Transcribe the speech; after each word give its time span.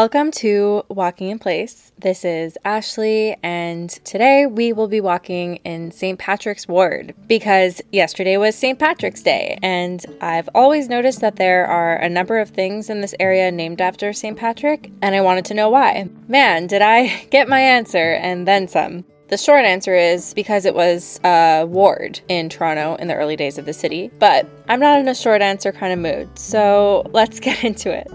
Welcome 0.00 0.30
to 0.30 0.82
Walking 0.88 1.28
in 1.28 1.38
Place. 1.38 1.92
This 1.98 2.24
is 2.24 2.56
Ashley, 2.64 3.36
and 3.42 3.90
today 3.90 4.46
we 4.46 4.72
will 4.72 4.88
be 4.88 5.02
walking 5.02 5.56
in 5.56 5.90
St. 5.90 6.18
Patrick's 6.18 6.66
Ward 6.66 7.14
because 7.26 7.82
yesterday 7.92 8.38
was 8.38 8.56
St. 8.56 8.78
Patrick's 8.78 9.22
Day, 9.22 9.58
and 9.62 10.02
I've 10.22 10.48
always 10.54 10.88
noticed 10.88 11.20
that 11.20 11.36
there 11.36 11.66
are 11.66 11.96
a 11.96 12.08
number 12.08 12.38
of 12.38 12.48
things 12.48 12.88
in 12.88 13.02
this 13.02 13.14
area 13.20 13.52
named 13.52 13.82
after 13.82 14.14
St. 14.14 14.38
Patrick, 14.38 14.90
and 15.02 15.14
I 15.14 15.20
wanted 15.20 15.44
to 15.44 15.54
know 15.54 15.68
why. 15.68 16.08
Man, 16.28 16.66
did 16.66 16.80
I 16.80 17.24
get 17.30 17.46
my 17.46 17.60
answer 17.60 18.14
and 18.22 18.48
then 18.48 18.68
some. 18.68 19.04
The 19.28 19.36
short 19.36 19.66
answer 19.66 19.94
is 19.94 20.32
because 20.32 20.64
it 20.64 20.74
was 20.74 21.20
a 21.24 21.66
ward 21.68 22.20
in 22.26 22.48
Toronto 22.48 22.94
in 22.94 23.08
the 23.08 23.16
early 23.16 23.36
days 23.36 23.58
of 23.58 23.66
the 23.66 23.74
city, 23.74 24.10
but 24.18 24.48
I'm 24.66 24.80
not 24.80 24.98
in 24.98 25.08
a 25.08 25.14
short 25.14 25.42
answer 25.42 25.72
kind 25.72 25.92
of 25.92 25.98
mood, 25.98 26.38
so 26.38 27.06
let's 27.12 27.38
get 27.48 27.62
into 27.64 27.94
it. 27.94 28.10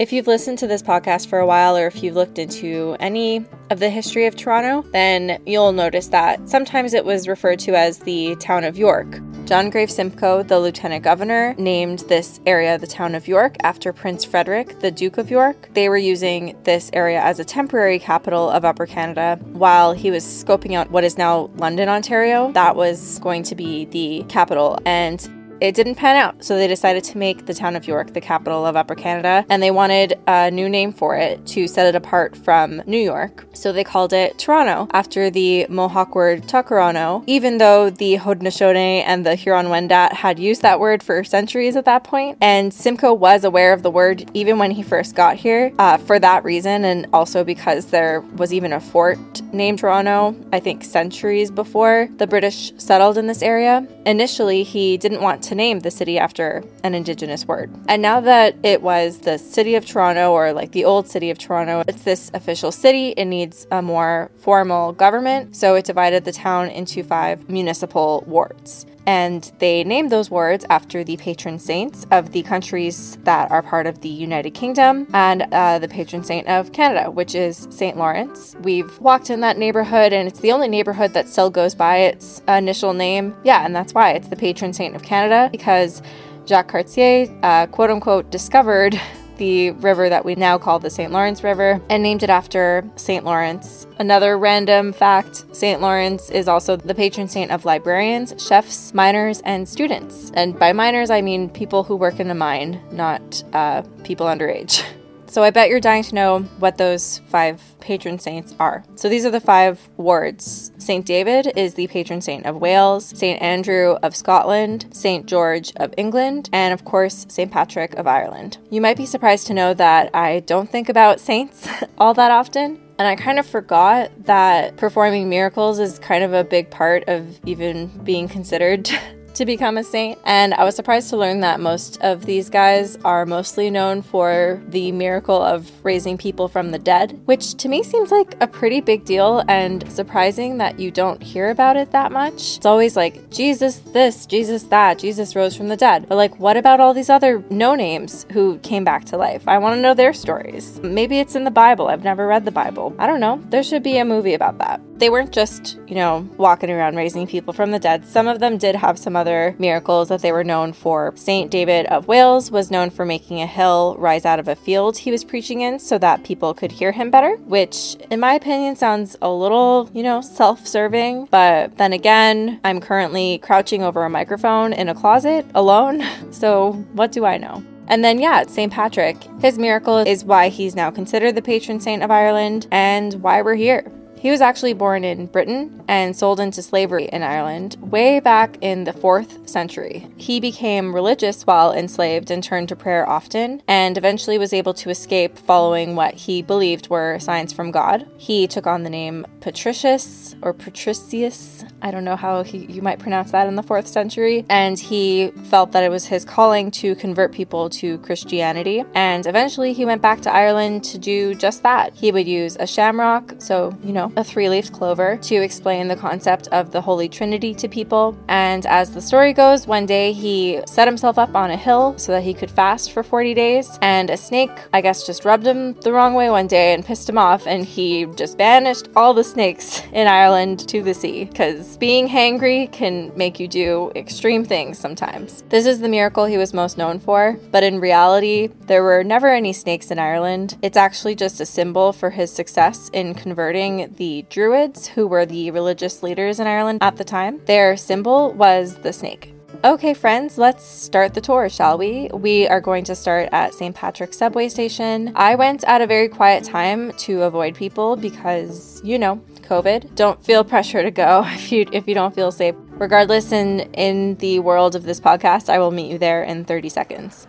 If 0.00 0.14
you've 0.14 0.28
listened 0.28 0.58
to 0.60 0.66
this 0.66 0.82
podcast 0.82 1.28
for 1.28 1.40
a 1.40 1.46
while, 1.46 1.76
or 1.76 1.86
if 1.86 2.02
you've 2.02 2.14
looked 2.14 2.38
into 2.38 2.96
any 3.00 3.44
of 3.68 3.80
the 3.80 3.90
history 3.90 4.24
of 4.24 4.34
Toronto, 4.34 4.80
then 4.92 5.42
you'll 5.44 5.72
notice 5.72 6.06
that 6.06 6.48
sometimes 6.48 6.94
it 6.94 7.04
was 7.04 7.28
referred 7.28 7.58
to 7.58 7.76
as 7.76 7.98
the 7.98 8.34
town 8.36 8.64
of 8.64 8.78
York. 8.78 9.20
John 9.44 9.68
Graves 9.68 9.94
Simcoe, 9.94 10.42
the 10.42 10.58
lieutenant 10.58 11.04
governor, 11.04 11.54
named 11.58 11.98
this 12.08 12.40
area 12.46 12.78
the 12.78 12.86
town 12.86 13.14
of 13.14 13.28
York 13.28 13.56
after 13.60 13.92
Prince 13.92 14.24
Frederick, 14.24 14.80
the 14.80 14.90
Duke 14.90 15.18
of 15.18 15.30
York. 15.30 15.68
They 15.74 15.90
were 15.90 15.98
using 15.98 16.56
this 16.64 16.88
area 16.94 17.20
as 17.20 17.38
a 17.38 17.44
temporary 17.44 17.98
capital 17.98 18.48
of 18.48 18.64
Upper 18.64 18.86
Canada 18.86 19.38
while 19.52 19.92
he 19.92 20.10
was 20.10 20.24
scoping 20.24 20.76
out 20.76 20.90
what 20.90 21.04
is 21.04 21.18
now 21.18 21.50
London, 21.56 21.90
Ontario. 21.90 22.52
That 22.52 22.74
was 22.74 23.18
going 23.18 23.42
to 23.42 23.54
be 23.54 23.84
the 23.84 24.24
capital. 24.30 24.78
And 24.86 25.28
it 25.60 25.74
didn't 25.74 25.96
pan 25.96 26.16
out, 26.16 26.42
so 26.44 26.56
they 26.56 26.66
decided 26.66 27.04
to 27.04 27.18
make 27.18 27.46
the 27.46 27.54
town 27.54 27.76
of 27.76 27.86
York 27.86 28.12
the 28.12 28.20
capital 28.20 28.64
of 28.64 28.76
Upper 28.76 28.94
Canada, 28.94 29.44
and 29.48 29.62
they 29.62 29.70
wanted 29.70 30.18
a 30.26 30.50
new 30.50 30.68
name 30.68 30.92
for 30.92 31.16
it 31.16 31.46
to 31.48 31.68
set 31.68 31.86
it 31.86 31.94
apart 31.94 32.36
from 32.36 32.82
New 32.86 32.98
York. 32.98 33.46
So 33.52 33.72
they 33.72 33.84
called 33.84 34.12
it 34.12 34.38
Toronto 34.38 34.88
after 34.92 35.30
the 35.30 35.66
Mohawk 35.68 36.14
word 36.14 36.48
Toronto, 36.48 37.22
even 37.26 37.58
though 37.58 37.90
the 37.90 38.16
Haudenosaunee 38.16 39.02
and 39.06 39.26
the 39.26 39.34
Huron-Wendat 39.34 40.12
had 40.12 40.38
used 40.38 40.62
that 40.62 40.80
word 40.80 41.02
for 41.02 41.24
centuries 41.24 41.76
at 41.76 41.84
that 41.84 42.04
point. 42.04 42.38
And 42.40 42.72
Simcoe 42.72 43.12
was 43.12 43.44
aware 43.44 43.72
of 43.72 43.82
the 43.82 43.90
word 43.90 44.30
even 44.34 44.58
when 44.58 44.70
he 44.70 44.82
first 44.82 45.14
got 45.14 45.36
here 45.36 45.72
uh, 45.78 45.98
for 45.98 46.18
that 46.18 46.44
reason, 46.44 46.84
and 46.84 47.06
also 47.12 47.44
because 47.44 47.86
there 47.86 48.20
was 48.36 48.52
even 48.52 48.72
a 48.72 48.80
fort 48.80 49.18
named 49.52 49.80
Toronto, 49.80 50.36
I 50.52 50.60
think 50.60 50.84
centuries 50.84 51.50
before 51.50 52.08
the 52.16 52.26
British 52.26 52.72
settled 52.78 53.18
in 53.18 53.26
this 53.26 53.42
area. 53.42 53.86
Initially, 54.06 54.62
he 54.62 54.96
didn't 54.96 55.20
want 55.20 55.42
to 55.44 55.49
to 55.50 55.56
name 55.56 55.80
the 55.80 55.90
city 55.90 56.16
after 56.16 56.62
an 56.84 56.94
Indigenous 56.94 57.44
word. 57.44 57.74
And 57.88 58.00
now 58.00 58.20
that 58.20 58.54
it 58.62 58.82
was 58.82 59.18
the 59.18 59.36
city 59.36 59.74
of 59.74 59.84
Toronto, 59.84 60.30
or 60.30 60.52
like 60.52 60.70
the 60.70 60.84
old 60.84 61.08
city 61.08 61.28
of 61.28 61.38
Toronto, 61.38 61.82
it's 61.88 62.04
this 62.04 62.30
official 62.34 62.70
city, 62.70 63.08
it 63.16 63.24
needs 63.24 63.66
a 63.72 63.82
more 63.82 64.30
formal 64.38 64.92
government. 64.92 65.56
So 65.56 65.74
it 65.74 65.84
divided 65.84 66.24
the 66.24 66.30
town 66.30 66.68
into 66.68 67.02
five 67.02 67.50
municipal 67.50 68.22
wards 68.28 68.86
and 69.06 69.50
they 69.58 69.84
named 69.84 70.10
those 70.10 70.30
wards 70.30 70.64
after 70.70 71.04
the 71.04 71.16
patron 71.16 71.58
saints 71.58 72.06
of 72.10 72.32
the 72.32 72.42
countries 72.42 73.16
that 73.24 73.50
are 73.50 73.62
part 73.62 73.86
of 73.86 74.00
the 74.00 74.08
United 74.08 74.50
Kingdom 74.52 75.06
and 75.12 75.42
uh, 75.52 75.78
the 75.78 75.88
patron 75.88 76.22
saint 76.22 76.46
of 76.48 76.72
Canada, 76.72 77.10
which 77.10 77.34
is 77.34 77.66
St. 77.70 77.96
Lawrence. 77.96 78.56
We've 78.62 78.98
walked 79.00 79.30
in 79.30 79.40
that 79.40 79.58
neighborhood, 79.58 80.12
and 80.12 80.28
it's 80.28 80.40
the 80.40 80.52
only 80.52 80.68
neighborhood 80.68 81.12
that 81.14 81.28
still 81.28 81.50
goes 81.50 81.74
by 81.74 81.98
its 81.98 82.42
initial 82.48 82.92
name. 82.92 83.34
Yeah, 83.44 83.64
and 83.64 83.74
that's 83.74 83.94
why 83.94 84.12
it's 84.12 84.28
the 84.28 84.36
patron 84.36 84.72
saint 84.72 84.94
of 84.94 85.02
Canada 85.02 85.48
because 85.50 86.02
Jacques 86.46 86.68
Cartier, 86.68 87.28
uh, 87.42 87.66
quote 87.66 87.90
unquote, 87.90 88.30
discovered 88.30 89.00
the 89.40 89.70
river 89.72 90.10
that 90.10 90.24
we 90.24 90.34
now 90.34 90.58
call 90.58 90.78
the 90.78 90.90
St. 90.90 91.10
Lawrence 91.10 91.42
River 91.42 91.80
and 91.88 92.02
named 92.02 92.22
it 92.22 92.28
after 92.28 92.84
St. 92.96 93.24
Lawrence. 93.24 93.86
Another 93.98 94.38
random 94.38 94.92
fact 94.92 95.46
St. 95.56 95.80
Lawrence 95.80 96.30
is 96.30 96.46
also 96.46 96.76
the 96.76 96.94
patron 96.94 97.26
saint 97.26 97.50
of 97.50 97.64
librarians, 97.64 98.34
chefs, 98.38 98.92
miners, 98.92 99.40
and 99.40 99.66
students. 99.66 100.30
And 100.34 100.58
by 100.58 100.74
miners, 100.74 101.10
I 101.10 101.22
mean 101.22 101.48
people 101.48 101.82
who 101.82 101.96
work 101.96 102.20
in 102.20 102.30
a 102.30 102.34
mine, 102.34 102.80
not 102.92 103.42
uh, 103.54 103.82
people 104.04 104.26
underage. 104.26 104.84
So 105.30 105.44
I 105.44 105.50
bet 105.50 105.68
you're 105.68 105.78
dying 105.78 106.02
to 106.02 106.14
know 106.16 106.40
what 106.58 106.76
those 106.76 107.20
five 107.28 107.62
patron 107.78 108.18
saints 108.18 108.52
are. 108.58 108.82
So 108.96 109.08
these 109.08 109.24
are 109.24 109.30
the 109.30 109.38
five 109.38 109.88
wards. 109.96 110.72
St. 110.78 111.06
David 111.06 111.52
is 111.54 111.74
the 111.74 111.86
patron 111.86 112.20
saint 112.20 112.46
of 112.46 112.56
Wales, 112.56 113.16
St. 113.16 113.40
Andrew 113.40 113.96
of 114.02 114.16
Scotland, 114.16 114.86
St. 114.90 115.26
George 115.26 115.72
of 115.76 115.94
England, 115.96 116.50
and 116.52 116.74
of 116.74 116.84
course, 116.84 117.26
St. 117.28 117.48
Patrick 117.48 117.94
of 117.94 118.08
Ireland. 118.08 118.58
You 118.70 118.80
might 118.80 118.96
be 118.96 119.06
surprised 119.06 119.46
to 119.46 119.54
know 119.54 119.72
that 119.74 120.12
I 120.12 120.40
don't 120.40 120.68
think 120.68 120.88
about 120.88 121.20
saints 121.30 121.68
all 121.98 122.12
that 122.14 122.32
often. 122.32 122.80
And 122.98 123.06
I 123.06 123.14
kind 123.14 123.38
of 123.38 123.46
forgot 123.46 124.10
that 124.26 124.76
performing 124.78 125.28
miracles 125.28 125.78
is 125.78 126.00
kind 126.00 126.24
of 126.24 126.34
a 126.34 126.42
big 126.42 126.70
part 126.70 127.04
of 127.06 127.38
even 127.46 127.86
being 128.02 128.26
considered 128.26 128.90
to 129.40 129.46
become 129.46 129.78
a 129.78 129.82
saint. 129.82 130.18
And 130.24 130.52
I 130.52 130.64
was 130.64 130.76
surprised 130.76 131.08
to 131.10 131.16
learn 131.16 131.40
that 131.40 131.60
most 131.60 131.98
of 132.02 132.26
these 132.26 132.50
guys 132.50 132.96
are 133.06 133.24
mostly 133.24 133.70
known 133.70 134.02
for 134.02 134.62
the 134.68 134.92
miracle 134.92 135.40
of 135.40 135.70
raising 135.82 136.18
people 136.18 136.46
from 136.46 136.72
the 136.72 136.78
dead, 136.78 137.18
which 137.24 137.54
to 137.54 137.68
me 137.68 137.82
seems 137.82 138.10
like 138.10 138.36
a 138.42 138.46
pretty 138.46 138.82
big 138.82 139.06
deal 139.06 139.42
and 139.48 139.90
surprising 139.90 140.58
that 140.58 140.78
you 140.78 140.90
don't 140.90 141.22
hear 141.22 141.48
about 141.48 141.78
it 141.78 141.90
that 141.92 142.12
much. 142.12 142.58
It's 142.58 142.66
always 142.66 142.96
like 142.96 143.30
Jesus 143.30 143.78
this, 143.78 144.26
Jesus 144.26 144.64
that, 144.64 144.98
Jesus 144.98 145.34
rose 145.34 145.56
from 145.56 145.68
the 145.68 145.76
dead. 145.76 146.06
But 146.06 146.16
like, 146.16 146.38
what 146.38 146.58
about 146.58 146.78
all 146.78 146.92
these 146.92 147.08
other 147.08 147.42
no 147.48 147.74
names 147.74 148.26
who 148.32 148.58
came 148.58 148.84
back 148.84 149.06
to 149.06 149.16
life? 149.16 149.48
I 149.48 149.56
want 149.56 149.74
to 149.76 149.80
know 149.80 149.94
their 149.94 150.12
stories. 150.12 150.78
Maybe 150.82 151.18
it's 151.18 151.34
in 151.34 151.44
the 151.44 151.50
Bible. 151.50 151.88
I've 151.88 152.04
never 152.04 152.26
read 152.26 152.44
the 152.44 152.50
Bible. 152.50 152.94
I 152.98 153.06
don't 153.06 153.20
know. 153.20 153.42
There 153.48 153.62
should 153.62 153.82
be 153.82 153.96
a 153.96 154.04
movie 154.04 154.34
about 154.34 154.58
that. 154.58 154.82
They 154.98 155.08
weren't 155.08 155.32
just, 155.32 155.78
you 155.86 155.94
know, 155.94 156.28
walking 156.36 156.70
around 156.70 156.96
raising 156.96 157.26
people 157.26 157.54
from 157.54 157.70
the 157.70 157.78
dead. 157.78 158.04
Some 158.04 158.28
of 158.28 158.38
them 158.38 158.58
did 158.58 158.74
have 158.74 158.98
some 158.98 159.16
other 159.16 159.29
miracles 159.58 160.08
that 160.08 160.22
they 160.22 160.32
were 160.32 160.44
known 160.44 160.72
for. 160.72 161.12
Saint 161.16 161.50
David 161.50 161.86
of 161.86 162.08
Wales 162.08 162.50
was 162.50 162.70
known 162.70 162.90
for 162.90 163.04
making 163.04 163.40
a 163.40 163.46
hill 163.46 163.96
rise 163.98 164.24
out 164.24 164.38
of 164.38 164.48
a 164.48 164.56
field 164.56 164.98
he 164.98 165.10
was 165.10 165.24
preaching 165.24 165.60
in 165.60 165.78
so 165.78 165.98
that 165.98 166.24
people 166.24 166.54
could 166.54 166.72
hear 166.72 166.92
him 166.92 167.10
better, 167.10 167.36
which, 167.36 167.96
in 168.10 168.20
my 168.20 168.34
opinion, 168.34 168.76
sounds 168.76 169.16
a 169.22 169.30
little, 169.30 169.90
you 169.92 170.02
know, 170.02 170.20
self 170.20 170.66
serving. 170.66 171.26
But 171.30 171.76
then 171.76 171.92
again, 171.92 172.60
I'm 172.64 172.80
currently 172.80 173.38
crouching 173.38 173.82
over 173.82 174.04
a 174.04 174.10
microphone 174.10 174.72
in 174.72 174.88
a 174.88 174.94
closet 174.94 175.46
alone. 175.54 176.02
So, 176.30 176.72
what 176.92 177.12
do 177.12 177.24
I 177.24 177.38
know? 177.38 177.62
And 177.88 178.04
then, 178.04 178.20
yeah, 178.20 178.44
St. 178.46 178.72
Patrick. 178.72 179.16
His 179.40 179.58
miracle 179.58 179.98
is 179.98 180.24
why 180.24 180.48
he's 180.48 180.76
now 180.76 180.90
considered 180.90 181.34
the 181.34 181.42
patron 181.42 181.80
saint 181.80 182.04
of 182.04 182.10
Ireland 182.10 182.68
and 182.70 183.14
why 183.14 183.42
we're 183.42 183.56
here. 183.56 183.90
He 184.20 184.30
was 184.30 184.42
actually 184.42 184.74
born 184.74 185.02
in 185.02 185.26
Britain 185.26 185.82
and 185.88 186.14
sold 186.14 186.40
into 186.40 186.60
slavery 186.60 187.06
in 187.06 187.22
Ireland 187.22 187.78
way 187.80 188.20
back 188.20 188.58
in 188.60 188.84
the 188.84 188.92
4th 188.92 189.48
century. 189.48 190.06
He 190.18 190.40
became 190.40 190.94
religious 190.94 191.46
while 191.46 191.72
enslaved 191.72 192.30
and 192.30 192.44
turned 192.44 192.68
to 192.68 192.76
prayer 192.76 193.08
often, 193.08 193.62
and 193.66 193.96
eventually 193.96 194.36
was 194.36 194.52
able 194.52 194.74
to 194.74 194.90
escape 194.90 195.38
following 195.38 195.96
what 195.96 196.12
he 196.12 196.42
believed 196.42 196.90
were 196.90 197.18
signs 197.18 197.54
from 197.54 197.70
God. 197.70 198.06
He 198.18 198.46
took 198.46 198.66
on 198.66 198.82
the 198.82 198.90
name 198.90 199.26
Patricius 199.40 200.36
or 200.42 200.52
Patricius. 200.52 201.64
I 201.80 201.90
don't 201.90 202.04
know 202.04 202.16
how 202.16 202.42
he, 202.42 202.66
you 202.66 202.82
might 202.82 202.98
pronounce 202.98 203.30
that 203.30 203.48
in 203.48 203.56
the 203.56 203.62
4th 203.62 203.86
century. 203.86 204.44
And 204.50 204.78
he 204.78 205.30
felt 205.44 205.72
that 205.72 205.82
it 205.82 205.90
was 205.90 206.04
his 206.04 206.26
calling 206.26 206.70
to 206.72 206.94
convert 206.96 207.32
people 207.32 207.70
to 207.70 207.96
Christianity. 207.98 208.84
And 208.94 209.24
eventually 209.24 209.72
he 209.72 209.86
went 209.86 210.02
back 210.02 210.20
to 210.22 210.30
Ireland 210.30 210.84
to 210.84 210.98
do 210.98 211.34
just 211.34 211.62
that. 211.62 211.94
He 211.94 212.12
would 212.12 212.28
use 212.28 212.58
a 212.60 212.66
shamrock, 212.66 213.36
so, 213.38 213.74
you 213.82 213.94
know, 213.94 214.09
a 214.16 214.24
three 214.24 214.48
leafed 214.48 214.72
clover 214.72 215.16
to 215.16 215.36
explain 215.36 215.88
the 215.88 215.96
concept 215.96 216.48
of 216.48 216.70
the 216.72 216.80
Holy 216.80 217.08
Trinity 217.08 217.54
to 217.54 217.68
people. 217.68 218.16
And 218.28 218.66
as 218.66 218.92
the 218.92 219.00
story 219.00 219.32
goes, 219.32 219.66
one 219.66 219.86
day 219.86 220.12
he 220.12 220.60
set 220.66 220.88
himself 220.88 221.18
up 221.18 221.34
on 221.34 221.50
a 221.50 221.56
hill 221.56 221.96
so 221.98 222.12
that 222.12 222.22
he 222.22 222.34
could 222.34 222.50
fast 222.50 222.92
for 222.92 223.02
40 223.02 223.34
days. 223.34 223.78
And 223.82 224.10
a 224.10 224.16
snake, 224.16 224.50
I 224.72 224.80
guess, 224.80 225.06
just 225.06 225.24
rubbed 225.24 225.46
him 225.46 225.74
the 225.80 225.92
wrong 225.92 226.14
way 226.14 226.30
one 226.30 226.46
day 226.46 226.74
and 226.74 226.84
pissed 226.84 227.08
him 227.08 227.18
off. 227.18 227.46
And 227.46 227.64
he 227.64 228.06
just 228.16 228.38
banished 228.38 228.88
all 228.96 229.14
the 229.14 229.24
snakes 229.24 229.82
in 229.92 230.06
Ireland 230.06 230.68
to 230.68 230.82
the 230.82 230.94
sea 230.94 231.24
because 231.24 231.76
being 231.76 232.08
hangry 232.08 232.70
can 232.72 233.12
make 233.16 233.40
you 233.40 233.48
do 233.48 233.92
extreme 233.94 234.44
things 234.44 234.78
sometimes. 234.78 235.42
This 235.48 235.66
is 235.66 235.80
the 235.80 235.88
miracle 235.88 236.24
he 236.24 236.38
was 236.38 236.54
most 236.54 236.78
known 236.78 236.98
for, 236.98 237.38
but 237.50 237.62
in 237.62 237.80
reality, 237.80 238.48
there 238.66 238.82
were 238.82 239.04
never 239.04 239.28
any 239.28 239.52
snakes 239.52 239.90
in 239.90 239.98
Ireland. 239.98 240.56
It's 240.62 240.76
actually 240.76 241.14
just 241.14 241.40
a 241.40 241.46
symbol 241.46 241.92
for 241.92 242.10
his 242.10 242.32
success 242.32 242.90
in 242.92 243.14
converting 243.14 243.94
the 244.00 244.24
Druids, 244.30 244.86
who 244.86 245.06
were 245.06 245.26
the 245.26 245.50
religious 245.50 246.02
leaders 246.02 246.40
in 246.40 246.46
Ireland 246.46 246.78
at 246.80 246.96
the 246.96 247.04
time. 247.04 247.38
Their 247.44 247.76
symbol 247.76 248.32
was 248.32 248.76
the 248.76 248.94
snake. 248.94 249.34
Okay, 249.62 249.92
friends, 249.92 250.38
let's 250.38 250.64
start 250.64 251.12
the 251.12 251.20
tour, 251.20 251.50
shall 251.50 251.76
we? 251.76 252.08
We 252.14 252.48
are 252.48 252.62
going 252.62 252.82
to 252.84 252.94
start 252.94 253.28
at 253.30 253.52
St. 253.52 253.76
Patrick's 253.76 254.16
subway 254.16 254.48
station. 254.48 255.12
I 255.14 255.34
went 255.34 255.64
at 255.64 255.82
a 255.82 255.86
very 255.86 256.08
quiet 256.08 256.44
time 256.44 256.92
to 256.92 257.24
avoid 257.24 257.54
people 257.54 257.94
because, 257.94 258.80
you 258.82 258.98
know, 258.98 259.16
COVID. 259.42 259.94
Don't 259.96 260.24
feel 260.24 260.44
pressure 260.54 260.82
to 260.82 260.90
go 260.90 261.22
if 261.26 261.52
you 261.52 261.66
if 261.70 261.86
you 261.86 261.94
don't 261.94 262.14
feel 262.14 262.32
safe. 262.32 262.54
Regardless, 262.78 263.32
in 263.32 263.60
in 263.74 264.14
the 264.16 264.38
world 264.38 264.74
of 264.74 264.84
this 264.84 264.98
podcast, 264.98 265.50
I 265.50 265.58
will 265.58 265.72
meet 265.72 265.90
you 265.90 265.98
there 265.98 266.22
in 266.22 266.46
30 266.46 266.70
seconds. 266.70 267.26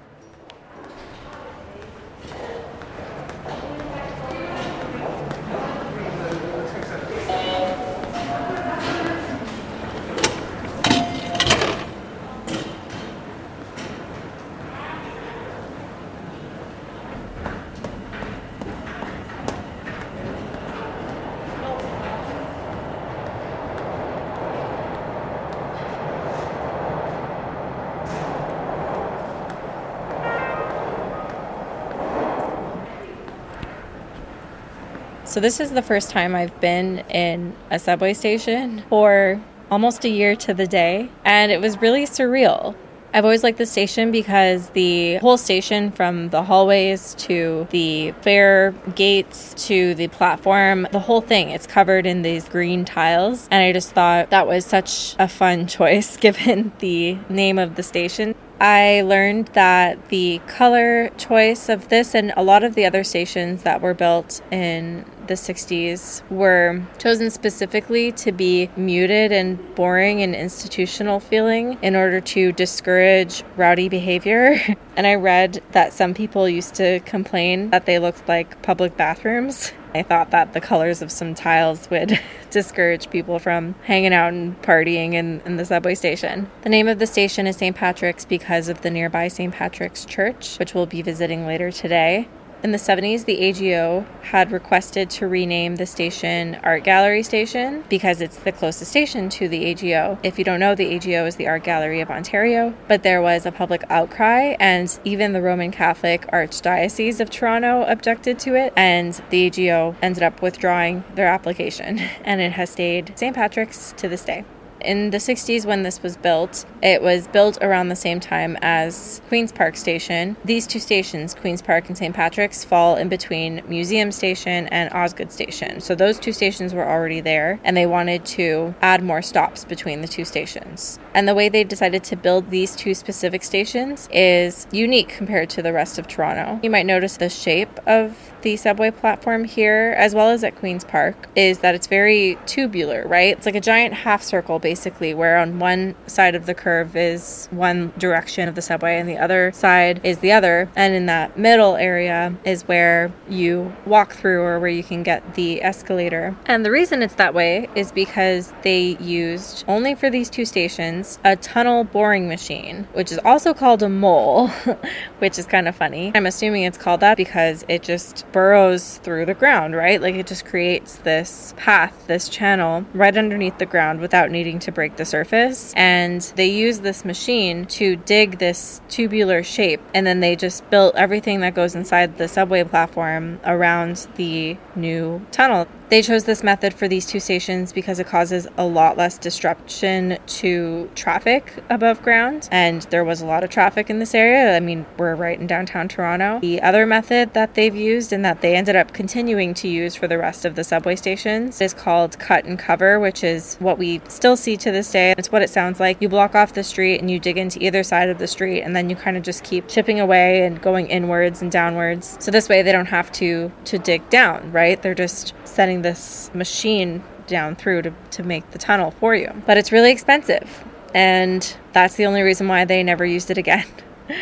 So, 35.31 35.39
this 35.39 35.61
is 35.61 35.71
the 35.71 35.81
first 35.81 36.09
time 36.09 36.35
I've 36.35 36.59
been 36.59 36.99
in 37.09 37.55
a 37.69 37.79
subway 37.79 38.13
station 38.13 38.83
for 38.89 39.41
almost 39.71 40.03
a 40.03 40.09
year 40.09 40.35
to 40.35 40.53
the 40.53 40.67
day, 40.67 41.07
and 41.23 41.53
it 41.53 41.61
was 41.61 41.81
really 41.81 42.03
surreal. 42.03 42.75
I've 43.13 43.23
always 43.23 43.41
liked 43.41 43.57
the 43.57 43.65
station 43.65 44.11
because 44.11 44.71
the 44.71 45.19
whole 45.19 45.37
station, 45.37 45.91
from 45.93 46.31
the 46.31 46.43
hallways 46.43 47.15
to 47.19 47.65
the 47.71 48.11
fare 48.23 48.71
gates 48.93 49.53
to 49.67 49.95
the 49.95 50.09
platform, 50.09 50.85
the 50.91 50.99
whole 50.99 51.21
thing, 51.21 51.51
it's 51.51 51.65
covered 51.65 52.05
in 52.05 52.23
these 52.23 52.49
green 52.49 52.83
tiles. 52.83 53.47
And 53.51 53.63
I 53.63 53.71
just 53.71 53.91
thought 53.91 54.31
that 54.31 54.47
was 54.47 54.65
such 54.65 55.15
a 55.17 55.29
fun 55.29 55.65
choice 55.77 56.17
given 56.17 56.73
the 56.79 57.17
name 57.29 57.57
of 57.57 57.75
the 57.75 57.83
station. 57.83 58.35
I 58.61 59.01
learned 59.01 59.47
that 59.53 60.09
the 60.09 60.39
color 60.45 61.09
choice 61.17 61.67
of 61.67 61.89
this 61.89 62.13
and 62.13 62.31
a 62.37 62.43
lot 62.43 62.63
of 62.63 62.75
the 62.75 62.85
other 62.85 63.03
stations 63.03 63.63
that 63.63 63.81
were 63.81 63.95
built 63.95 64.39
in 64.51 65.03
the 65.31 65.37
60s 65.37 66.29
were 66.29 66.81
chosen 66.97 67.29
specifically 67.29 68.11
to 68.11 68.33
be 68.33 68.69
muted 68.75 69.31
and 69.31 69.57
boring 69.75 70.21
and 70.21 70.35
institutional 70.35 71.21
feeling 71.21 71.77
in 71.81 71.95
order 71.95 72.19
to 72.19 72.51
discourage 72.51 73.41
rowdy 73.55 73.87
behavior. 73.87 74.59
and 74.97 75.07
I 75.07 75.15
read 75.15 75.63
that 75.71 75.93
some 75.93 76.13
people 76.13 76.49
used 76.49 76.75
to 76.75 76.99
complain 77.01 77.69
that 77.69 77.85
they 77.85 77.97
looked 77.97 78.27
like 78.27 78.61
public 78.61 78.97
bathrooms. 78.97 79.71
I 79.93 80.03
thought 80.03 80.31
that 80.31 80.51
the 80.51 80.59
colors 80.59 81.01
of 81.01 81.13
some 81.13 81.33
tiles 81.33 81.89
would 81.89 82.19
discourage 82.49 83.09
people 83.09 83.39
from 83.39 83.75
hanging 83.83 84.13
out 84.13 84.33
and 84.33 84.61
partying 84.61 85.13
in, 85.13 85.41
in 85.45 85.55
the 85.55 85.63
subway 85.63 85.95
station. 85.95 86.51
The 86.63 86.69
name 86.69 86.89
of 86.89 86.99
the 86.99 87.07
station 87.07 87.47
is 87.47 87.55
St. 87.55 87.75
Patrick's 87.75 88.25
because 88.25 88.67
of 88.67 88.81
the 88.81 88.89
nearby 88.89 89.29
St. 89.29 89.53
Patrick's 89.53 90.03
Church, 90.03 90.59
which 90.59 90.73
we'll 90.73 90.87
be 90.87 91.01
visiting 91.01 91.45
later 91.45 91.71
today. 91.71 92.27
In 92.63 92.71
the 92.71 92.77
70s, 92.77 93.25
the 93.25 93.39
AGO 93.39 94.05
had 94.21 94.51
requested 94.51 95.09
to 95.11 95.27
rename 95.27 95.77
the 95.77 95.87
station 95.87 96.59
Art 96.61 96.83
Gallery 96.83 97.23
Station 97.23 97.83
because 97.89 98.21
it's 98.21 98.37
the 98.37 98.51
closest 98.51 98.91
station 98.91 99.29
to 99.29 99.47
the 99.47 99.65
AGO. 99.65 100.19
If 100.21 100.37
you 100.37 100.45
don't 100.45 100.59
know, 100.59 100.75
the 100.75 100.93
AGO 100.93 101.25
is 101.25 101.37
the 101.37 101.47
Art 101.47 101.63
Gallery 101.63 102.01
of 102.01 102.11
Ontario, 102.11 102.75
but 102.87 103.01
there 103.01 103.19
was 103.19 103.47
a 103.47 103.51
public 103.51 103.83
outcry, 103.89 104.55
and 104.59 104.99
even 105.03 105.33
the 105.33 105.41
Roman 105.41 105.71
Catholic 105.71 106.27
Archdiocese 106.27 107.19
of 107.19 107.31
Toronto 107.31 107.83
objected 107.85 108.37
to 108.39 108.53
it, 108.53 108.73
and 108.75 109.19
the 109.31 109.47
AGO 109.47 109.95
ended 109.99 110.21
up 110.21 110.43
withdrawing 110.43 111.03
their 111.15 111.27
application, 111.27 111.97
and 112.23 112.41
it 112.41 112.51
has 112.51 112.69
stayed 112.69 113.17
St. 113.17 113.35
Patrick's 113.35 113.91
to 113.97 114.07
this 114.07 114.23
day. 114.23 114.45
In 114.83 115.11
the 115.11 115.17
60s, 115.17 115.65
when 115.65 115.83
this 115.83 116.01
was 116.01 116.17
built, 116.17 116.65
it 116.81 117.01
was 117.01 117.27
built 117.27 117.57
around 117.61 117.89
the 117.89 117.95
same 117.95 118.19
time 118.19 118.57
as 118.61 119.21
Queen's 119.27 119.51
Park 119.51 119.75
Station. 119.75 120.35
These 120.43 120.67
two 120.67 120.79
stations, 120.79 121.35
Queen's 121.35 121.61
Park 121.61 121.87
and 121.87 121.97
St. 121.97 122.15
Patrick's, 122.15 122.63
fall 122.63 122.95
in 122.95 123.09
between 123.09 123.61
Museum 123.67 124.11
Station 124.11 124.67
and 124.67 124.91
Osgoode 124.93 125.31
Station. 125.31 125.81
So 125.81 125.95
those 125.95 126.19
two 126.19 126.33
stations 126.33 126.73
were 126.73 126.87
already 126.87 127.21
there, 127.21 127.59
and 127.63 127.77
they 127.77 127.85
wanted 127.85 128.25
to 128.25 128.73
add 128.81 129.03
more 129.03 129.21
stops 129.21 129.65
between 129.65 130.01
the 130.01 130.07
two 130.07 130.25
stations. 130.25 130.99
And 131.13 131.27
the 131.27 131.35
way 131.35 131.49
they 131.49 131.63
decided 131.63 132.03
to 132.05 132.15
build 132.15 132.49
these 132.49 132.75
two 132.75 132.93
specific 132.93 133.43
stations 133.43 134.09
is 134.11 134.67
unique 134.71 135.09
compared 135.09 135.49
to 135.51 135.61
the 135.61 135.73
rest 135.73 135.99
of 135.99 136.07
Toronto. 136.07 136.59
You 136.63 136.69
might 136.69 136.85
notice 136.85 137.17
the 137.17 137.29
shape 137.29 137.79
of 137.85 138.30
the 138.41 138.57
subway 138.57 138.91
platform 138.91 139.43
here, 139.43 139.93
as 139.97 140.13
well 140.15 140.29
as 140.29 140.43
at 140.43 140.55
Queen's 140.55 140.83
Park, 140.83 141.29
is 141.35 141.59
that 141.59 141.75
it's 141.75 141.87
very 141.87 142.37
tubular, 142.45 143.07
right? 143.07 143.35
It's 143.37 143.45
like 143.45 143.55
a 143.55 143.61
giant 143.61 143.93
half 143.93 144.23
circle, 144.23 144.59
basically, 144.59 145.13
where 145.13 145.37
on 145.37 145.59
one 145.59 145.95
side 146.07 146.35
of 146.35 146.45
the 146.45 146.53
curve 146.53 146.95
is 146.95 147.47
one 147.51 147.93
direction 147.97 148.47
of 148.47 148.55
the 148.55 148.61
subway 148.61 148.99
and 148.99 149.07
the 149.07 149.17
other 149.17 149.51
side 149.51 150.01
is 150.03 150.19
the 150.19 150.31
other. 150.31 150.69
And 150.75 150.93
in 150.93 151.05
that 151.07 151.37
middle 151.37 151.75
area 151.75 152.35
is 152.43 152.63
where 152.63 153.11
you 153.29 153.75
walk 153.85 154.13
through 154.13 154.41
or 154.41 154.59
where 154.59 154.69
you 154.69 154.83
can 154.83 155.03
get 155.03 155.35
the 155.35 155.63
escalator. 155.63 156.35
And 156.45 156.65
the 156.65 156.71
reason 156.71 157.01
it's 157.01 157.15
that 157.15 157.33
way 157.33 157.69
is 157.75 157.91
because 157.91 158.53
they 158.63 158.97
used 158.99 159.63
only 159.67 159.95
for 159.95 160.09
these 160.09 160.29
two 160.29 160.45
stations 160.45 161.19
a 161.23 161.35
tunnel 161.35 161.83
boring 161.83 162.27
machine, 162.27 162.87
which 162.93 163.11
is 163.11 163.19
also 163.23 163.53
called 163.53 163.83
a 163.83 163.89
mole, 163.89 164.47
which 165.19 165.37
is 165.37 165.45
kind 165.45 165.67
of 165.67 165.75
funny. 165.75 166.11
I'm 166.15 166.25
assuming 166.25 166.63
it's 166.63 166.77
called 166.77 166.99
that 167.01 167.17
because 167.17 167.65
it 167.67 167.83
just 167.83 168.25
burrows 168.31 168.97
through 168.97 169.25
the 169.25 169.33
ground, 169.33 169.75
right? 169.75 170.01
Like 170.01 170.15
it 170.15 170.27
just 170.27 170.45
creates 170.45 170.95
this 170.97 171.53
path, 171.57 172.07
this 172.07 172.29
channel 172.29 172.85
right 172.93 173.15
underneath 173.15 173.57
the 173.57 173.65
ground 173.65 173.99
without 173.99 174.31
needing 174.31 174.59
to 174.59 174.71
break 174.71 174.97
the 174.97 175.05
surface. 175.05 175.73
And 175.75 176.21
they 176.35 176.47
use 176.47 176.79
this 176.79 177.05
machine 177.05 177.65
to 177.65 177.95
dig 177.95 178.39
this 178.39 178.81
tubular 178.89 179.43
shape. 179.43 179.81
And 179.93 180.05
then 180.05 180.19
they 180.19 180.35
just 180.35 180.69
built 180.69 180.95
everything 180.95 181.41
that 181.41 181.53
goes 181.53 181.75
inside 181.75 182.17
the 182.17 182.27
subway 182.27 182.63
platform 182.63 183.39
around 183.43 184.07
the 184.15 184.57
new 184.75 185.25
tunnel. 185.31 185.67
They 185.91 186.01
chose 186.01 186.23
this 186.23 186.41
method 186.41 186.73
for 186.73 186.87
these 186.87 187.05
two 187.05 187.19
stations 187.19 187.73
because 187.73 187.99
it 187.99 188.07
causes 188.07 188.47
a 188.55 188.65
lot 188.65 188.95
less 188.95 189.17
disruption 189.17 190.17
to 190.25 190.89
traffic 190.95 191.53
above 191.69 192.01
ground, 192.01 192.47
and 192.49 192.83
there 192.83 193.03
was 193.03 193.19
a 193.19 193.25
lot 193.25 193.43
of 193.43 193.49
traffic 193.49 193.89
in 193.89 193.99
this 193.99 194.15
area. 194.15 194.55
I 194.55 194.61
mean, 194.61 194.85
we're 194.97 195.15
right 195.15 195.37
in 195.37 195.47
downtown 195.47 195.89
Toronto. 195.89 196.39
The 196.39 196.61
other 196.61 196.85
method 196.85 197.33
that 197.33 197.55
they've 197.55 197.75
used 197.75 198.13
and 198.13 198.23
that 198.23 198.39
they 198.39 198.55
ended 198.55 198.77
up 198.77 198.93
continuing 198.93 199.53
to 199.55 199.67
use 199.67 199.93
for 199.93 200.07
the 200.07 200.17
rest 200.17 200.45
of 200.45 200.55
the 200.55 200.63
subway 200.63 200.95
stations 200.95 201.59
is 201.59 201.73
called 201.73 202.17
cut 202.17 202.45
and 202.45 202.57
cover, 202.57 202.97
which 202.97 203.21
is 203.21 203.57
what 203.57 203.77
we 203.77 203.99
still 204.07 204.37
see 204.37 204.55
to 204.55 204.71
this 204.71 204.89
day. 204.89 205.13
It's 205.17 205.29
what 205.29 205.41
it 205.41 205.49
sounds 205.49 205.81
like. 205.81 206.01
You 206.01 206.07
block 206.07 206.35
off 206.35 206.53
the 206.53 206.63
street 206.63 207.01
and 207.01 207.11
you 207.11 207.19
dig 207.19 207.37
into 207.37 207.61
either 207.61 207.83
side 207.83 208.07
of 208.07 208.17
the 208.17 208.27
street, 208.27 208.61
and 208.61 208.73
then 208.73 208.89
you 208.89 208.95
kind 208.95 209.17
of 209.17 209.23
just 209.23 209.43
keep 209.43 209.67
chipping 209.67 209.99
away 209.99 210.45
and 210.45 210.61
going 210.61 210.87
inwards 210.87 211.41
and 211.41 211.51
downwards. 211.51 212.15
So 212.21 212.31
this 212.31 212.47
way 212.47 212.61
they 212.61 212.71
don't 212.71 212.85
have 212.85 213.11
to 213.11 213.51
to 213.65 213.77
dig 213.77 214.09
down, 214.09 214.53
right? 214.53 214.81
They're 214.81 214.95
just 214.95 215.33
setting 215.43 215.80
this 215.81 216.31
machine 216.33 217.03
down 217.27 217.55
through 217.55 217.83
to, 217.83 217.93
to 218.11 218.23
make 218.23 218.49
the 218.51 218.57
tunnel 218.57 218.91
for 218.91 219.15
you. 219.15 219.31
But 219.45 219.57
it's 219.57 219.71
really 219.71 219.91
expensive. 219.91 220.63
And 220.93 221.55
that's 221.73 221.95
the 221.95 222.05
only 222.05 222.21
reason 222.21 222.47
why 222.47 222.65
they 222.65 222.83
never 222.83 223.05
used 223.05 223.31
it 223.31 223.37
again. 223.37 223.65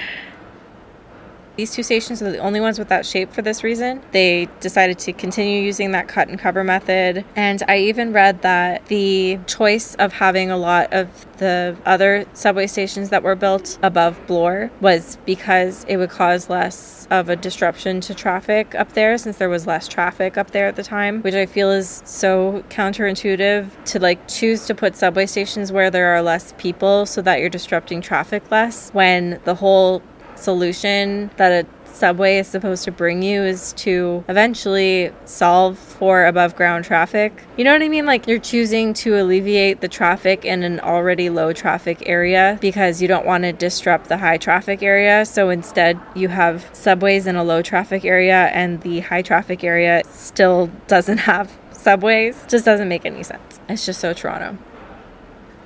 These 1.60 1.76
two 1.76 1.84
stations 1.84 2.22
are 2.22 2.32
the 2.32 2.38
only 2.38 2.62
ones 2.62 2.80
with 2.80 2.88
that 2.88 3.06
shape 3.06 3.34
for 3.34 3.42
this 3.42 3.66
reason. 3.66 4.02
They 4.14 4.48
decided 4.62 4.98
to 5.00 5.12
continue 5.12 5.60
using 5.62 5.92
that 5.92 6.08
cut 6.08 6.30
and 6.30 6.40
cover 6.40 6.64
method. 6.64 7.26
And 7.36 7.62
I 7.68 7.80
even 7.80 8.14
read 8.14 8.44
that 8.44 8.86
the 8.86 9.40
choice 9.46 9.94
of 9.96 10.14
having 10.14 10.50
a 10.50 10.56
lot 10.56 10.94
of 10.94 11.10
the 11.40 11.76
other 11.86 12.26
subway 12.32 12.68
stations 12.68 13.10
that 13.10 13.24
were 13.24 13.36
built 13.36 13.78
above 13.84 14.26
Bloor 14.26 14.72
was 14.80 15.18
because 15.26 15.84
it 15.90 15.98
would 15.98 16.12
cause 16.12 16.50
less 16.50 17.08
of 17.10 17.28
a 17.28 17.36
disruption 17.36 18.00
to 18.02 18.14
traffic 18.14 18.76
up 18.76 18.94
there 18.94 19.18
since 19.18 19.38
there 19.38 19.50
was 19.50 19.68
less 19.68 19.88
traffic 19.88 20.38
up 20.38 20.52
there 20.52 20.68
at 20.68 20.76
the 20.76 20.84
time, 20.84 21.22
which 21.24 21.34
I 21.34 21.46
feel 21.46 21.72
is 21.72 22.02
so 22.06 22.64
counterintuitive 22.70 23.84
to 23.86 24.00
like 24.00 24.28
choose 24.28 24.66
to 24.68 24.76
put 24.76 24.96
subway 24.96 25.26
stations 25.26 25.72
where 25.72 25.90
there 25.90 26.16
are 26.16 26.22
less 26.22 26.54
people 26.58 27.06
so 27.06 27.22
that 27.24 27.40
you're 27.40 27.50
disrupting 27.50 28.02
traffic 28.02 28.50
less 28.52 28.92
when 28.92 29.40
the 29.44 29.56
whole 29.56 30.02
solution 30.40 31.30
that 31.38 31.66
a 31.66 31.68
subway 31.94 32.38
is 32.38 32.48
supposed 32.48 32.84
to 32.86 32.92
bring 32.92 33.22
you 33.22 33.44
is 33.44 33.74
to 33.74 34.24
eventually 34.30 35.12
solve 35.26 35.78
for 35.78 36.26
above 36.26 36.56
ground 36.56 36.86
traffic. 36.86 37.44
You 37.58 37.64
know 37.64 37.74
what 37.74 37.82
I 37.82 37.90
mean? 37.90 38.06
Like 38.06 38.28
you're 38.28 38.40
choosing 38.40 38.94
to 38.96 39.20
alleviate 39.20 39.82
the 39.82 39.88
traffic 39.88 40.46
in 40.46 40.64
an 40.64 40.80
already 40.80 41.30
low 41.30 41.52
traffic 41.54 42.04
area 42.06 42.58
because 42.62 43.02
you 43.02 43.08
don't 43.08 43.26
want 43.26 43.44
to 43.44 43.52
disrupt 43.52 44.08
the 44.08 44.18
high 44.18 44.38
traffic 44.38 44.82
area. 44.82 45.26
So 45.26 45.50
instead, 45.50 46.00
you 46.16 46.30
have 46.30 46.70
subways 46.74 47.28
in 47.28 47.36
a 47.36 47.44
low 47.44 47.62
traffic 47.62 48.06
area 48.06 48.46
and 48.54 48.82
the 48.82 49.02
high 49.02 49.22
traffic 49.22 49.64
area 49.64 50.04
still 50.10 50.72
doesn't 50.88 51.18
have 51.32 51.58
subways. 51.74 52.46
Just 52.48 52.66
doesn't 52.66 52.88
make 52.88 53.06
any 53.06 53.24
sense. 53.24 53.60
It's 53.68 53.86
just 53.86 54.00
so 54.00 54.14
Toronto 54.14 54.58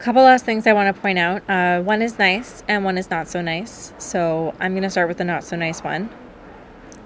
couple 0.03 0.21
last 0.21 0.43
things 0.43 0.67
I 0.67 0.73
want 0.73 0.93
to 0.93 1.01
point 1.01 1.17
out. 1.17 1.49
Uh, 1.49 1.81
one 1.81 2.01
is 2.01 2.19
nice 2.19 2.61
and 2.67 2.83
one 2.83 2.97
is 2.97 3.09
not 3.09 3.29
so 3.29 3.41
nice. 3.41 3.93
So 3.99 4.53
I'm 4.59 4.73
going 4.73 4.83
to 4.83 4.89
start 4.89 5.07
with 5.07 5.17
the 5.17 5.23
not 5.23 5.45
so 5.45 5.55
nice 5.55 5.81
one. 5.81 6.09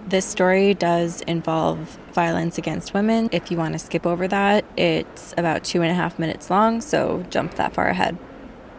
This 0.07 0.25
story 0.25 0.73
does 0.73 1.21
involve 1.21 1.99
violence 2.13 2.57
against 2.57 2.95
women. 2.95 3.29
If 3.31 3.51
you 3.51 3.57
want 3.57 3.73
to 3.73 3.79
skip 3.79 4.07
over 4.07 4.27
that, 4.29 4.65
it's 4.75 5.35
about 5.37 5.63
two 5.63 5.83
and 5.83 5.91
a 5.91 5.93
half 5.93 6.17
minutes 6.17 6.49
long, 6.49 6.81
so 6.81 7.23
jump 7.29 7.53
that 7.55 7.73
far 7.73 7.87
ahead. 7.87 8.17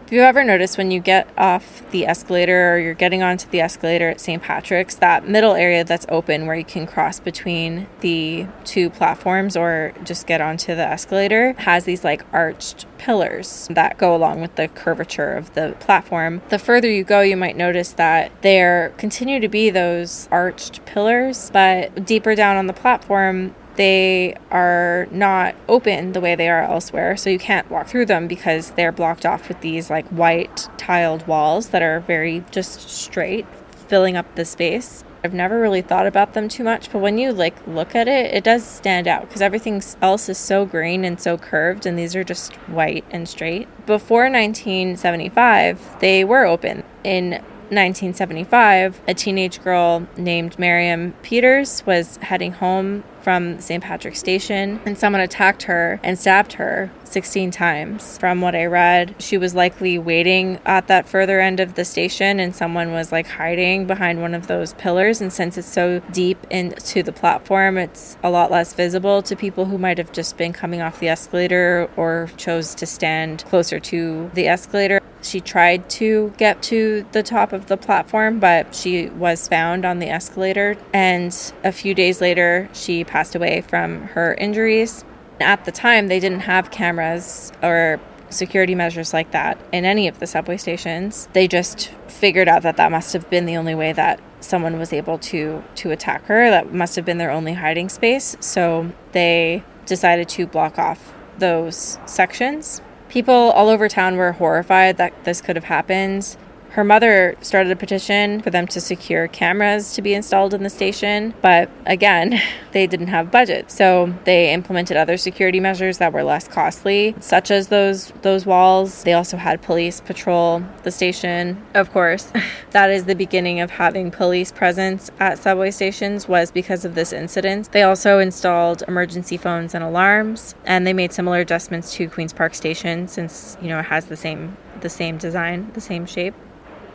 Have 0.09 0.15
you 0.15 0.23
ever 0.23 0.43
noticed 0.43 0.79
when 0.79 0.89
you 0.89 0.99
get 0.99 1.29
off 1.37 1.87
the 1.91 2.07
escalator 2.07 2.73
or 2.73 2.79
you're 2.79 2.95
getting 2.95 3.21
onto 3.21 3.47
the 3.47 3.61
escalator 3.61 4.09
at 4.09 4.19
St. 4.19 4.41
Patrick's, 4.41 4.95
that 4.95 5.27
middle 5.27 5.53
area 5.53 5.83
that's 5.83 6.07
open 6.09 6.47
where 6.47 6.55
you 6.55 6.65
can 6.65 6.87
cross 6.87 7.19
between 7.19 7.85
the 7.99 8.47
two 8.65 8.89
platforms 8.89 9.55
or 9.55 9.93
just 10.03 10.25
get 10.25 10.41
onto 10.41 10.73
the 10.73 10.81
escalator 10.81 11.53
has 11.59 11.83
these 11.83 12.03
like 12.03 12.25
arched 12.33 12.87
pillars 12.97 13.67
that 13.69 13.99
go 13.99 14.15
along 14.15 14.41
with 14.41 14.55
the 14.55 14.67
curvature 14.69 15.33
of 15.33 15.53
the 15.53 15.75
platform. 15.79 16.41
The 16.49 16.57
further 16.57 16.89
you 16.89 17.03
go, 17.03 17.21
you 17.21 17.37
might 17.37 17.55
notice 17.55 17.91
that 17.91 18.31
there 18.41 18.95
continue 18.97 19.39
to 19.39 19.47
be 19.47 19.69
those 19.69 20.27
arched 20.31 20.83
pillars, 20.87 21.51
but 21.53 22.03
deeper 22.03 22.33
down 22.33 22.57
on 22.57 22.65
the 22.65 22.73
platform, 22.73 23.53
they 23.79 24.35
are 24.51 25.07
not 25.09 25.55
open 25.69 26.11
the 26.11 26.19
way 26.19 26.35
they 26.35 26.49
are 26.49 26.63
elsewhere. 26.63 27.15
So 27.15 27.29
you 27.29 27.39
can't 27.39 27.71
walk 27.71 27.87
through 27.87 28.07
them 28.07 28.27
because 28.27 28.71
they're 28.71 28.91
blocked 28.91 29.25
off 29.25 29.47
with 29.47 29.61
these 29.61 29.89
like 29.89 30.05
white 30.09 30.67
tiled 30.77 31.25
walls 31.27 31.69
that 31.69 31.81
are 31.81 32.01
very 32.01 32.43
just 32.51 32.89
straight, 32.89 33.47
filling 33.87 34.17
up 34.17 34.35
the 34.35 34.43
space. 34.43 35.05
I've 35.23 35.33
never 35.33 35.61
really 35.61 35.81
thought 35.81 36.07
about 36.07 36.33
them 36.33 36.49
too 36.49 36.65
much, 36.65 36.91
but 36.91 36.99
when 36.99 37.17
you 37.17 37.31
like 37.31 37.55
look 37.65 37.95
at 37.95 38.09
it, 38.09 38.33
it 38.33 38.43
does 38.43 38.65
stand 38.65 39.07
out 39.07 39.21
because 39.21 39.41
everything 39.41 39.81
else 40.01 40.27
is 40.27 40.37
so 40.37 40.65
green 40.65 41.05
and 41.05 41.19
so 41.19 41.37
curved, 41.37 41.85
and 41.85 41.97
these 41.97 42.17
are 42.17 42.23
just 42.25 42.55
white 42.67 43.05
and 43.11 43.29
straight. 43.29 43.69
Before 43.85 44.29
1975, 44.29 45.99
they 46.01 46.25
were 46.25 46.45
open. 46.45 46.83
In 47.05 47.41
1975, 47.71 49.01
a 49.07 49.13
teenage 49.13 49.61
girl 49.63 50.07
named 50.17 50.57
Miriam 50.57 51.13
Peters 51.21 51.85
was 51.85 52.17
heading 52.17 52.51
home 52.51 53.03
from 53.21 53.59
St. 53.59 53.83
Patrick's 53.83 54.19
Station, 54.19 54.79
and 54.85 54.97
someone 54.97 55.21
attacked 55.21 55.63
her 55.63 55.99
and 56.01 56.17
stabbed 56.17 56.53
her 56.53 56.89
16 57.03 57.51
times. 57.51 58.17
From 58.17 58.41
what 58.41 58.55
I 58.55 58.65
read, 58.65 59.13
she 59.19 59.37
was 59.37 59.53
likely 59.53 59.99
waiting 59.99 60.59
at 60.65 60.87
that 60.87 61.07
further 61.07 61.39
end 61.39 61.59
of 61.59 61.75
the 61.75 61.85
station, 61.85 62.39
and 62.39 62.55
someone 62.55 62.91
was 62.91 63.11
like 63.11 63.27
hiding 63.27 63.85
behind 63.85 64.21
one 64.21 64.33
of 64.33 64.47
those 64.47 64.73
pillars. 64.73 65.21
And 65.21 65.31
since 65.31 65.57
it's 65.57 65.67
so 65.67 65.99
deep 66.11 66.45
into 66.49 67.03
the 67.03 67.11
platform, 67.11 67.77
it's 67.77 68.17
a 68.23 68.31
lot 68.31 68.49
less 68.49 68.73
visible 68.73 69.21
to 69.23 69.35
people 69.35 69.65
who 69.65 69.77
might 69.77 69.97
have 69.97 70.11
just 70.11 70.37
been 70.37 70.53
coming 70.53 70.81
off 70.81 70.99
the 70.99 71.09
escalator 71.09 71.89
or 71.97 72.29
chose 72.37 72.73
to 72.75 72.85
stand 72.85 73.43
closer 73.45 73.79
to 73.79 74.31
the 74.33 74.47
escalator. 74.47 75.01
She 75.21 75.41
tried 75.41 75.89
to 75.91 76.33
get 76.37 76.61
to 76.63 77.05
the 77.11 77.23
top 77.23 77.53
of 77.53 77.67
the 77.67 77.77
platform, 77.77 78.39
but 78.39 78.73
she 78.73 79.09
was 79.09 79.47
found 79.47 79.85
on 79.85 79.99
the 79.99 80.09
escalator. 80.09 80.77
And 80.93 81.35
a 81.63 81.71
few 81.71 81.93
days 81.93 82.21
later, 82.21 82.69
she 82.73 83.03
passed 83.03 83.35
away 83.35 83.61
from 83.61 84.03
her 84.09 84.33
injuries. 84.35 85.03
At 85.39 85.65
the 85.65 85.71
time, 85.71 86.07
they 86.07 86.19
didn't 86.19 86.41
have 86.41 86.71
cameras 86.71 87.51
or 87.61 87.99
security 88.29 88.75
measures 88.75 89.13
like 89.13 89.31
that 89.31 89.57
in 89.71 89.85
any 89.85 90.07
of 90.07 90.19
the 90.19 90.27
subway 90.27 90.57
stations. 90.57 91.27
They 91.33 91.47
just 91.47 91.89
figured 92.07 92.47
out 92.47 92.63
that 92.63 92.77
that 92.77 92.91
must 92.91 93.13
have 93.13 93.29
been 93.29 93.45
the 93.45 93.57
only 93.57 93.75
way 93.75 93.93
that 93.93 94.19
someone 94.39 94.77
was 94.77 94.93
able 94.93 95.17
to 95.17 95.63
to 95.75 95.91
attack 95.91 96.25
her. 96.25 96.49
That 96.49 96.73
must 96.73 96.95
have 96.95 97.05
been 97.05 97.17
their 97.17 97.31
only 97.31 97.53
hiding 97.53 97.89
space. 97.89 98.37
So 98.39 98.91
they 99.11 99.63
decided 99.85 100.29
to 100.29 100.45
block 100.45 100.77
off 100.77 101.13
those 101.39 101.97
sections 102.05 102.81
People 103.09 103.33
all 103.33 103.69
over 103.69 103.89
town 103.89 104.17
were 104.17 104.33
horrified 104.33 104.97
that 104.97 105.23
this 105.25 105.41
could 105.41 105.55
have 105.55 105.65
happened. 105.65 106.37
Her 106.71 106.83
mother 106.83 107.35
started 107.41 107.71
a 107.71 107.75
petition 107.75 108.41
for 108.41 108.51
them 108.51 108.67
to 108.67 108.79
secure 108.79 109.27
cameras 109.27 109.93
to 109.93 110.01
be 110.01 110.13
installed 110.13 110.53
in 110.53 110.61
the 110.61 110.69
station, 110.69 111.33
but 111.41 111.69
again, 111.85 112.39
they 112.71 112.85
didn't 112.85 113.07
have 113.07 113.31
budget. 113.31 113.71
So 113.71 114.13
they 114.25 114.53
implemented 114.53 114.95
other 114.95 115.17
security 115.17 115.59
measures 115.59 115.97
that 115.97 116.13
were 116.13 116.23
less 116.23 116.47
costly, 116.47 117.15
such 117.19 117.49
as 117.49 117.69
those 117.69 118.13
those 118.21 118.45
walls. 118.45 119.03
They 119.03 119.13
also 119.13 119.37
had 119.37 119.61
police 119.61 119.99
patrol 119.99 120.63
the 120.83 120.91
station. 120.91 121.61
Of 121.73 121.91
course, 121.91 122.31
that 122.71 122.91
is 122.91 123.05
the 123.05 123.15
beginning 123.15 123.59
of 123.61 123.71
having 123.71 124.11
police 124.11 124.51
presence 124.51 125.09
at 125.19 125.39
subway 125.39 125.71
stations 125.71 126.27
was 126.27 126.51
because 126.51 126.85
of 126.85 126.93
this 126.93 127.11
incident. 127.11 127.71
They 127.71 127.81
also 127.81 128.19
installed 128.19 128.83
emergency 128.87 129.37
phones 129.37 129.73
and 129.73 129.83
alarms, 129.83 130.53
and 130.65 130.85
they 130.85 130.93
made 130.93 131.13
similar 131.13 131.39
adjustments 131.39 131.93
to 131.95 132.07
Queen's 132.07 132.33
Park 132.33 132.53
Station 132.53 133.07
since, 133.07 133.57
you 133.61 133.69
know, 133.69 133.79
it 133.79 133.85
has 133.85 134.05
the 134.05 134.17
same 134.17 134.55
the 134.81 134.89
same 134.89 135.17
design, 135.17 135.71
the 135.73 135.81
same 135.81 136.05
shape. 136.05 136.33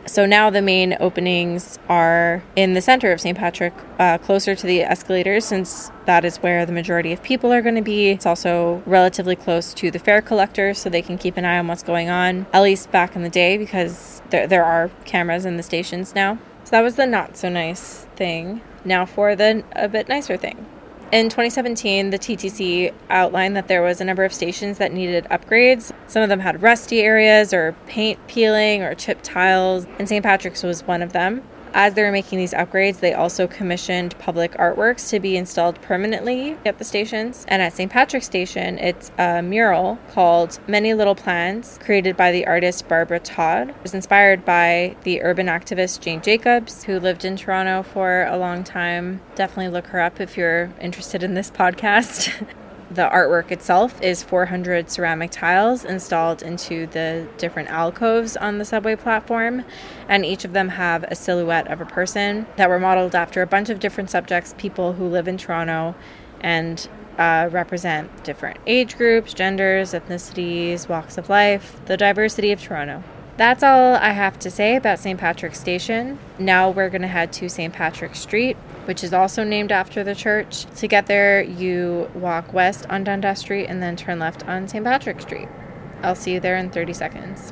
So 0.07 0.27
now 0.27 0.51
the 0.51 0.61
main 0.61 0.95
openings 0.99 1.79
are 1.89 2.43
in 2.55 2.73
the 2.73 2.81
center 2.81 3.11
of 3.11 3.19
St. 3.19 3.35
Patrick, 3.35 3.73
uh, 3.97 4.19
closer 4.19 4.55
to 4.55 4.67
the 4.67 4.83
escalators, 4.83 5.45
since 5.45 5.91
that 6.05 6.23
is 6.23 6.37
where 6.37 6.63
the 6.65 6.71
majority 6.71 7.11
of 7.11 7.23
people 7.23 7.51
are 7.51 7.61
going 7.61 7.75
to 7.75 7.81
be. 7.81 8.09
It's 8.09 8.25
also 8.25 8.83
relatively 8.85 9.35
close 9.35 9.73
to 9.73 9.89
the 9.89 9.97
fare 9.97 10.21
collectors, 10.21 10.77
so 10.77 10.89
they 10.89 11.01
can 11.01 11.17
keep 11.17 11.37
an 11.37 11.45
eye 11.45 11.57
on 11.57 11.67
what's 11.67 11.81
going 11.81 12.09
on, 12.09 12.45
at 12.53 12.61
least 12.61 12.91
back 12.91 13.15
in 13.15 13.23
the 13.23 13.29
day, 13.29 13.57
because 13.57 14.21
there, 14.29 14.45
there 14.45 14.63
are 14.63 14.91
cameras 15.05 15.43
in 15.43 15.57
the 15.57 15.63
stations 15.63 16.13
now. 16.13 16.37
So 16.65 16.71
that 16.71 16.81
was 16.81 16.95
the 16.95 17.07
not 17.07 17.35
so 17.35 17.49
nice 17.49 18.05
thing. 18.15 18.61
Now 18.83 19.05
for 19.05 19.35
the 19.35 19.63
a 19.75 19.87
bit 19.87 20.07
nicer 20.07 20.37
thing. 20.37 20.65
In 21.11 21.29
2017, 21.29 22.09
the 22.09 22.17
TTC 22.17 22.91
outlined 23.11 23.55
that 23.55 23.67
there 23.67 23.83
was 23.83 24.01
a 24.01 24.05
number 24.05 24.25
of 24.25 24.33
stations 24.33 24.79
that 24.79 24.91
needed 24.91 25.25
upgrades. 25.25 25.91
Some 26.07 26.23
of 26.23 26.29
them 26.29 26.39
had 26.39 26.63
rusty 26.63 27.01
areas 27.01 27.53
or 27.53 27.75
paint 27.85 28.19
peeling 28.27 28.81
or 28.81 28.95
chipped 28.95 29.23
tiles, 29.23 29.85
and 29.99 30.09
St. 30.09 30.23
Patrick's 30.23 30.63
was 30.63 30.83
one 30.83 31.03
of 31.03 31.13
them. 31.13 31.43
As 31.77 31.93
they 31.93 32.03
were 32.03 32.11
making 32.11 32.39
these 32.39 32.53
upgrades, 32.53 33.01
they 33.01 33.13
also 33.13 33.47
commissioned 33.47 34.17
public 34.17 34.53
artworks 34.53 35.09
to 35.09 35.19
be 35.19 35.35
installed 35.35 35.81
permanently 35.81 36.57
at 36.65 36.77
the 36.77 36.85
stations. 36.85 37.43
And 37.49 37.61
at 37.61 37.73
St. 37.73 37.91
Patrick's 37.91 38.25
Station, 38.25 38.79
it's 38.79 39.11
a 39.17 39.41
mural 39.41 39.99
called 40.11 40.57
Many 40.69 40.93
Little 40.93 41.15
Plans, 41.15 41.77
created 41.83 42.15
by 42.15 42.31
the 42.31 42.47
artist 42.47 42.87
Barbara 42.87 43.19
Todd. 43.19 43.71
It 43.71 43.83
was 43.83 43.93
inspired 43.93 44.45
by 44.45 44.95
the 45.03 45.21
urban 45.21 45.47
activist 45.47 45.99
Jane 45.99 46.21
Jacobs, 46.21 46.85
who 46.85 46.97
lived 46.97 47.25
in 47.25 47.35
Toronto 47.35 47.83
for 47.83 48.23
a 48.23 48.37
long 48.37 48.63
time. 48.63 49.19
Definitely 49.35 49.73
look 49.73 49.87
her 49.87 49.99
up 49.99 50.21
if 50.21 50.37
you're 50.37 50.71
interested 50.79 51.23
in 51.23 51.33
this 51.33 51.51
podcast. 51.55 52.41
The 52.91 53.09
artwork 53.09 53.51
itself 53.51 53.99
is 54.01 54.21
400 54.23 54.91
ceramic 54.91 55.31
tiles 55.31 55.83
installed 55.83 56.43
into 56.43 56.85
the 56.87 57.27
different 57.37 57.69
alcoves 57.69 58.37
on 58.37 58.57
the 58.57 58.65
subway 58.65 58.95
platform, 58.95 59.65
and 60.07 60.25
each 60.25 60.45
of 60.45 60.53
them 60.53 60.69
have 60.69 61.03
a 61.05 61.15
silhouette 61.15 61.67
of 61.71 61.81
a 61.81 61.85
person 61.85 62.45
that 62.57 62.69
were 62.69 62.79
modeled 62.79 63.15
after 63.15 63.41
a 63.41 63.47
bunch 63.47 63.69
of 63.69 63.79
different 63.79 64.09
subjects, 64.09 64.53
people 64.57 64.93
who 64.93 65.07
live 65.07 65.27
in 65.27 65.37
Toronto, 65.37 65.95
and 66.41 66.87
uh, 67.17 67.49
represent 67.51 68.23
different 68.23 68.59
age 68.67 68.97
groups, 68.97 69.33
genders, 69.33 69.93
ethnicities, 69.93 70.87
walks 70.87 71.17
of 71.17 71.29
life, 71.29 71.79
the 71.85 71.97
diversity 71.97 72.51
of 72.51 72.61
Toronto. 72.61 73.03
That's 73.37 73.63
all 73.63 73.95
I 73.95 74.11
have 74.11 74.39
to 74.39 74.49
say 74.49 74.77
about 74.77 74.99
St. 74.99 75.19
Patrick's 75.19 75.59
Station. 75.59 76.19
Now 76.39 76.69
we're 76.69 76.89
going 76.89 77.01
to 77.01 77.09
head 77.09 77.33
to 77.33 77.49
St. 77.49 77.73
Patrick 77.73 78.15
Street, 78.15 78.55
which 78.85 79.03
is 79.03 79.11
also 79.11 79.43
named 79.43 79.73
after 79.73 80.05
the 80.05 80.15
church. 80.15 80.65
To 80.77 80.87
get 80.87 81.07
there, 81.07 81.41
you 81.41 82.09
walk 82.13 82.53
west 82.53 82.85
on 82.89 83.03
Dundas 83.03 83.39
Street 83.39 83.65
and 83.65 83.83
then 83.83 83.97
turn 83.97 84.19
left 84.19 84.47
on 84.47 84.69
St. 84.69 84.85
Patrick 84.85 85.19
Street. 85.19 85.49
I'll 86.01 86.15
see 86.15 86.33
you 86.33 86.39
there 86.39 86.55
in 86.55 86.69
30 86.69 86.93
seconds. 86.93 87.51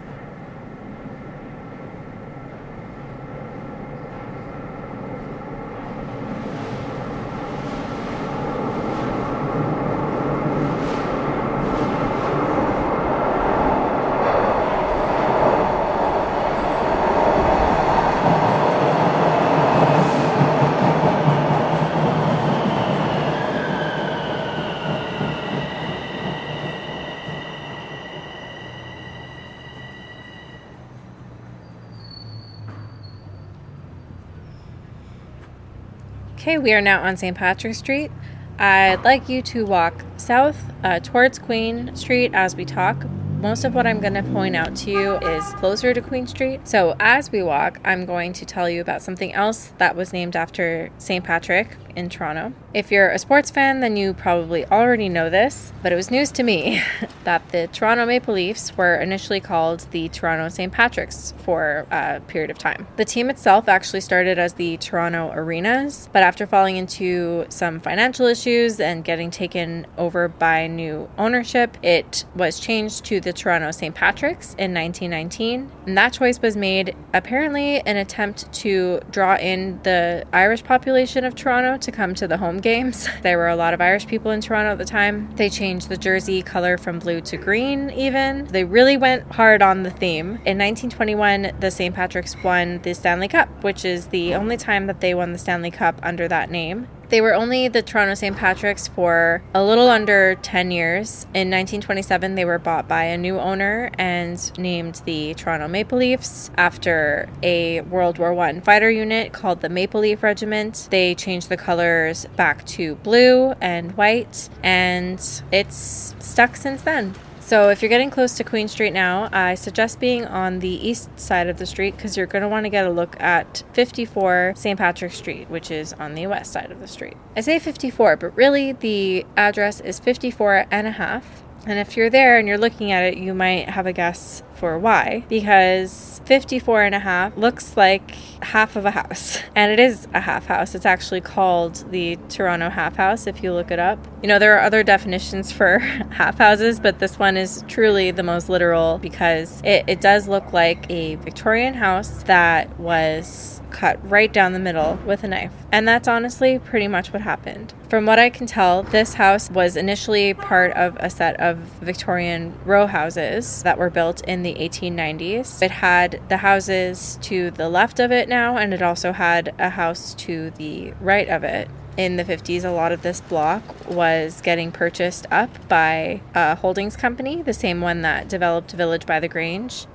We 36.58 36.74
are 36.74 36.82
now 36.82 37.02
on 37.02 37.18
St. 37.18 37.36
Patrick 37.36 37.74
Street. 37.74 38.12
I'd 38.60 39.04
like 39.04 39.28
you 39.28 39.42
to 39.44 39.66
walk 39.66 40.06
south 40.18 40.58
uh, 40.84 41.00
towards 41.00 41.40
Queen 41.40 41.96
Street 41.96 42.32
as 42.34 42.56
we 42.56 42.64
talk. 42.64 43.06
Most 43.40 43.66
of 43.66 43.74
what 43.74 43.88
I'm 43.88 44.00
going 44.00 44.14
to 44.14 44.24
point 44.24 44.56
out 44.56 44.76
to 44.78 44.92
you 44.92 45.18
is 45.18 45.44
closer 45.56 45.94
to 45.94 46.02
Queen 46.02 46.28
Street. 46.28 46.68
So, 46.68 46.96
as 47.00 47.32
we 47.32 47.42
walk, 47.42 47.80
I'm 47.84 48.06
going 48.06 48.34
to 48.34 48.46
tell 48.46 48.70
you 48.70 48.82
about 48.82 49.02
something 49.02 49.34
else 49.34 49.74
that 49.80 49.96
was 49.96 50.14
named 50.14 50.36
after 50.36 50.92
St. 51.00 51.24
Patrick 51.24 51.76
in 51.96 52.10
Toronto. 52.10 52.54
If 52.74 52.92
you're 52.92 53.10
a 53.10 53.20
sports 53.20 53.52
fan, 53.52 53.80
then 53.80 53.98
you 53.98 54.14
probably 54.14 54.66
already 54.66 55.10
know 55.10 55.30
this, 55.30 55.72
but 55.82 55.92
it 55.92 55.96
was 55.96 56.10
news 56.10 56.32
to 56.32 56.44
me 56.44 56.82
that 57.24 57.48
the 57.50 57.68
Toronto 57.68 58.06
Maple 58.06 58.34
Leafs 58.34 58.76
were 58.78 58.96
initially 58.96 59.40
called 59.40 59.82
the 59.92 60.10
Toronto 60.10 60.50
St. 60.50 60.72
Patrick's 60.72 61.34
for 61.40 61.86
a 61.92 62.20
period 62.22 62.50
of 62.50 62.58
time. 62.58 62.88
The 62.98 63.06
team 63.06 63.30
itself 63.30 63.68
actually 63.68 64.02
started 64.02 64.40
as 64.40 64.54
the 64.54 64.78
Toronto 64.78 65.32
Arenas, 65.34 66.10
but 66.12 66.24
after 66.24 66.48
falling 66.48 66.78
into 66.78 67.46
some 67.50 67.80
financial 67.80 68.26
issues 68.26 68.80
and 68.80 69.04
getting 69.04 69.30
taken 69.30 69.86
over 69.98 70.28
by 70.28 70.68
new 70.68 71.10
ownership, 71.18 71.78
it 71.84 72.26
was 72.36 72.60
changed 72.60 73.06
to 73.06 73.20
the 73.20 73.34
Toronto 73.34 73.72
St. 73.72 73.94
Patrick's 73.94 74.56
in 74.56 74.74
1919. 74.74 75.72
And 75.86 75.98
that 75.98 76.14
choice 76.14 76.42
was 76.42 76.56
made 76.56 76.96
apparently 77.14 77.80
an 77.82 77.98
attempt 77.98 78.52
to 78.54 79.00
draw 79.12 79.36
in 79.36 79.80
the 79.84 80.26
Irish 80.34 80.64
population 80.64 81.26
of 81.26 81.36
Toronto 81.36 81.78
to 81.84 81.92
come 81.92 82.14
to 82.16 82.28
the 82.28 82.38
home 82.38 82.58
games. 82.58 83.08
There 83.24 83.38
were 83.38 83.48
a 83.48 83.56
lot 83.56 83.74
of 83.74 83.80
Irish 83.80 84.06
people 84.06 84.32
in 84.32 84.42
Toronto 84.42 84.72
at 84.72 84.78
the 84.78 84.86
time. 84.86 85.34
They 85.36 85.50
changed 85.50 85.88
the 85.88 85.96
jersey 85.96 86.42
color 86.42 86.78
from 86.78 87.00
blue 87.00 87.22
to 87.22 87.38
green, 87.38 87.90
even. 87.92 88.46
They 88.48 88.66
really 88.66 88.98
went 88.98 89.32
hard 89.32 89.62
on 89.62 89.84
the 89.84 89.92
theme. 89.92 90.40
In 90.46 90.58
1921, 90.58 91.54
the 91.60 91.72
St. 91.72 91.96
Patrick's 91.96 92.36
won 92.44 92.82
the 92.82 92.94
Stanley 92.94 93.30
Cup, 93.30 93.64
which 93.64 93.86
is 93.86 94.08
the 94.08 94.36
only 94.36 94.58
time 94.58 94.88
that 94.88 95.00
they 95.00 95.14
won 95.14 95.32
the 95.32 95.40
Stanley 95.40 95.72
Cup 95.72 96.00
under 96.04 96.28
that 96.28 96.52
name. 96.52 96.88
They 97.14 97.22
were 97.22 97.36
only 97.36 97.68
the 97.68 97.84
Toronto 97.84 98.16
St. 98.16 98.36
Patrick's 98.36 98.88
for 98.88 99.44
a 99.54 99.64
little 99.64 99.88
under 99.88 100.34
10 100.34 100.72
years. 100.72 101.26
In 101.36 101.52
1927, 101.52 102.34
they 102.34 102.44
were 102.44 102.58
bought 102.58 102.88
by 102.88 103.04
a 103.04 103.20
new 103.20 103.38
owner 103.38 103.92
and 104.00 104.58
named 104.58 105.04
the 105.06 105.36
Toronto 105.36 105.68
Maple 105.68 106.00
Leafs 106.00 106.50
after 106.58 107.30
a 107.44 107.82
World 107.82 108.18
War 108.18 108.36
I 108.40 108.60
fighter 108.62 108.90
unit 108.90 109.32
called 109.32 109.62
the 109.62 109.70
Maple 109.70 110.02
Leaf 110.02 110.24
Regiment. 110.24 110.88
They 110.90 111.14
changed 111.14 111.50
the 111.50 111.56
colors 111.56 112.26
back 112.36 112.66
to 112.66 112.96
blue 112.96 113.52
and 113.62 113.92
white, 113.92 114.50
and 114.64 115.20
it's 115.52 116.16
stuck 116.18 116.56
since 116.56 116.82
then. 116.82 117.14
So, 117.46 117.68
if 117.68 117.82
you're 117.82 117.90
getting 117.90 118.10
close 118.10 118.38
to 118.38 118.46
Queen 118.46 118.70
Street 118.70 118.94
now, 118.94 119.28
I 119.34 119.56
suggest 119.56 120.00
being 120.00 120.24
on 120.26 120.60
the 120.60 120.70
east 120.70 121.10
side 121.20 121.50
of 121.50 121.58
the 121.58 121.66
street 121.66 121.94
because 121.98 122.16
you're 122.16 122.26
going 122.26 122.42
to 122.42 122.48
want 122.48 122.66
to 122.66 122.70
get 122.70 122.88
a 122.88 122.90
look 122.90 123.20
at 123.20 123.64
54 123.74 124.54
St. 124.56 124.80
Patrick 124.80 125.12
Street, 125.12 125.50
which 125.50 125.70
is 125.70 125.92
on 125.92 126.16
the 126.16 126.26
west 126.28 126.54
side 126.54 126.72
of 126.72 126.80
the 126.80 126.88
street. 126.88 127.18
I 127.36 127.42
say 127.42 127.60
54, 127.60 128.16
but 128.16 128.36
really 128.38 128.72
the 128.72 129.26
address 129.36 129.82
is 129.82 130.00
54 130.00 130.68
and 130.72 130.88
a 130.88 130.92
half. 130.92 131.44
And 131.68 131.80
if 131.80 131.98
you're 131.98 132.10
there 132.10 132.38
and 132.38 132.48
you're 132.48 132.58
looking 132.58 132.94
at 132.94 133.04
it, 133.04 133.18
you 133.18 133.34
might 133.34 133.70
have 133.70 133.88
a 133.88 133.94
guess 133.94 134.42
for 134.64 134.80
why. 134.80 135.26
Because 135.28 136.22
54 136.24 136.84
and 136.84 136.96
a 136.96 137.00
half 137.00 137.36
looks 137.36 137.76
like 137.76 138.12
half 138.42 138.78
of 138.78 138.86
a 138.86 138.92
house. 138.92 139.40
And 139.56 139.72
it 139.72 139.80
is 139.80 140.08
a 140.14 140.22
half 140.22 140.46
house. 140.46 140.74
It's 140.74 140.86
actually 140.86 141.20
called 141.22 141.84
the 141.92 142.18
Toronto 142.30 142.70
half 142.70 142.96
house 142.96 143.28
if 143.28 143.44
you 143.44 143.54
look 143.54 143.72
it 143.72 143.78
up. 143.78 144.00
You 144.22 144.30
know, 144.30 144.40
there 144.40 144.58
are 144.58 144.62
other 144.62 144.84
definitions 144.84 145.52
for 145.52 145.80
half 146.12 146.38
houses, 146.38 146.80
but 146.80 147.00
this 147.00 147.20
one 147.20 147.36
is 147.36 147.64
truly 147.68 148.12
the 148.12 148.24
most 148.24 148.48
literal 148.48 149.00
because 149.00 149.62
it, 149.66 149.84
it 149.88 150.00
does 150.00 150.30
look 150.30 150.54
like 150.54 150.90
a 150.90 151.16
Victorian 151.16 151.74
house 151.74 152.24
that 152.24 152.80
was 152.80 153.62
cut 153.70 154.00
right 154.10 154.32
down 154.32 154.54
the 154.54 154.60
middle 154.60 154.98
with 155.06 155.26
a 155.26 155.28
knife. 155.28 155.54
And 155.74 155.88
that's 155.88 156.08
honestly 156.08 156.60
pretty 156.60 156.88
much 156.88 157.12
what 157.12 157.24
happened. 157.24 157.74
From 157.90 158.06
what 158.06 158.20
I 158.20 158.30
can 158.30 158.46
tell, 158.46 158.84
this 158.84 159.16
house 159.16 159.50
was 159.50 159.76
initially 159.76 160.36
part 160.36 160.72
of 160.74 160.96
a 161.00 161.10
set 161.10 161.40
of 161.40 161.58
Victorian 161.82 162.54
row 162.64 162.86
houses 162.86 163.64
that 163.64 163.80
were 163.80 163.90
built 163.90 164.22
in 164.26 164.44
the 164.44 164.54
1890s. 164.54 165.64
It 165.64 165.72
had 165.72 166.22
the 166.30 166.38
houses 166.38 167.18
to 167.24 167.50
the 167.50 167.70
left 167.70 168.00
of 168.00 168.12
it 168.12 168.30
now, 168.30 168.56
and 168.56 168.72
it 168.72 168.84
also 168.84 169.14
had 169.14 169.56
a 169.58 169.72
house 169.72 170.14
to 170.14 170.52
the 170.52 170.94
right 171.02 171.28
of 171.28 171.44
it 171.44 171.68
in 171.98 172.18
the 172.18 172.24
50s, 172.24 172.64
a 172.64 172.70
lot 172.70 172.92
of 172.92 173.02
this 173.02 173.22
block 173.22 173.64
was 173.90 174.42
getting 174.42 174.72
purchased 174.72 175.28
up 175.32 175.50
by 175.68 176.22
a 176.34 176.56
holdings 176.56 176.96
company, 176.96 177.42
the 177.42 177.54
same 177.54 177.82
one 177.82 178.02
that 178.02 178.28
developed 178.28 178.72
Village 178.72 179.06
by 179.06 179.20
the 179.20 179.28
Grange. 179.28 179.86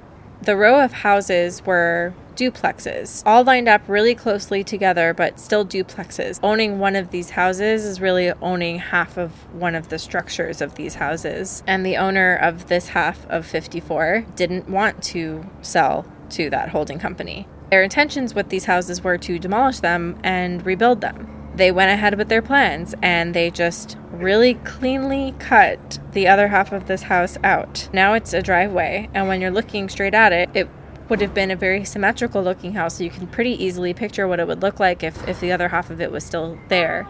The 0.41 0.57
row 0.57 0.83
of 0.83 0.93
houses 0.93 1.67
were 1.67 2.15
duplexes, 2.39 3.23
all 3.27 3.45
lined 3.45 3.69
up 3.69 3.83
really 3.89 4.15
closely 4.15 4.63
together, 4.63 5.13
but 5.13 5.41
still 5.41 5.67
duplexes. 5.67 6.39
Owning 6.43 6.79
one 6.79 6.97
of 6.97 7.11
these 7.11 7.31
houses 7.31 7.85
is 7.85 8.01
really 8.01 8.31
owning 8.41 8.79
half 8.79 9.19
of 9.19 9.33
one 9.53 9.75
of 9.75 9.89
the 9.89 9.99
structures 9.99 10.61
of 10.61 10.77
these 10.77 10.95
houses. 10.95 11.63
And 11.67 11.85
the 11.85 11.97
owner 11.97 12.37
of 12.37 12.69
this 12.69 12.89
half 12.89 13.27
of 13.27 13.45
54 13.45 14.27
didn't 14.37 14.69
want 14.69 15.03
to 15.05 15.45
sell 15.61 16.07
to 16.31 16.49
that 16.51 16.69
holding 16.69 16.99
company. 16.99 17.49
Their 17.71 17.83
intentions 17.83 18.35
with 18.35 18.49
these 18.49 18.65
houses 18.67 19.03
were 19.03 19.19
to 19.19 19.39
demolish 19.39 19.81
them 19.81 20.19
and 20.23 20.65
rebuild 20.65 21.01
them 21.01 21.35
they 21.59 21.73
went 21.73 21.91
ahead 21.91 22.17
with 22.17 22.29
their 22.29 22.41
plans 22.41 22.95
and 23.03 23.35
they 23.35 23.51
just 23.51 23.99
really 24.13 24.55
cleanly 24.55 25.35
cut 25.39 25.99
the 26.13 26.27
other 26.29 26.49
half 26.49 26.73
of 26.73 26.87
this 26.87 27.03
house 27.03 27.37
out. 27.45 27.89
Now 27.93 28.15
it's 28.15 28.33
a 28.33 28.41
driveway, 28.41 29.09
and 29.13 29.29
when 29.29 29.41
you're 29.41 29.51
looking 29.51 29.89
straight 29.89 30.15
at 30.15 30.33
it, 30.33 30.49
it 30.55 30.69
would 31.09 31.21
have 31.21 31.35
been 31.35 31.51
a 31.51 31.57
very 31.57 31.85
symmetrical 31.85 32.43
looking 32.43 32.75
house, 32.75 32.99
so 32.99 33.05
you 33.05 33.11
can 33.11 33.27
pretty 33.27 33.63
easily 33.63 33.95
picture 33.95 34.29
what 34.29 34.41
it 34.41 34.47
would 34.47 34.63
look 34.63 34.79
like 34.79 35.03
if, 35.03 35.27
if 35.27 35.41
the 35.41 35.53
other 35.53 35.69
half 35.69 35.91
of 35.91 36.01
it 36.01 36.13
was 36.13 36.25
still 36.25 36.59
there. 36.69 37.07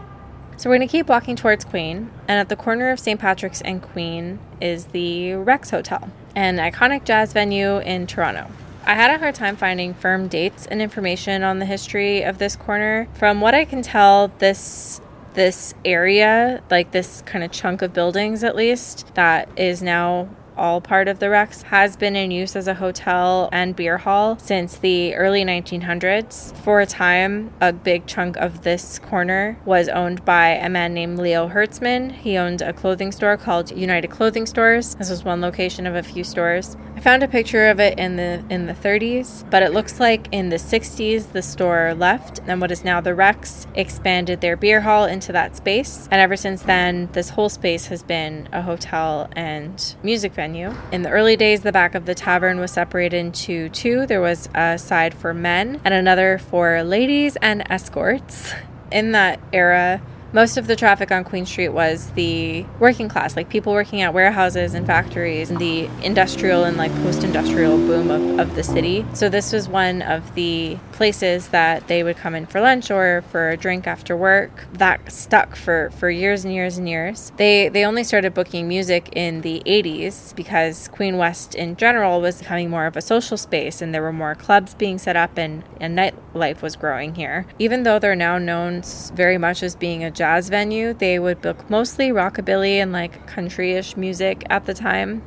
So 0.57 0.69
we're 0.69 0.79
going 0.79 0.89
to 0.89 0.93
keep 0.93 1.09
walking 1.09 1.37
towards 1.37 1.65
Queen, 1.65 2.11
and 2.27 2.41
at 2.41 2.49
the 2.49 2.57
corner 2.57 2.91
of 2.91 2.99
St. 2.99 3.21
Patrick's 3.21 3.61
and 3.61 3.81
Queen 3.81 4.41
is 4.61 4.87
the 4.87 5.35
Rex 5.35 5.71
Hotel, 5.71 6.11
an 6.35 6.57
iconic 6.57 7.05
jazz 7.05 7.33
venue 7.33 7.79
in 7.79 8.07
Toronto. 8.07 8.51
I 8.85 8.95
had 8.95 9.11
a 9.11 9.19
hard 9.19 9.35
time 9.35 9.55
finding 9.55 9.95
firm 9.95 10.29
dates 10.29 10.67
and 10.67 10.81
information 10.81 11.43
on 11.43 11.59
the 11.59 11.67
history 11.67 12.23
of 12.23 12.39
this 12.39 12.57
corner. 12.57 13.07
From 13.15 13.41
what 13.41 13.55
I 13.55 13.65
can 13.65 13.83
tell, 13.83 14.29
this 14.39 15.01
this 15.35 15.75
area, 15.85 16.63
like 16.71 16.91
this 16.91 17.23
kind 17.27 17.45
of 17.45 17.53
chunk 17.53 17.83
of 17.83 17.93
buildings 17.93 18.43
at 18.43 18.57
least, 18.57 19.15
that 19.15 19.49
is 19.57 19.83
now 19.83 20.29
all 20.59 20.81
part 20.81 21.09
of 21.09 21.21
the 21.21 21.31
Rex, 21.31 21.62
has 21.62 21.97
been 21.97 22.16
in 22.16 22.31
use 22.31 22.57
as 22.57 22.68
a 22.68 22.75
hotel 22.75 23.49
and 23.53 23.75
beer 23.75 23.99
hall 23.99 24.38
since 24.38 24.77
the 24.77 25.14
early 25.14 25.44
1900s. 25.44 26.55
For 26.59 26.81
a 26.81 26.87
time, 26.87 27.53
a 27.61 27.73
big 27.73 28.07
chunk 28.07 28.37
of 28.37 28.62
this 28.62 28.99
corner 28.99 29.59
was 29.64 29.88
owned 29.88 30.25
by 30.25 30.49
a 30.49 30.68
man 30.68 30.92
named 30.92 31.18
Leo 31.18 31.49
Hertzman. 31.49 32.12
He 32.12 32.37
owned 32.37 32.61
a 32.61 32.73
clothing 32.73 33.12
store 33.12 33.37
called 33.37 33.71
United 33.71 34.11
Clothing 34.11 34.47
Stores. 34.47 34.97
This 34.97 35.11
was 35.11 35.25
one 35.25 35.40
location 35.40 35.87
of 35.87 35.94
a 35.94 36.03
few 36.03 36.25
stores. 36.25 36.77
I 36.99 37.01
found 37.01 37.23
a 37.23 37.29
picture 37.29 37.69
of 37.69 37.79
it 37.79 37.97
in 37.97 38.17
the 38.17 38.43
in 38.51 38.67
the 38.67 38.75
30s, 38.75 39.49
but 39.51 39.63
it 39.63 39.73
looks 39.73 40.01
like 40.01 40.27
in 40.33 40.49
the 40.49 40.57
60s 40.57 41.31
the 41.31 41.43
store 41.43 41.95
left 41.95 42.41
and 42.49 42.61
what 42.61 42.73
is 42.73 42.83
now 42.83 43.01
the 43.01 43.15
Rex 43.15 43.69
expanded 43.77 44.41
their 44.41 44.57
beer 44.57 44.81
hall 44.81 45.05
into 45.05 45.31
that 45.31 45.55
space. 45.55 46.09
And 46.11 46.21
ever 46.21 46.35
since 46.35 46.63
then, 46.63 47.09
this 47.13 47.29
whole 47.29 47.51
space 47.51 47.87
has 47.87 48.03
been 48.03 48.49
a 48.51 48.63
hotel 48.63 49.31
and 49.37 49.95
music 50.03 50.33
venue. 50.33 50.75
In 50.91 51.03
the 51.03 51.11
early 51.11 51.37
days, 51.37 51.61
the 51.61 51.71
back 51.71 51.95
of 51.95 52.05
the 52.05 52.17
tavern 52.17 52.59
was 52.59 52.73
separated 52.73 53.17
into 53.17 53.69
two. 53.69 54.05
There 54.05 54.21
was 54.21 54.49
a 54.53 54.77
side 54.77 55.15
for 55.15 55.33
men 55.33 55.81
and 55.85 55.95
another 55.95 56.37
for 56.37 56.83
ladies 56.83 57.37
and 57.37 57.63
escorts. 57.71 58.55
In 58.91 59.13
that 59.13 59.39
era, 59.53 60.03
most 60.33 60.57
of 60.57 60.67
the 60.67 60.77
traffic 60.77 61.11
on 61.11 61.25
Queen 61.25 61.47
Street 61.47 61.71
was 61.71 62.11
the 62.12 62.64
working 62.79 63.09
class, 63.09 63.37
like 63.37 63.49
people 63.49 63.73
working 63.73 64.03
at 64.03 64.12
warehouses 64.12 64.75
and 64.75 64.87
factories, 64.87 65.51
and 65.51 65.59
the 65.59 65.88
industrial 66.03 66.64
and 66.64 66.77
like 66.77 66.93
post 66.97 67.25
industrial 67.25 67.77
boom 67.77 68.11
of, 68.11 68.41
of 68.41 68.55
the 68.55 68.62
city. 68.62 69.07
So, 69.14 69.29
this 69.29 69.53
was 69.53 69.69
one 69.69 70.03
of 70.03 70.35
the 70.35 70.79
places 70.99 71.49
that 71.51 71.87
they 71.87 72.03
would 72.03 72.17
come 72.17 72.35
in 72.35 72.45
for 72.45 72.61
lunch 72.61 72.91
or 72.91 73.23
for 73.31 73.51
a 73.51 73.57
drink 73.57 73.87
after 73.87 74.17
work. 74.17 74.67
That 74.73 75.13
stuck 75.13 75.55
for, 75.55 75.91
for 75.91 76.11
years 76.11 76.45
and 76.45 76.53
years 76.53 76.77
and 76.77 76.89
years. 76.89 77.31
They, 77.37 77.69
they 77.69 77.85
only 77.85 78.03
started 78.03 78.35
booking 78.35 78.67
music 78.67 79.09
in 79.13 79.43
the 79.43 79.63
80s 79.65 80.35
because 80.35 80.89
Queen 80.89 81.17
West 81.17 81.55
in 81.55 81.77
general 81.77 82.21
was 82.21 82.41
becoming 82.41 82.69
more 82.69 82.87
of 82.87 82.97
a 82.97 83.01
social 83.01 83.37
space 83.37 83.81
and 83.81 83.95
there 83.95 84.03
were 84.03 84.13
more 84.13 84.35
clubs 84.35 84.75
being 84.75 84.99
set 84.99 85.15
up 85.15 85.39
and, 85.39 85.63
and 85.81 85.97
nightlife 85.97 86.63
was 86.63 86.75
growing 86.75 87.15
here. 87.15 87.47
Even 87.61 87.85
though 87.85 88.01
they're 88.01 88.17
now 88.17 88.37
known 88.37 88.83
very 89.15 89.39
much 89.39 89.63
as 89.63 89.77
being 89.77 90.03
a 90.03 90.11
jazz 90.11 90.49
venue, 90.49 90.95
they 90.95 91.21
would 91.21 91.41
book 91.41 91.71
mostly 91.71 92.09
rockabilly 92.09 92.83
and 92.83 92.91
like 92.91 93.25
country-ish 93.29 93.97
music 93.97 94.45
at 94.51 94.67
the 94.67 94.75
time. 94.75 95.23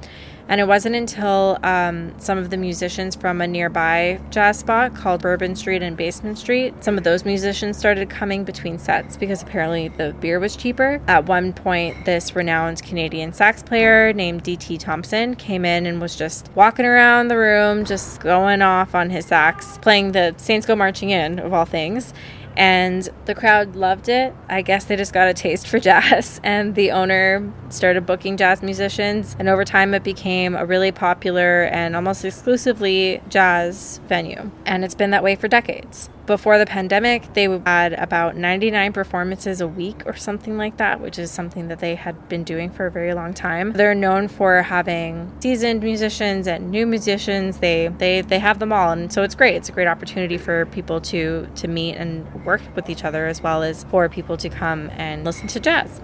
And 0.48 0.60
it 0.60 0.68
wasn't 0.68 0.96
until 0.96 1.58
um, 1.64 2.14
some 2.20 2.38
of 2.38 2.50
the 2.50 2.58
musicians 2.58 3.16
from 3.16 3.42
a 3.42 3.48
nearby 3.48 4.20
jazz 4.30 4.60
spot 4.60 4.96
called 4.96 5.22
Bourbon 5.22 5.56
Street 5.56 5.82
and 5.82 5.96
Basin 5.96 6.36
Street, 6.36 6.84
some 6.84 6.98
of 6.98 7.04
those 7.04 7.26
musicians 7.26 7.78
started 7.78 8.10
coming 8.10 8.44
between 8.44 8.78
sets 8.78 9.18
because 9.18 9.42
apparently 9.42 9.88
the 9.90 10.14
beer 10.20 10.40
was 10.40 10.56
cheaper. 10.56 11.02
At 11.08 11.26
one 11.26 11.54
point, 11.54 12.06
this 12.06 12.36
renowned 12.36 12.84
Canadian 12.84 13.34
sax 13.34 13.64
player 13.64 14.14
named 14.14 14.44
D.T. 14.44 14.78
Thompson 14.78 15.36
came 15.36 15.66
in 15.66 15.86
and 15.86 16.02
was 16.02 16.16
just 16.16 16.50
walking 16.56 16.86
around 16.86 17.30
the 17.30 17.38
room, 17.38 17.86
just 17.86 18.20
going 18.20 18.62
off 18.62 18.94
on 18.96 19.10
his 19.10 19.26
sax, 19.26 19.78
playing 19.78 20.12
the 20.12 20.34
Saints 20.38 20.66
Go 20.66 20.76
Marching 20.76 21.12
In, 21.12 21.40
of 21.40 21.54
all 21.54 21.66
things 21.66 22.14
and 22.56 23.08
the 23.26 23.36
crowd 23.36 23.76
loved 23.76 24.10
it. 24.10 24.34
I 24.50 24.62
guess 24.62 24.86
they 24.86 24.96
just 24.96 25.14
got 25.14 25.28
a 25.28 25.34
taste 25.34 25.68
for 25.68 25.80
jazz, 25.90 26.40
and 26.44 26.76
the 26.76 26.92
owner 26.92 27.52
started 27.70 28.06
booking 28.06 28.38
jazz 28.38 28.62
musicians, 28.62 29.36
and 29.40 29.50
over 29.50 29.66
time 29.66 29.94
it 29.94 30.04
became 30.04 30.56
a 30.56 30.66
really 30.66 30.92
popular 30.92 31.64
and 31.64 31.96
almost 31.96 32.26
exclusively 32.26 33.22
jazz 33.30 34.00
venue. 34.08 34.52
And 34.66 34.84
it's 34.84 34.96
been 34.96 35.12
that 35.12 35.24
way 35.24 35.36
for 35.36 35.48
decades 35.48 36.10
before 36.26 36.58
the 36.58 36.66
pandemic, 36.66 37.34
they 37.34 37.44
had 37.66 37.94
about 37.94 38.36
99 38.36 38.94
performances 38.94 39.62
a 39.62 39.68
week 39.68 40.04
or 40.06 40.16
something 40.16 40.58
like 40.58 40.78
that, 40.78 41.02
which 41.02 41.18
is 41.18 41.32
something 41.32 41.68
that 41.70 41.80
they 41.80 41.96
had 41.96 42.30
been 42.30 42.44
doing 42.44 42.70
for 42.70 42.86
a 42.86 42.92
very 42.92 43.14
long 43.14 43.34
time. 43.34 43.74
They're 43.74 43.96
known 43.96 44.28
for 44.28 44.62
having 44.62 45.32
seasoned 45.40 45.82
musicians 45.82 46.48
and 46.48 46.72
new 46.72 46.86
musicians. 46.86 47.58
They 47.58 47.88
they 47.88 48.22
they 48.22 48.40
have 48.40 48.60
them 48.60 48.72
all, 48.72 48.92
and 48.92 49.12
so 49.12 49.24
it's 49.24 49.36
great. 49.36 49.56
It's 49.56 49.70
a 49.70 49.72
great 49.72 49.88
opportunity 49.88 50.38
for 50.38 50.66
people 50.68 51.02
to 51.02 51.48
to 51.56 51.68
meet 51.68 51.96
and 51.96 52.46
work 52.46 52.62
with 52.76 52.90
each 52.90 53.04
other, 53.04 53.28
as 53.28 53.42
well 53.42 53.64
as 53.64 53.84
for 53.86 54.08
people 54.08 54.38
to 54.38 54.50
come 54.50 54.90
and 54.92 55.24
listen 55.24 55.48
to 55.48 55.60
jazz. 55.60 56.02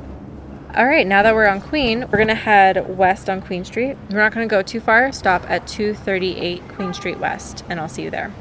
All 0.75 0.85
right, 0.85 1.07
now 1.07 1.23
that 1.23 1.33
we're 1.33 1.47
on 1.47 1.61
Queen, 1.61 2.05
we're 2.11 2.17
gonna 2.17 2.35
head 2.35 2.97
west 2.97 3.29
on 3.29 3.41
Queen 3.41 3.63
Street. 3.63 3.97
We're 4.09 4.17
not 4.17 4.33
gonna 4.33 4.47
go 4.47 4.61
too 4.61 4.79
far. 4.79 5.11
Stop 5.11 5.49
at 5.49 5.67
238 5.67 6.67
Queen 6.69 6.93
Street 6.93 7.19
West, 7.19 7.63
and 7.69 7.79
I'll 7.79 7.87
see 7.87 8.03
you 8.03 8.11
there. 8.11 8.31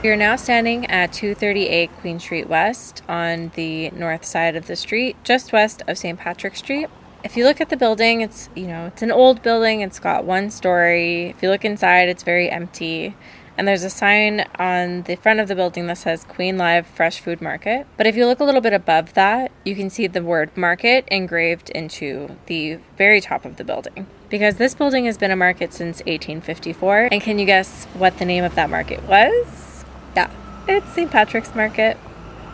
We 0.00 0.10
are 0.10 0.16
now 0.16 0.36
standing 0.36 0.86
at 0.86 1.12
238 1.12 1.90
Queen 1.98 2.20
Street 2.20 2.48
West 2.48 3.02
on 3.08 3.50
the 3.56 3.90
north 3.90 4.24
side 4.24 4.54
of 4.54 4.68
the 4.68 4.76
street, 4.76 5.16
just 5.24 5.52
west 5.52 5.82
of 5.88 5.98
St. 5.98 6.16
Patrick 6.16 6.54
Street. 6.54 6.88
If 7.24 7.36
you 7.36 7.44
look 7.44 7.60
at 7.60 7.68
the 7.68 7.76
building, 7.76 8.20
it's, 8.20 8.48
you 8.54 8.68
know, 8.68 8.86
it's 8.86 9.02
an 9.02 9.10
old 9.10 9.42
building. 9.42 9.80
It's 9.80 9.98
got 9.98 10.24
one 10.24 10.52
story. 10.52 11.30
If 11.30 11.42
you 11.42 11.50
look 11.50 11.64
inside, 11.64 12.08
it's 12.08 12.22
very 12.22 12.48
empty. 12.48 13.16
And 13.56 13.66
there's 13.66 13.82
a 13.82 13.90
sign 13.90 14.46
on 14.56 15.02
the 15.02 15.16
front 15.16 15.40
of 15.40 15.48
the 15.48 15.56
building 15.56 15.88
that 15.88 15.98
says 15.98 16.22
Queen 16.22 16.56
Live 16.56 16.86
Fresh 16.86 17.18
Food 17.18 17.42
Market. 17.42 17.84
But 17.96 18.06
if 18.06 18.14
you 18.14 18.24
look 18.24 18.38
a 18.38 18.44
little 18.44 18.60
bit 18.60 18.72
above 18.72 19.14
that, 19.14 19.50
you 19.64 19.74
can 19.74 19.90
see 19.90 20.06
the 20.06 20.22
word 20.22 20.56
market 20.56 21.08
engraved 21.08 21.70
into 21.70 22.36
the 22.46 22.78
very 22.96 23.20
top 23.20 23.44
of 23.44 23.56
the 23.56 23.64
building. 23.64 24.06
Because 24.28 24.58
this 24.58 24.76
building 24.76 25.06
has 25.06 25.18
been 25.18 25.32
a 25.32 25.36
market 25.36 25.72
since 25.72 25.98
1854. 26.02 27.08
And 27.10 27.20
can 27.20 27.40
you 27.40 27.46
guess 27.46 27.86
what 27.94 28.18
the 28.18 28.24
name 28.24 28.44
of 28.44 28.54
that 28.54 28.70
market 28.70 29.02
was? 29.02 29.67
Yeah, 30.16 30.30
it's 30.66 30.92
St. 30.92 31.10
Patrick's 31.10 31.54
Market. 31.54 31.96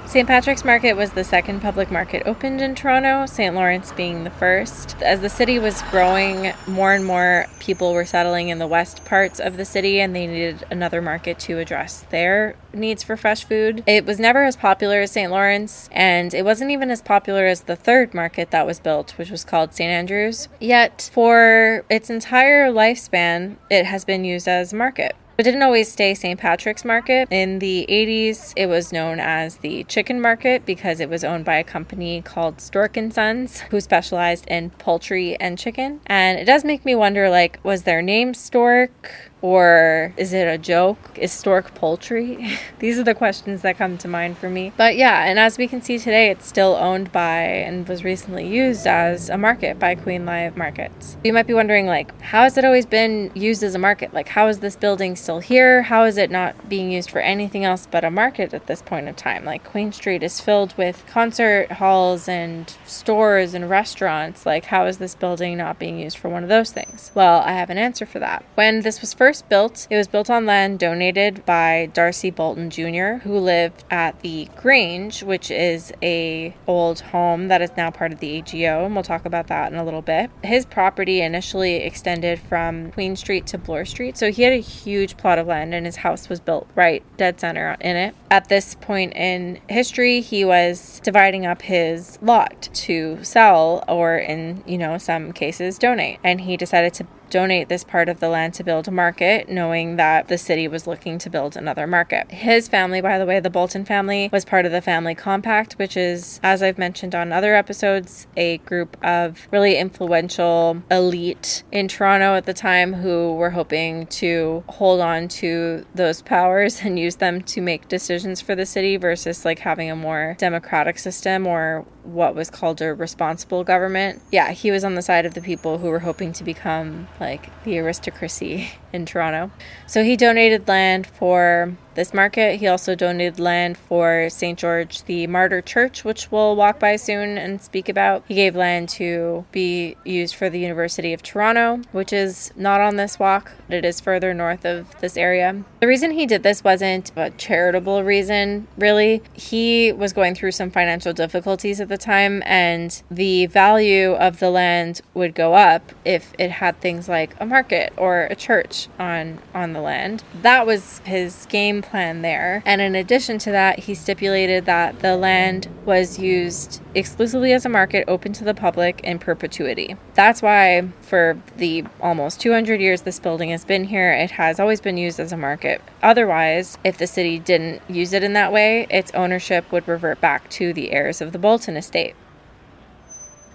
St. 0.06 0.28
Patrick's 0.28 0.64
Market 0.66 0.94
was 0.94 1.12
the 1.12 1.24
second 1.24 1.60
public 1.60 1.90
market 1.90 2.22
opened 2.26 2.60
in 2.60 2.74
Toronto, 2.74 3.24
St. 3.24 3.54
Lawrence 3.54 3.90
being 3.92 4.22
the 4.22 4.30
first. 4.30 5.00
As 5.02 5.20
the 5.20 5.30
city 5.30 5.58
was 5.58 5.80
growing, 5.90 6.52
more 6.66 6.92
and 6.92 7.06
more 7.06 7.46
people 7.58 7.94
were 7.94 8.04
settling 8.04 8.50
in 8.50 8.58
the 8.58 8.66
west 8.66 9.04
parts 9.06 9.40
of 9.40 9.56
the 9.56 9.64
city 9.64 10.00
and 10.00 10.14
they 10.14 10.26
needed 10.26 10.62
another 10.70 11.00
market 11.00 11.38
to 11.40 11.58
address 11.58 12.02
their 12.10 12.54
needs 12.74 13.02
for 13.02 13.16
fresh 13.16 13.44
food. 13.44 13.82
It 13.86 14.04
was 14.04 14.20
never 14.20 14.44
as 14.44 14.56
popular 14.56 15.00
as 15.00 15.10
St. 15.10 15.30
Lawrence, 15.30 15.88
and 15.90 16.34
it 16.34 16.44
wasn't 16.44 16.70
even 16.70 16.90
as 16.90 17.00
popular 17.00 17.46
as 17.46 17.62
the 17.62 17.76
third 17.76 18.12
market 18.12 18.50
that 18.50 18.66
was 18.66 18.78
built, 18.78 19.12
which 19.12 19.30
was 19.30 19.42
called 19.42 19.72
St. 19.74 19.90
Andrews. 19.90 20.48
Yet, 20.60 21.10
for 21.14 21.84
its 21.88 22.10
entire 22.10 22.70
lifespan, 22.70 23.56
it 23.70 23.86
has 23.86 24.04
been 24.04 24.24
used 24.24 24.46
as 24.46 24.72
a 24.72 24.76
market. 24.76 25.16
It 25.36 25.42
didn't 25.42 25.62
always 25.62 25.90
stay 25.90 26.14
St. 26.14 26.38
Patrick's 26.38 26.84
Market. 26.84 27.26
In 27.28 27.58
the 27.58 27.86
80s, 27.88 28.52
it 28.56 28.66
was 28.66 28.92
known 28.92 29.18
as 29.18 29.56
the 29.56 29.82
Chicken 29.84 30.20
Market 30.20 30.64
because 30.64 31.00
it 31.00 31.10
was 31.10 31.24
owned 31.24 31.44
by 31.44 31.56
a 31.56 31.64
company 31.64 32.22
called 32.22 32.60
Stork 32.60 32.96
and 32.96 33.12
Sons 33.12 33.58
who 33.70 33.80
specialized 33.80 34.46
in 34.46 34.70
poultry 34.70 35.34
and 35.40 35.58
chicken. 35.58 36.00
And 36.06 36.38
it 36.38 36.44
does 36.44 36.64
make 36.64 36.84
me 36.84 36.94
wonder 36.94 37.28
like 37.30 37.58
was 37.64 37.82
their 37.82 38.00
name 38.00 38.32
Stork 38.32 39.32
or 39.44 40.14
is 40.16 40.32
it 40.32 40.48
a 40.48 40.56
joke? 40.56 40.96
Is 41.16 41.30
stork 41.30 41.74
poultry? 41.74 42.58
These 42.78 42.98
are 42.98 43.04
the 43.04 43.14
questions 43.14 43.60
that 43.60 43.76
come 43.76 43.98
to 43.98 44.08
mind 44.08 44.38
for 44.38 44.48
me. 44.48 44.72
But 44.74 44.96
yeah, 44.96 45.26
and 45.26 45.38
as 45.38 45.58
we 45.58 45.68
can 45.68 45.82
see 45.82 45.98
today, 45.98 46.30
it's 46.30 46.46
still 46.46 46.76
owned 46.76 47.12
by 47.12 47.42
and 47.42 47.86
was 47.86 48.04
recently 48.04 48.48
used 48.48 48.86
as 48.86 49.28
a 49.28 49.36
market 49.36 49.78
by 49.78 49.96
Queen 49.96 50.24
Live 50.24 50.56
Markets. 50.56 51.18
You 51.22 51.34
might 51.34 51.46
be 51.46 51.52
wondering, 51.52 51.84
like, 51.84 52.18
how 52.22 52.44
has 52.44 52.56
it 52.56 52.64
always 52.64 52.86
been 52.86 53.30
used 53.34 53.62
as 53.62 53.74
a 53.74 53.78
market? 53.78 54.14
Like, 54.14 54.28
how 54.28 54.48
is 54.48 54.60
this 54.60 54.76
building 54.76 55.14
still 55.14 55.40
here? 55.40 55.82
How 55.82 56.04
is 56.04 56.16
it 56.16 56.30
not 56.30 56.70
being 56.70 56.90
used 56.90 57.10
for 57.10 57.18
anything 57.18 57.66
else 57.66 57.86
but 57.90 58.02
a 58.02 58.10
market 58.10 58.54
at 58.54 58.66
this 58.66 58.80
point 58.80 59.08
in 59.08 59.14
time? 59.14 59.44
Like, 59.44 59.62
Queen 59.62 59.92
Street 59.92 60.22
is 60.22 60.40
filled 60.40 60.74
with 60.78 61.04
concert 61.06 61.70
halls 61.72 62.28
and 62.28 62.74
stores 62.86 63.52
and 63.52 63.68
restaurants. 63.68 64.46
Like, 64.46 64.64
how 64.64 64.86
is 64.86 64.96
this 64.96 65.14
building 65.14 65.58
not 65.58 65.78
being 65.78 65.98
used 65.98 66.16
for 66.16 66.30
one 66.30 66.44
of 66.44 66.48
those 66.48 66.70
things? 66.70 67.12
Well, 67.14 67.42
I 67.42 67.52
have 67.52 67.68
an 67.68 67.76
answer 67.76 68.06
for 68.06 68.20
that. 68.20 68.42
When 68.54 68.80
this 68.80 69.02
was 69.02 69.12
first 69.12 69.33
first 69.34 69.48
built, 69.48 69.88
it 69.90 69.96
was 69.96 70.06
built 70.06 70.30
on 70.30 70.46
land 70.46 70.78
donated 70.78 71.44
by 71.44 71.90
D'Arcy 71.92 72.30
Boulton 72.30 72.70
Jr., 72.70 73.24
who 73.24 73.36
lived 73.36 73.82
at 73.90 74.20
the 74.20 74.48
Grange, 74.54 75.24
which 75.24 75.50
is 75.50 75.92
a 76.00 76.54
old 76.68 77.00
home 77.00 77.48
that 77.48 77.60
is 77.60 77.70
now 77.76 77.90
part 77.90 78.12
of 78.12 78.20
the 78.20 78.38
AGO, 78.38 78.84
and 78.84 78.94
we'll 78.94 79.02
talk 79.02 79.24
about 79.24 79.48
that 79.48 79.72
in 79.72 79.78
a 79.78 79.84
little 79.84 80.02
bit. 80.02 80.30
His 80.44 80.64
property 80.64 81.20
initially 81.20 81.78
extended 81.78 82.38
from 82.38 82.92
Queen 82.92 83.16
Street 83.16 83.44
to 83.48 83.58
Bloor 83.58 83.84
Street, 83.84 84.16
so 84.16 84.30
he 84.30 84.42
had 84.42 84.52
a 84.52 84.60
huge 84.60 85.16
plot 85.16 85.40
of 85.40 85.48
land, 85.48 85.74
and 85.74 85.84
his 85.84 85.96
house 85.96 86.28
was 86.28 86.38
built 86.38 86.68
right 86.76 87.02
dead 87.16 87.40
center 87.40 87.76
in 87.80 87.96
it. 87.96 88.14
At 88.30 88.48
this 88.48 88.76
point 88.76 89.14
in 89.16 89.58
history, 89.68 90.20
he 90.20 90.44
was 90.44 91.00
dividing 91.02 91.44
up 91.44 91.62
his 91.62 92.20
lot 92.22 92.68
to 92.74 93.18
sell 93.24 93.82
or 93.88 94.16
in, 94.16 94.62
you 94.64 94.78
know, 94.78 94.96
some 94.96 95.32
cases 95.32 95.76
donate. 95.76 96.20
And 96.22 96.42
he 96.42 96.56
decided 96.56 96.94
to 96.94 97.06
donate 97.34 97.68
this 97.68 97.82
part 97.82 98.08
of 98.08 98.20
the 98.20 98.28
land 98.28 98.54
to 98.54 98.62
build 98.62 98.86
a 98.86 98.92
market, 98.92 99.48
knowing 99.48 99.96
that 99.96 100.28
the 100.28 100.38
city 100.38 100.68
was 100.68 100.86
looking 100.86 101.18
to 101.18 101.28
build 101.28 101.56
another 101.56 101.84
market. 101.84 102.30
His 102.30 102.68
family, 102.68 103.00
by 103.00 103.18
the 103.18 103.26
way, 103.26 103.40
the 103.40 103.50
Boulton 103.50 103.84
family, 103.84 104.30
was 104.32 104.44
part 104.44 104.66
of 104.66 104.70
the 104.70 104.80
Family 104.80 105.16
Compact, 105.16 105.72
which 105.72 105.96
is, 105.96 106.38
as 106.44 106.62
I've 106.62 106.78
mentioned 106.78 107.12
on 107.12 107.32
other 107.32 107.56
episodes, 107.56 108.28
a 108.36 108.58
group 108.58 108.96
of 109.02 109.48
really 109.50 109.76
influential 109.76 110.80
elite 110.92 111.64
in 111.72 111.88
Toronto 111.88 112.36
at 112.36 112.46
the 112.46 112.54
time 112.54 112.92
who 112.92 113.34
were 113.34 113.50
hoping 113.50 114.06
to 114.22 114.62
hold 114.68 115.00
on 115.00 115.26
to 115.26 115.84
those 115.92 116.22
powers 116.22 116.80
and 116.84 117.00
use 117.00 117.16
them 117.16 117.42
to 117.42 117.60
make 117.60 117.88
decisions 117.88 118.40
for 118.40 118.54
the 118.54 118.64
city 118.64 118.96
versus 118.96 119.44
like 119.44 119.58
having 119.58 119.90
a 119.90 119.96
more 119.96 120.36
democratic 120.38 121.00
system 121.00 121.48
or 121.48 121.84
what 122.04 122.34
was 122.34 122.50
called 122.50 122.80
a 122.80 122.94
responsible 122.94 123.64
government. 123.64 124.20
Yeah, 124.30 124.52
he 124.52 124.70
was 124.70 124.84
on 124.84 124.94
the 124.94 125.02
side 125.02 125.26
of 125.26 125.34
the 125.34 125.40
people 125.40 125.78
who 125.78 125.88
were 125.88 126.00
hoping 126.00 126.32
to 126.34 126.44
become 126.44 127.08
like 127.20 127.50
the 127.64 127.78
aristocracy 127.78 128.70
in 128.92 129.06
Toronto. 129.06 129.50
So 129.86 130.04
he 130.04 130.16
donated 130.16 130.68
land 130.68 131.06
for 131.06 131.76
this 131.94 132.14
market. 132.14 132.60
He 132.60 132.66
also 132.66 132.94
donated 132.94 133.38
land 133.38 133.76
for 133.76 134.28
St. 134.30 134.58
George 134.58 135.02
the 135.04 135.26
Martyr 135.26 135.60
Church, 135.60 136.04
which 136.04 136.30
we'll 136.30 136.56
walk 136.56 136.78
by 136.78 136.96
soon 136.96 137.38
and 137.38 137.60
speak 137.60 137.88
about. 137.88 138.24
He 138.26 138.34
gave 138.34 138.56
land 138.56 138.88
to 138.90 139.44
be 139.52 139.96
used 140.04 140.34
for 140.34 140.50
the 140.50 140.58
University 140.58 141.12
of 141.12 141.22
Toronto, 141.22 141.82
which 141.92 142.12
is 142.12 142.52
not 142.56 142.80
on 142.80 142.96
this 142.96 143.18
walk, 143.18 143.52
but 143.68 143.76
it 143.76 143.84
is 143.84 144.00
further 144.00 144.34
north 144.34 144.64
of 144.64 144.98
this 145.00 145.16
area. 145.16 145.64
The 145.80 145.86
reason 145.86 146.12
he 146.12 146.26
did 146.26 146.42
this 146.42 146.64
wasn't 146.64 147.12
a 147.16 147.30
charitable 147.30 148.02
reason, 148.02 148.66
really. 148.76 149.22
He 149.32 149.92
was 149.92 150.12
going 150.12 150.34
through 150.34 150.52
some 150.52 150.70
financial 150.70 151.12
difficulties 151.12 151.80
at 151.80 151.88
the 151.88 151.98
time, 151.98 152.42
and 152.46 153.02
the 153.10 153.46
value 153.46 154.12
of 154.12 154.38
the 154.38 154.50
land 154.50 155.00
would 155.12 155.34
go 155.34 155.54
up 155.54 155.92
if 156.04 156.32
it 156.38 156.50
had 156.50 156.80
things 156.80 157.08
like 157.08 157.34
a 157.40 157.46
market 157.46 157.92
or 157.96 158.22
a 158.30 158.34
church 158.34 158.88
on 158.98 159.38
on 159.54 159.72
the 159.72 159.80
land. 159.80 160.22
That 160.42 160.66
was 160.66 161.00
his 161.04 161.46
game 161.46 161.83
plan 161.84 162.22
there. 162.22 162.62
And 162.66 162.80
in 162.80 162.94
addition 162.94 163.38
to 163.38 163.50
that, 163.52 163.80
he 163.80 163.94
stipulated 163.94 164.64
that 164.66 165.00
the 165.00 165.16
land 165.16 165.68
was 165.84 166.18
used 166.18 166.82
exclusively 166.94 167.52
as 167.52 167.64
a 167.64 167.68
market 167.68 168.04
open 168.08 168.32
to 168.34 168.44
the 168.44 168.54
public 168.54 169.00
in 169.02 169.18
perpetuity. 169.18 169.96
That's 170.14 170.42
why 170.42 170.88
for 171.02 171.40
the 171.56 171.84
almost 172.00 172.40
200 172.40 172.80
years 172.80 173.02
this 173.02 173.18
building 173.18 173.50
has 173.50 173.64
been 173.64 173.84
here, 173.84 174.12
it 174.12 174.32
has 174.32 174.58
always 174.58 174.80
been 174.80 174.96
used 174.96 175.20
as 175.20 175.32
a 175.32 175.36
market. 175.36 175.80
Otherwise, 176.02 176.78
if 176.84 176.98
the 176.98 177.06
city 177.06 177.38
didn't 177.38 177.82
use 177.88 178.12
it 178.12 178.24
in 178.24 178.32
that 178.32 178.52
way, 178.52 178.86
its 178.90 179.12
ownership 179.14 179.70
would 179.72 179.86
revert 179.86 180.20
back 180.20 180.48
to 180.50 180.72
the 180.72 180.92
heirs 180.92 181.20
of 181.20 181.32
the 181.32 181.38
Boulton 181.38 181.76
estate. 181.76 182.14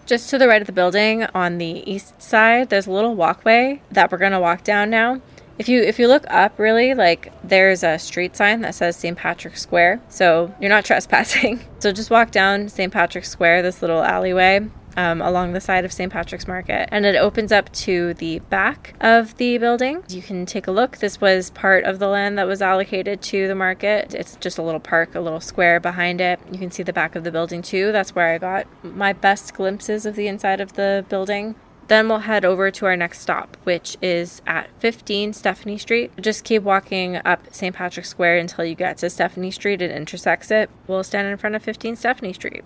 Just 0.05 0.31
to 0.31 0.39
the 0.39 0.47
right 0.47 0.59
of 0.59 0.65
the 0.65 0.73
building 0.73 1.25
on 1.35 1.59
the 1.59 1.83
east 1.85 2.19
side, 2.19 2.69
there's 2.69 2.87
a 2.87 2.91
little 2.91 3.13
walkway 3.13 3.83
that 3.91 4.11
we're 4.11 4.17
going 4.17 4.31
to 4.31 4.39
walk 4.39 4.63
down 4.63 4.89
now. 4.89 5.21
If 5.59 5.67
you 5.67 5.83
if 5.83 5.99
you 5.99 6.07
look 6.07 6.23
up 6.29 6.57
really 6.57 6.93
like 6.93 7.33
there's 7.43 7.83
a 7.83 7.99
street 7.99 8.35
sign 8.37 8.61
that 8.61 8.75
says 8.75 8.95
St. 8.95 9.17
Patrick's 9.17 9.61
Square. 9.61 10.01
So 10.07 10.55
you're 10.59 10.69
not 10.69 10.85
trespassing. 10.89 11.59
So 11.79 11.91
just 11.91 12.09
walk 12.09 12.31
down 12.31 12.69
St. 12.69 12.91
Patrick's 12.91 13.29
Square, 13.29 13.61
this 13.61 13.81
little 13.81 14.01
alleyway. 14.01 14.67
Um, 14.97 15.21
along 15.21 15.53
the 15.53 15.61
side 15.61 15.85
of 15.85 15.93
St. 15.93 16.11
Patrick's 16.11 16.47
Market, 16.47 16.89
and 16.91 17.05
it 17.05 17.15
opens 17.15 17.53
up 17.53 17.71
to 17.73 18.15
the 18.15 18.39
back 18.39 18.95
of 18.99 19.37
the 19.37 19.57
building. 19.57 20.03
You 20.09 20.21
can 20.21 20.45
take 20.45 20.67
a 20.67 20.71
look. 20.71 20.97
This 20.97 21.21
was 21.21 21.51
part 21.51 21.85
of 21.85 21.99
the 21.99 22.07
land 22.07 22.37
that 22.37 22.47
was 22.47 22.61
allocated 22.61 23.21
to 23.21 23.47
the 23.47 23.55
market. 23.55 24.13
It's 24.13 24.35
just 24.37 24.57
a 24.57 24.61
little 24.61 24.79
park, 24.79 25.15
a 25.15 25.21
little 25.21 25.39
square 25.39 25.79
behind 25.79 26.19
it. 26.19 26.39
You 26.51 26.57
can 26.57 26.71
see 26.71 26.83
the 26.83 26.91
back 26.91 27.15
of 27.15 27.23
the 27.23 27.31
building 27.31 27.61
too. 27.61 27.93
That's 27.93 28.13
where 28.13 28.33
I 28.33 28.39
got 28.39 28.67
my 28.83 29.13
best 29.13 29.53
glimpses 29.53 30.05
of 30.05 30.15
the 30.15 30.27
inside 30.27 30.59
of 30.59 30.73
the 30.73 31.05
building. 31.07 31.55
Then 31.89 32.07
we'll 32.07 32.19
head 32.19 32.45
over 32.45 32.69
to 32.69 32.85
our 32.85 32.95
next 32.95 33.19
stop, 33.19 33.57
which 33.63 33.97
is 33.99 34.43
at 34.45 34.69
15 34.77 35.33
Stephanie 35.33 35.79
Street. 35.79 36.11
Just 36.21 36.43
keep 36.43 36.61
walking 36.61 37.15
up 37.25 37.51
St. 37.51 37.75
Patrick 37.75 38.05
Square 38.05 38.37
until 38.37 38.63
you 38.63 38.75
get 38.75 38.99
to 38.99 39.09
Stephanie 39.09 39.49
Street 39.49 39.81
and 39.81 39.91
intersects 39.91 40.51
it. 40.51 40.69
We'll 40.87 41.03
stand 41.03 41.27
in 41.27 41.37
front 41.37 41.55
of 41.55 41.63
15 41.63 41.95
Stephanie 41.95 42.33
Street. 42.33 42.63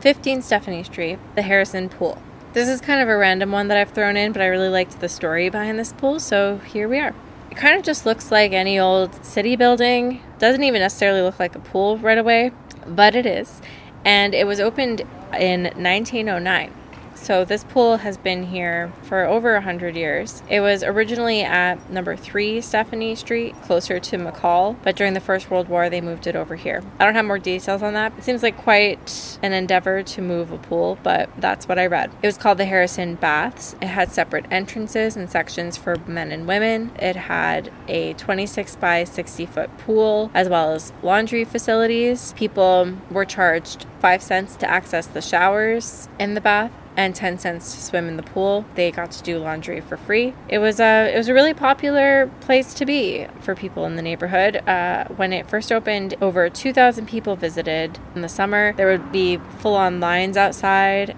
15 0.00 0.42
Stephanie 0.42 0.84
Street, 0.84 1.18
the 1.34 1.42
Harrison 1.42 1.88
Pool. 1.88 2.22
This 2.52 2.68
is 2.68 2.80
kind 2.80 3.00
of 3.00 3.08
a 3.08 3.16
random 3.16 3.50
one 3.50 3.66
that 3.68 3.76
I've 3.76 3.90
thrown 3.90 4.16
in, 4.16 4.32
but 4.32 4.40
I 4.40 4.46
really 4.46 4.68
liked 4.68 5.00
the 5.00 5.08
story 5.08 5.48
behind 5.48 5.78
this 5.78 5.92
pool, 5.92 6.20
so 6.20 6.58
here 6.58 6.88
we 6.88 7.00
are. 7.00 7.14
It 7.50 7.56
kind 7.56 7.76
of 7.76 7.82
just 7.82 8.06
looks 8.06 8.30
like 8.30 8.52
any 8.52 8.78
old 8.78 9.24
city 9.24 9.56
building. 9.56 10.22
Doesn't 10.38 10.62
even 10.62 10.80
necessarily 10.80 11.20
look 11.22 11.40
like 11.40 11.56
a 11.56 11.58
pool 11.58 11.98
right 11.98 12.16
away, 12.16 12.52
but 12.86 13.16
it 13.16 13.26
is. 13.26 13.60
And 14.04 14.34
it 14.34 14.46
was 14.46 14.60
opened 14.60 15.00
in 15.36 15.64
1909. 15.64 16.72
So 17.20 17.44
this 17.44 17.62
pool 17.64 17.98
has 17.98 18.16
been 18.16 18.44
here 18.44 18.90
for 19.02 19.24
over 19.24 19.52
100 19.54 19.96
years. 19.96 20.42
It 20.48 20.60
was 20.60 20.82
originally 20.82 21.42
at 21.42 21.90
number 21.90 22.16
3 22.16 22.60
Stephanie 22.62 23.14
Street, 23.16 23.54
closer 23.62 24.00
to 24.00 24.16
McCaul, 24.16 24.76
but 24.82 24.96
during 24.96 25.12
the 25.12 25.20
First 25.20 25.50
World 25.50 25.68
War 25.68 25.90
they 25.90 26.00
moved 26.00 26.26
it 26.26 26.36
over 26.36 26.56
here. 26.56 26.82
I 26.98 27.04
don't 27.04 27.14
have 27.14 27.26
more 27.26 27.38
details 27.38 27.82
on 27.82 27.92
that. 27.94 28.16
It 28.16 28.24
seems 28.24 28.42
like 28.42 28.56
quite 28.56 29.38
an 29.42 29.52
endeavor 29.52 30.02
to 30.02 30.22
move 30.22 30.52
a 30.52 30.58
pool, 30.58 30.98
but 31.02 31.28
that's 31.36 31.68
what 31.68 31.78
I 31.78 31.86
read. 31.86 32.10
It 32.22 32.26
was 32.26 32.38
called 32.38 32.56
the 32.56 32.64
Harrison 32.64 33.16
Baths. 33.16 33.74
It 33.82 33.88
had 33.88 34.10
separate 34.10 34.46
entrances 34.50 35.14
and 35.14 35.28
sections 35.28 35.76
for 35.76 35.96
men 36.06 36.32
and 36.32 36.46
women. 36.46 36.92
It 36.98 37.16
had 37.16 37.70
a 37.88 38.14
26 38.14 38.76
by 38.76 39.04
60 39.04 39.44
foot 39.44 39.76
pool 39.78 40.30
as 40.32 40.48
well 40.48 40.72
as 40.72 40.94
laundry 41.02 41.44
facilities. 41.44 42.32
People 42.34 42.94
were 43.10 43.26
charged 43.26 43.86
5 44.00 44.22
cents 44.22 44.56
to 44.56 44.70
access 44.70 45.06
the 45.06 45.20
showers 45.20 46.08
in 46.18 46.32
the 46.32 46.40
bath 46.40 46.72
and 46.98 47.14
10 47.14 47.38
cents 47.38 47.76
to 47.76 47.80
swim 47.80 48.08
in 48.08 48.16
the 48.16 48.24
pool. 48.24 48.64
They 48.74 48.90
got 48.90 49.12
to 49.12 49.22
do 49.22 49.38
laundry 49.38 49.80
for 49.80 49.96
free. 49.96 50.34
It 50.48 50.58
was 50.58 50.80
a 50.80 51.14
it 51.14 51.16
was 51.16 51.28
a 51.28 51.32
really 51.32 51.54
popular 51.54 52.28
place 52.40 52.74
to 52.74 52.84
be 52.84 53.28
for 53.40 53.54
people 53.54 53.86
in 53.86 53.94
the 53.94 54.02
neighborhood. 54.02 54.56
Uh, 54.68 55.04
when 55.14 55.32
it 55.32 55.48
first 55.48 55.70
opened, 55.70 56.16
over 56.20 56.50
2,000 56.50 57.06
people 57.06 57.36
visited 57.36 58.00
in 58.16 58.22
the 58.22 58.28
summer. 58.28 58.72
There 58.72 58.88
would 58.88 59.12
be 59.12 59.36
full 59.60 59.76
on 59.76 60.00
lines 60.00 60.36
outside. 60.36 61.16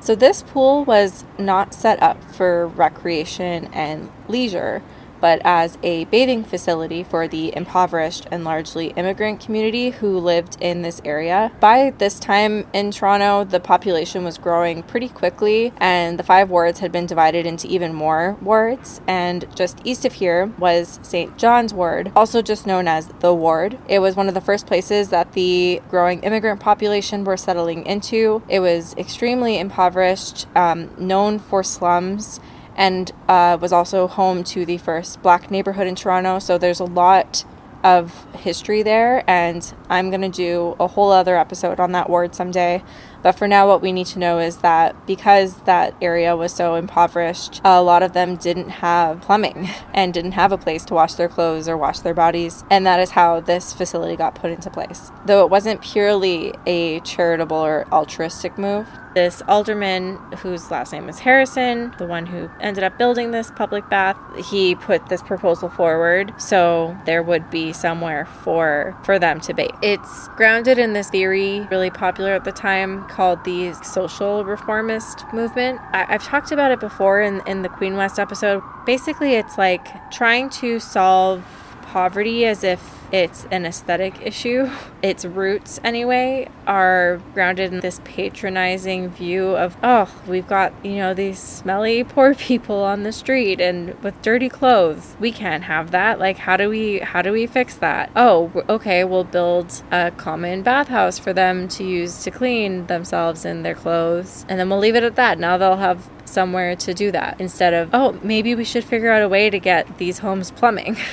So 0.00 0.16
this 0.16 0.42
pool 0.42 0.84
was 0.84 1.24
not 1.38 1.72
set 1.72 2.02
up 2.02 2.22
for 2.34 2.66
recreation 2.66 3.66
and 3.72 4.10
leisure 4.26 4.82
but 5.24 5.40
as 5.42 5.78
a 5.82 6.04
bathing 6.04 6.44
facility 6.44 7.02
for 7.02 7.26
the 7.26 7.50
impoverished 7.56 8.26
and 8.30 8.44
largely 8.44 8.88
immigrant 8.88 9.40
community 9.40 9.88
who 9.88 10.18
lived 10.18 10.58
in 10.60 10.82
this 10.82 11.00
area. 11.02 11.50
By 11.60 11.94
this 11.96 12.18
time 12.18 12.66
in 12.74 12.90
Toronto, 12.90 13.44
the 13.44 13.58
population 13.58 14.22
was 14.22 14.36
growing 14.36 14.82
pretty 14.82 15.08
quickly, 15.08 15.72
and 15.78 16.18
the 16.18 16.22
five 16.22 16.50
wards 16.50 16.80
had 16.80 16.92
been 16.92 17.06
divided 17.06 17.46
into 17.46 17.66
even 17.68 17.94
more 17.94 18.36
wards. 18.42 19.00
And 19.06 19.46
just 19.56 19.80
east 19.82 20.04
of 20.04 20.12
here 20.12 20.52
was 20.58 21.00
St. 21.00 21.38
John's 21.38 21.72
Ward, 21.72 22.12
also 22.14 22.42
just 22.42 22.66
known 22.66 22.86
as 22.86 23.06
the 23.20 23.32
Ward. 23.32 23.78
It 23.88 24.00
was 24.00 24.16
one 24.16 24.28
of 24.28 24.34
the 24.34 24.42
first 24.42 24.66
places 24.66 25.08
that 25.08 25.32
the 25.32 25.80
growing 25.88 26.22
immigrant 26.22 26.60
population 26.60 27.24
were 27.24 27.38
settling 27.38 27.86
into. 27.86 28.42
It 28.50 28.60
was 28.60 28.94
extremely 28.98 29.58
impoverished, 29.58 30.46
um, 30.54 30.90
known 30.98 31.38
for 31.38 31.62
slums 31.62 32.40
and 32.76 33.12
uh, 33.28 33.58
was 33.60 33.72
also 33.72 34.06
home 34.06 34.44
to 34.44 34.64
the 34.64 34.78
first 34.78 35.22
black 35.22 35.50
neighborhood 35.50 35.86
in 35.86 35.94
Toronto. 35.94 36.38
So 36.38 36.58
there's 36.58 36.80
a 36.80 36.84
lot 36.84 37.44
of 37.84 38.24
history 38.34 38.82
there, 38.82 39.22
and 39.28 39.74
I'm 39.90 40.08
going 40.08 40.22
to 40.22 40.30
do 40.30 40.74
a 40.80 40.86
whole 40.86 41.12
other 41.12 41.36
episode 41.36 41.78
on 41.78 41.92
that 41.92 42.08
ward 42.08 42.34
someday. 42.34 42.82
But 43.22 43.32
for 43.32 43.46
now, 43.46 43.68
what 43.68 43.82
we 43.82 43.92
need 43.92 44.06
to 44.08 44.18
know 44.18 44.38
is 44.38 44.58
that 44.58 45.06
because 45.06 45.56
that 45.62 45.94
area 46.00 46.34
was 46.34 46.52
so 46.52 46.74
impoverished, 46.74 47.60
a 47.62 47.82
lot 47.82 48.02
of 48.02 48.14
them 48.14 48.36
didn't 48.36 48.70
have 48.70 49.20
plumbing 49.20 49.68
and 49.94 50.14
didn't 50.14 50.32
have 50.32 50.50
a 50.50 50.58
place 50.58 50.84
to 50.86 50.94
wash 50.94 51.14
their 51.14 51.28
clothes 51.28 51.68
or 51.68 51.76
wash 51.76 52.00
their 52.00 52.14
bodies. 52.14 52.64
And 52.70 52.86
that 52.86 53.00
is 53.00 53.10
how 53.10 53.40
this 53.40 53.74
facility 53.74 54.16
got 54.16 54.34
put 54.34 54.50
into 54.50 54.70
place. 54.70 55.10
Though 55.26 55.44
it 55.44 55.50
wasn't 55.50 55.82
purely 55.82 56.54
a 56.66 57.00
charitable 57.00 57.58
or 57.58 57.86
altruistic 57.92 58.56
move, 58.56 58.88
this 59.14 59.42
alderman, 59.48 60.16
whose 60.38 60.70
last 60.70 60.92
name 60.92 61.08
is 61.08 61.18
Harrison, 61.18 61.94
the 61.98 62.06
one 62.06 62.26
who 62.26 62.50
ended 62.60 62.84
up 62.84 62.98
building 62.98 63.30
this 63.30 63.50
public 63.52 63.88
bath, 63.88 64.16
he 64.36 64.74
put 64.74 65.08
this 65.08 65.22
proposal 65.22 65.68
forward 65.68 66.34
so 66.38 66.96
there 67.06 67.22
would 67.22 67.50
be 67.50 67.72
somewhere 67.72 68.26
for 68.42 68.96
for 69.04 69.18
them 69.18 69.40
to 69.40 69.54
bathe. 69.54 69.70
It's 69.82 70.28
grounded 70.36 70.78
in 70.78 70.92
this 70.92 71.10
theory, 71.10 71.60
really 71.70 71.90
popular 71.90 72.32
at 72.32 72.44
the 72.44 72.52
time, 72.52 73.06
called 73.08 73.44
the 73.44 73.72
social 73.82 74.44
reformist 74.44 75.24
movement. 75.32 75.80
I, 75.92 76.04
have 76.04 76.24
talked 76.24 76.52
about 76.52 76.72
it 76.72 76.80
before 76.80 77.20
in, 77.22 77.42
in 77.46 77.62
the 77.62 77.68
Queen 77.68 77.96
West 77.96 78.18
episode. 78.18 78.62
Basically, 78.84 79.34
it's 79.34 79.56
like 79.56 79.86
trying 80.10 80.50
to 80.50 80.80
solve 80.80 81.44
poverty 81.82 82.44
as 82.44 82.64
if 82.64 83.03
it's 83.14 83.46
an 83.52 83.64
aesthetic 83.64 84.20
issue. 84.26 84.68
Its 85.00 85.24
roots, 85.24 85.78
anyway, 85.84 86.48
are 86.66 87.22
grounded 87.32 87.72
in 87.72 87.78
this 87.78 88.00
patronizing 88.02 89.08
view 89.08 89.56
of, 89.56 89.76
oh, 89.84 90.12
we've 90.26 90.48
got, 90.48 90.72
you 90.84 90.96
know, 90.96 91.14
these 91.14 91.38
smelly 91.38 92.02
poor 92.14 92.34
people 92.34 92.82
on 92.82 93.04
the 93.04 93.12
street 93.12 93.60
and 93.60 93.94
with 94.02 94.20
dirty 94.20 94.48
clothes. 94.48 95.16
We 95.20 95.30
can't 95.30 95.62
have 95.62 95.92
that. 95.92 96.18
Like, 96.18 96.38
how 96.38 96.56
do 96.56 96.68
we, 96.68 96.98
how 96.98 97.22
do 97.22 97.30
we 97.30 97.46
fix 97.46 97.76
that? 97.76 98.10
Oh, 98.16 98.50
okay, 98.68 99.04
we'll 99.04 99.22
build 99.22 99.84
a 99.92 100.10
common 100.10 100.64
bathhouse 100.64 101.16
for 101.16 101.32
them 101.32 101.68
to 101.68 101.84
use 101.84 102.24
to 102.24 102.32
clean 102.32 102.88
themselves 102.88 103.44
and 103.44 103.64
their 103.64 103.76
clothes. 103.76 104.44
And 104.48 104.58
then 104.58 104.68
we'll 104.68 104.80
leave 104.80 104.96
it 104.96 105.04
at 105.04 105.14
that. 105.14 105.38
Now 105.38 105.56
they'll 105.56 105.76
have 105.76 106.10
somewhere 106.24 106.74
to 106.74 106.92
do 106.92 107.12
that 107.12 107.40
instead 107.40 107.74
of, 107.74 107.90
oh, 107.92 108.18
maybe 108.24 108.56
we 108.56 108.64
should 108.64 108.82
figure 108.82 109.10
out 109.10 109.22
a 109.22 109.28
way 109.28 109.50
to 109.50 109.60
get 109.60 109.98
these 109.98 110.18
homes 110.18 110.50
plumbing. 110.50 110.96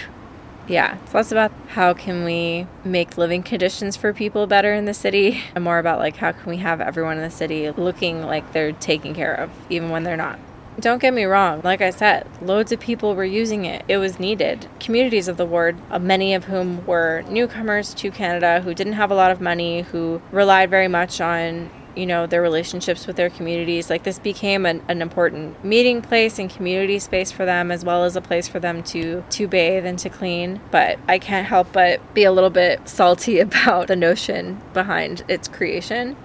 yeah, 0.72 0.98
it's 1.04 1.14
less 1.14 1.34
about 1.34 1.52
how 1.68 1.94
can 1.94 2.24
we 2.24 2.66
make 2.86 3.18
living 3.18 3.44
conditions 3.44 3.98
for 3.98 4.14
people 4.14 4.48
better 4.48 4.74
in 4.74 4.86
the 4.86 4.94
city 4.94 5.44
and 5.54 5.64
more 5.66 5.80
about 5.80 6.00
like 6.00 6.16
how 6.16 6.32
can 6.32 6.50
we 6.50 6.58
have 6.58 6.80
everyone 6.80 7.18
in 7.18 7.24
the 7.24 7.30
city 7.30 7.70
looking 7.72 8.24
like 8.24 8.54
they're 8.54 8.72
taken 8.72 9.14
care 9.14 9.34
of 9.34 9.52
even 9.70 9.90
when 9.90 10.04
they're 10.04 10.18
not. 10.18 10.40
Don't 10.80 11.02
get 11.02 11.14
me 11.14 11.26
wrong, 11.26 11.60
like 11.66 11.82
I 11.82 11.90
said, 11.90 12.26
loads 12.42 12.72
of 12.72 12.80
people 12.80 13.14
were 13.14 13.26
using 13.26 13.66
it. 13.66 13.84
It 13.90 13.98
was 13.98 14.20
needed. 14.22 14.70
Communities 14.80 15.28
of 15.28 15.36
the 15.36 15.46
ward, 15.46 15.78
uh, 15.92 16.00
many 16.00 16.34
of 16.34 16.46
whom 16.46 16.86
were 16.86 17.24
newcomers 17.30 17.94
to 17.96 18.10
Canada 18.10 18.62
who 18.62 18.74
didn't 18.74 18.94
have 18.94 19.12
a 19.12 19.16
lot 19.16 19.32
of 19.32 19.42
money, 19.42 19.82
who 19.82 20.22
relied 20.32 20.70
very 20.70 20.88
much 20.88 21.20
on 21.20 21.70
you 21.96 22.06
know 22.06 22.26
their 22.26 22.42
relationships 22.42 23.08
with 23.08 23.16
their 23.16 23.30
communities 23.30 23.90
like 23.90 24.04
this 24.04 24.20
became 24.20 24.66
an, 24.66 24.82
an 24.88 25.02
important 25.02 25.64
meeting 25.64 26.02
place 26.02 26.40
and 26.40 26.50
community 26.50 27.00
space 27.00 27.32
for 27.32 27.46
them 27.46 27.72
as 27.72 27.84
well 27.84 28.04
as 28.04 28.16
a 28.16 28.22
place 28.22 28.48
for 28.48 28.60
them 28.60 28.82
to 28.84 29.24
to 29.30 29.48
bathe 29.48 29.86
and 29.86 30.00
to 30.00 30.10
clean 30.10 30.60
but 30.72 30.98
i 31.08 31.18
can't 31.20 31.48
help 31.48 31.72
but 31.72 32.00
be 32.14 32.24
a 32.24 32.32
little 32.32 32.50
bit 32.50 32.88
salty 32.88 33.40
about 33.48 33.88
the 33.88 33.96
notion 33.96 34.62
behind 34.74 35.24
its 35.28 35.48
creation 35.48 36.16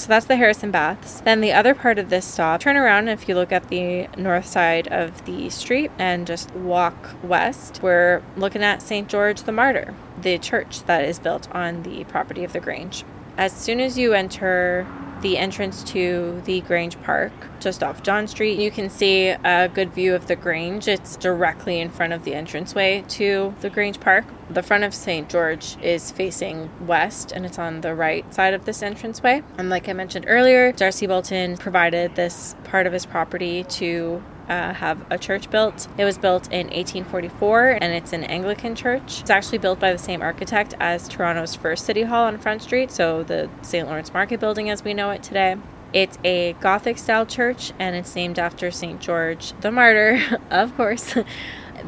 so 0.00 0.08
that's 0.08 0.24
the 0.24 0.36
Harrison 0.36 0.70
Baths. 0.70 1.20
Then 1.20 1.42
the 1.42 1.52
other 1.52 1.74
part 1.74 1.98
of 1.98 2.08
this 2.08 2.24
stop, 2.24 2.62
turn 2.62 2.78
around 2.78 3.08
if 3.08 3.28
you 3.28 3.34
look 3.34 3.52
at 3.52 3.68
the 3.68 4.08
north 4.16 4.46
side 4.46 4.88
of 4.88 5.26
the 5.26 5.50
street 5.50 5.90
and 5.98 6.26
just 6.26 6.50
walk 6.54 7.10
west, 7.22 7.80
we're 7.82 8.22
looking 8.34 8.62
at 8.62 8.80
St. 8.80 9.10
George 9.10 9.42
the 9.42 9.52
Martyr, 9.52 9.94
the 10.18 10.38
church 10.38 10.84
that 10.84 11.04
is 11.04 11.18
built 11.18 11.54
on 11.54 11.82
the 11.82 12.04
property 12.04 12.44
of 12.44 12.54
the 12.54 12.60
Grange. 12.60 13.04
As 13.40 13.54
soon 13.54 13.80
as 13.80 13.96
you 13.96 14.12
enter 14.12 14.86
the 15.22 15.38
entrance 15.38 15.82
to 15.84 16.42
the 16.44 16.60
Grange 16.60 17.00
Park, 17.00 17.32
just 17.58 17.82
off 17.82 18.02
John 18.02 18.28
Street, 18.28 18.58
you 18.58 18.70
can 18.70 18.90
see 18.90 19.28
a 19.28 19.66
good 19.72 19.94
view 19.94 20.14
of 20.14 20.26
the 20.26 20.36
Grange. 20.36 20.86
It's 20.86 21.16
directly 21.16 21.80
in 21.80 21.88
front 21.88 22.12
of 22.12 22.24
the 22.24 22.34
entranceway 22.34 23.02
to 23.08 23.54
the 23.62 23.70
Grange 23.70 23.98
Park. 23.98 24.26
The 24.50 24.62
front 24.62 24.84
of 24.84 24.94
St. 24.94 25.30
George 25.30 25.78
is 25.80 26.10
facing 26.10 26.68
west 26.86 27.32
and 27.32 27.46
it's 27.46 27.58
on 27.58 27.80
the 27.80 27.94
right 27.94 28.30
side 28.34 28.52
of 28.52 28.66
this 28.66 28.82
entranceway. 28.82 29.42
And 29.56 29.70
like 29.70 29.88
I 29.88 29.94
mentioned 29.94 30.26
earlier, 30.28 30.72
D'Arcy 30.72 31.06
Boulton 31.06 31.56
provided 31.56 32.16
this 32.16 32.54
part 32.64 32.86
of 32.86 32.92
his 32.92 33.06
property 33.06 33.64
to 33.64 34.22
uh, 34.50 34.74
have 34.74 35.00
a 35.10 35.16
church 35.16 35.48
built. 35.48 35.88
It 35.96 36.04
was 36.04 36.18
built 36.18 36.46
in 36.48 36.66
1844 36.66 37.78
and 37.80 37.94
it's 37.94 38.12
an 38.12 38.24
Anglican 38.24 38.74
church. 38.74 39.20
It's 39.20 39.30
actually 39.30 39.58
built 39.58 39.78
by 39.78 39.92
the 39.92 39.98
same 39.98 40.20
architect 40.20 40.74
as 40.80 41.08
Toronto's 41.08 41.54
first 41.54 41.86
City 41.86 42.02
Hall 42.02 42.26
on 42.26 42.36
Front 42.36 42.62
Street, 42.62 42.90
so 42.90 43.22
the 43.22 43.48
St. 43.62 43.86
Lawrence 43.86 44.12
Market 44.12 44.40
building 44.40 44.68
as 44.68 44.82
we 44.82 44.92
know 44.92 45.10
it 45.10 45.22
today. 45.22 45.56
It's 45.92 46.18
a 46.24 46.54
Gothic 46.54 46.98
style 46.98 47.26
church 47.26 47.72
and 47.78 47.94
it's 47.94 48.14
named 48.14 48.38
after 48.38 48.70
St. 48.70 49.00
George 49.00 49.52
the 49.60 49.70
Martyr, 49.70 50.20
of 50.50 50.76
course. 50.76 51.14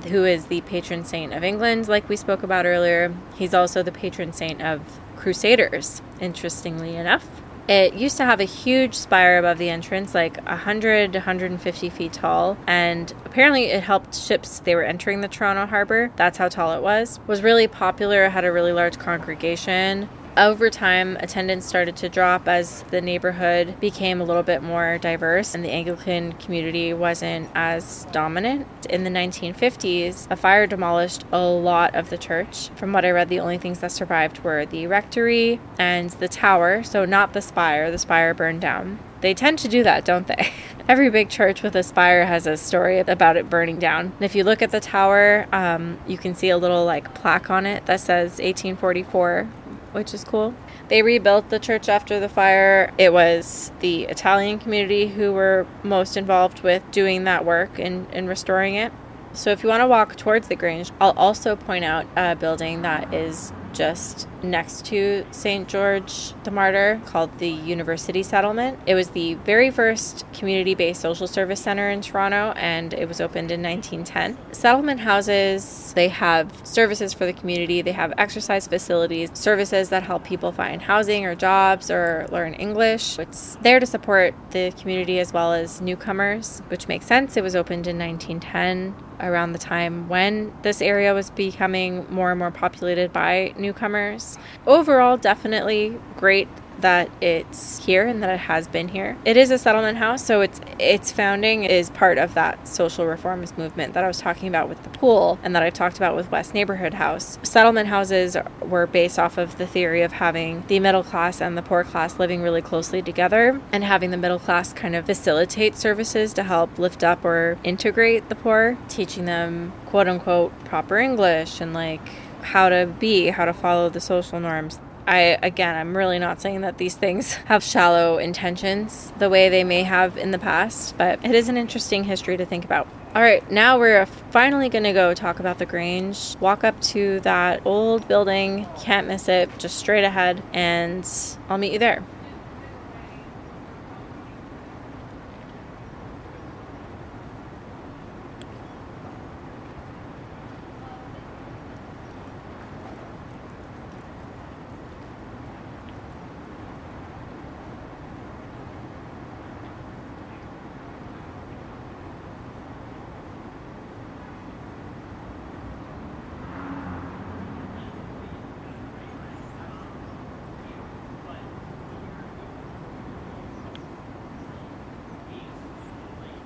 who 0.09 0.25
is 0.25 0.46
the 0.46 0.62
patron 0.62 1.05
saint 1.05 1.35
of 1.35 1.44
England, 1.44 1.87
like 1.87 2.09
we 2.09 2.16
spoke 2.16 2.42
about 2.42 2.64
earlier. 2.64 3.14
He's 3.35 3.53
also 3.53 3.83
the 3.83 3.92
patron 3.92 4.33
saint 4.33 4.62
of 4.62 4.81
Crusaders, 5.16 6.01
interestingly 6.18 6.96
enough. 6.96 7.29
It 7.68 7.94
used 7.94 8.16
to 8.16 8.25
have 8.25 8.40
a 8.40 8.44
huge 8.44 8.94
spire 8.94 9.38
above 9.38 9.59
the 9.59 9.70
entrance, 9.70 10.14
like 10.14 10.44
100 10.46 11.14
150 11.14 11.90
feet 11.90 12.12
tall, 12.12 12.57
and 12.66 13.12
apparently 13.25 13.66
it 13.66 13.83
helped 13.85 14.16
ships 14.16 14.59
they 14.61 14.75
were 14.75 14.83
entering 14.83 15.20
the 15.20 15.29
Toronto 15.29 15.66
harbor. 15.66 16.11
That's 16.16 16.38
how 16.38 16.48
tall 16.48 16.77
it 16.77 16.83
was. 16.83 17.20
Was 17.29 17.42
really 17.42 17.68
popular, 17.68 18.29
had 18.29 18.44
a 18.44 18.51
really 18.51 18.72
large 18.72 18.98
congregation. 18.98 20.09
Over 20.35 20.71
time, 20.71 21.18
attendance 21.21 21.66
started 21.66 21.95
to 21.97 22.09
drop 22.09 22.49
as 22.49 22.85
the 22.85 23.03
neighborhood 23.03 23.79
became 23.81 24.18
a 24.18 24.25
little 24.25 24.42
bit 24.42 24.62
more 24.62 24.97
diverse 24.97 25.55
and 25.55 25.62
the 25.62 25.71
Anglican 25.71 26.33
community 26.33 26.95
wasn't 26.95 27.51
as 27.55 28.07
dominant. 28.12 28.66
In 28.88 29.05
the 29.05 29.11
1950s, 29.11 30.31
a 30.31 30.37
fire 30.37 30.66
demolished 30.66 31.25
a 31.33 31.45
lot 31.45 31.95
of 31.95 32.09
the 32.09 32.16
church. 32.16 32.71
From 32.77 32.95
what 32.95 33.05
I 33.05 33.11
read, 33.11 33.29
the 33.29 33.40
only 33.40 33.59
things 33.59 33.81
that 33.81 33.92
survived 33.92 34.38
were 34.38 34.64
the 34.64 34.87
rectory 34.87 35.61
and 35.79 36.09
the 36.09 36.29
tower, 36.29 36.83
so 36.83 37.05
not 37.05 37.35
the 37.35 37.42
spire. 37.42 37.90
The 37.90 37.99
spire 37.99 38.33
burned 38.33 38.62
down. 38.62 39.01
They 39.21 39.35
tend 39.35 39.59
to 39.61 39.68
do 39.68 39.83
that, 39.85 40.07
don't 40.07 40.27
they? 40.27 40.51
Every 40.88 41.11
big 41.11 41.29
church 41.29 41.62
with 41.62 41.77
a 41.77 41.83
spire 41.83 42.25
has 42.25 42.47
a 42.47 42.57
story 42.57 42.99
about 42.99 43.37
it 43.37 43.49
burning 43.49 43.79
down. 43.79 44.07
And 44.07 44.23
if 44.23 44.35
you 44.35 44.42
look 44.42 44.62
at 44.62 44.73
the 44.73 44.81
tower, 44.81 45.47
um, 45.53 46.01
you 46.09 46.18
can 46.18 46.35
see 46.35 46.49
a 46.49 46.57
little 46.57 46.85
like 46.85 47.14
plaque 47.14 47.49
on 47.51 47.64
it 47.64 47.87
that 47.87 48.01
says 48.01 48.33
1844, 48.33 49.49
which 49.93 50.13
is 50.13 50.25
cool. 50.25 50.55
They 50.89 51.03
rebuilt 51.03 51.49
the 51.51 51.59
church 51.59 51.89
after 51.89 52.19
the 52.19 52.29
fire. 52.29 52.93
It 52.99 53.13
was 53.13 53.73
the 53.81 54.05
Italian 54.05 54.59
community 54.59 55.09
who 55.09 55.33
were 55.33 55.67
most 55.83 56.17
involved 56.17 56.63
with 56.63 56.83
doing 56.91 57.25
that 57.25 57.45
work 57.45 57.79
and, 57.79 58.07
and 58.13 58.29
restoring 58.29 58.75
it. 58.75 58.93
So 59.35 59.51
if 59.51 59.63
you 59.63 59.69
want 59.69 59.81
to 59.81 59.87
walk 59.87 60.17
towards 60.17 60.49
the 60.49 60.57
Grange, 60.57 60.91
I'll 61.01 61.17
also 61.17 61.57
point 61.57 61.85
out 61.85 62.07
a 62.17 62.37
building 62.37 62.83
that 62.83 63.15
is 63.15 63.53
just 63.73 64.29
next 64.43 64.87
to 64.87 65.25
St. 65.31 65.69
George 65.69 66.33
the 66.45 66.51
Martyr 66.51 67.01
called 67.07 67.39
the 67.39 67.49
University 67.49 68.23
Settlement. 68.23 68.79
It 68.87 68.95
was 68.95 69.11
the 69.11 69.35
very 69.35 69.71
first 69.71 70.25
community 70.33 70.75
based 70.75 71.01
social 71.01 71.27
service 71.27 71.61
center 71.61 71.91
in 71.91 72.01
Toronto 72.01 72.53
and 72.57 72.95
it 72.95 73.09
was 73.09 73.21
opened 73.21 73.51
in 73.51 73.63
1910. 73.63 74.53
Settlement 74.55 75.01
houses, 75.01 75.93
they 75.95 76.09
have 76.09 76.51
services 76.65 77.13
for 77.13 77.27
the 77.27 77.33
community, 77.33 77.83
they 77.83 77.93
have 77.93 78.13
exercise 78.19 78.67
facilities, 78.67 79.31
services 79.35 79.89
that 79.91 80.03
help 80.03 80.25
people 80.25 80.53
find 80.53 80.83
housing 80.83 81.25
or 81.25 81.35
jobs 81.35 81.91
or 81.91 82.27
learn 82.31 82.55
English. 82.55 83.19
It's 83.19 83.57
there 83.63 83.81
to 83.81 83.87
support 83.87 84.35
the 84.51 84.73
community 84.73 85.19
as 85.19 85.33
well 85.33 85.53
as 85.53 85.81
newcomers, 85.81 86.61
which 86.69 86.89
makes 86.89 87.07
sense. 87.07 87.37
It 87.37 87.43
was 87.43 87.57
opened 87.57 87.87
in 87.87 87.99
1910 87.99 88.95
around 89.23 89.53
the 89.53 89.59
time 89.59 90.09
when 90.09 90.53
this 90.63 90.83
area 90.83 91.15
was 91.15 91.31
becoming 91.31 92.07
more 92.11 92.31
and 92.31 92.39
more 92.39 92.51
populated 92.51 93.13
by 93.13 93.55
newcomers. 93.57 94.32
Overall, 94.66 95.16
definitely 95.16 95.99
great 96.16 96.49
that 96.83 97.11
it's 97.23 97.85
here 97.85 98.07
and 98.07 98.23
that 98.23 98.31
it 98.31 98.38
has 98.38 98.68
been 98.68 98.88
here. 98.88 99.16
It 99.25 99.37
is 99.37 99.51
a 99.51 99.59
settlement 99.59 99.99
house, 99.99 100.25
so 100.25 100.40
its 100.40 100.61
its 100.79 101.11
founding 101.11 101.64
is 101.64 101.90
part 101.90 102.18
of 102.18 102.35
that 102.35 102.68
social 102.68 103.07
reformist 103.07 103.57
movement 103.57 103.95
that 103.95 104.05
I 104.05 104.09
was 104.09 104.18
talking 104.18 104.49
about 104.49 104.68
with 104.68 104.83
the 104.83 104.90
pool 104.90 105.38
and 105.42 105.55
that 105.55 105.62
I 105.62 105.71
talked 105.71 105.97
about 105.97 106.16
with 106.16 106.31
West 106.31 106.55
Neighborhood 106.55 106.95
House. 106.95 107.38
Settlement 107.42 107.88
houses 107.88 108.37
were 108.61 108.87
based 108.87 109.18
off 109.18 109.38
of 109.38 109.59
the 109.59 109.66
theory 109.66 110.03
of 110.03 110.12
having 110.12 110.64
the 110.66 110.81
middle 110.81 111.03
class 111.03 111.40
and 111.40 111.57
the 111.57 111.62
poor 111.62 111.85
class 111.85 112.18
living 112.18 112.42
really 112.42 112.62
closely 112.62 113.01
together 113.01 113.61
and 113.73 113.85
having 113.85 114.11
the 114.11 114.16
middle 114.16 114.38
class 114.38 114.73
kind 114.73 114.97
of 114.97 115.07
facilitate 115.07 115.77
services 115.77 116.33
to 116.35 116.42
help 116.42 116.79
lift 116.79 117.05
up 117.05 117.25
or 117.25 117.59
integrate 117.64 118.29
the 118.29 118.35
poor, 118.35 118.77
teaching 118.88 119.25
them 119.25 119.73
quote 119.87 120.09
unquote 120.09 120.53
proper 120.64 120.99
English 120.99 121.61
and 121.61 121.73
like 121.73 122.01
how 122.43 122.69
to 122.69 122.87
be, 122.99 123.29
how 123.29 123.45
to 123.45 123.53
follow 123.53 123.89
the 123.89 124.01
social 124.01 124.41
norms. 124.41 124.81
I 125.07 125.39
again, 125.43 125.75
I'm 125.75 125.97
really 125.97 126.19
not 126.19 126.41
saying 126.41 126.61
that 126.61 126.79
these 126.79 126.95
things 126.95 127.35
have 127.47 127.63
shallow 127.63 128.19
intentions 128.19 129.13
the 129.19 129.29
way 129.29 129.49
they 129.49 129.65
may 129.65 129.83
have 129.83 130.17
in 130.17 130.31
the 130.31 130.39
past, 130.39 130.97
but 130.97 131.25
it 131.25 131.35
is 131.35 131.49
an 131.49 131.57
interesting 131.57 132.05
history 132.05 132.37
to 132.37 132.47
think 132.47 132.65
about. 132.65 132.87
All 133.15 133.21
right, 133.21 133.49
now 133.51 133.79
we're 133.79 134.07
finally 134.07 134.71
going 134.71 134.85
to 134.85 134.95
go 134.95 135.13
talk 135.13 135.39
about 135.39 135.59
the 135.59 135.67
Grange. 135.67 136.35
Walk 136.41 136.65
up 136.65 136.81
to 136.81 137.21
that 137.21 137.61
old 137.67 138.09
building, 138.09 138.67
can't 138.81 139.07
miss 139.07 139.29
it, 139.29 139.51
just 139.59 139.77
straight 139.77 140.05
ahead, 140.05 140.43
and 140.55 141.07
I'll 141.49 141.59
meet 141.59 141.75
you 141.75 141.79
there. 141.79 142.03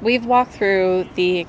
We've 0.06 0.24
walked 0.24 0.52
through 0.52 1.04
the 1.16 1.44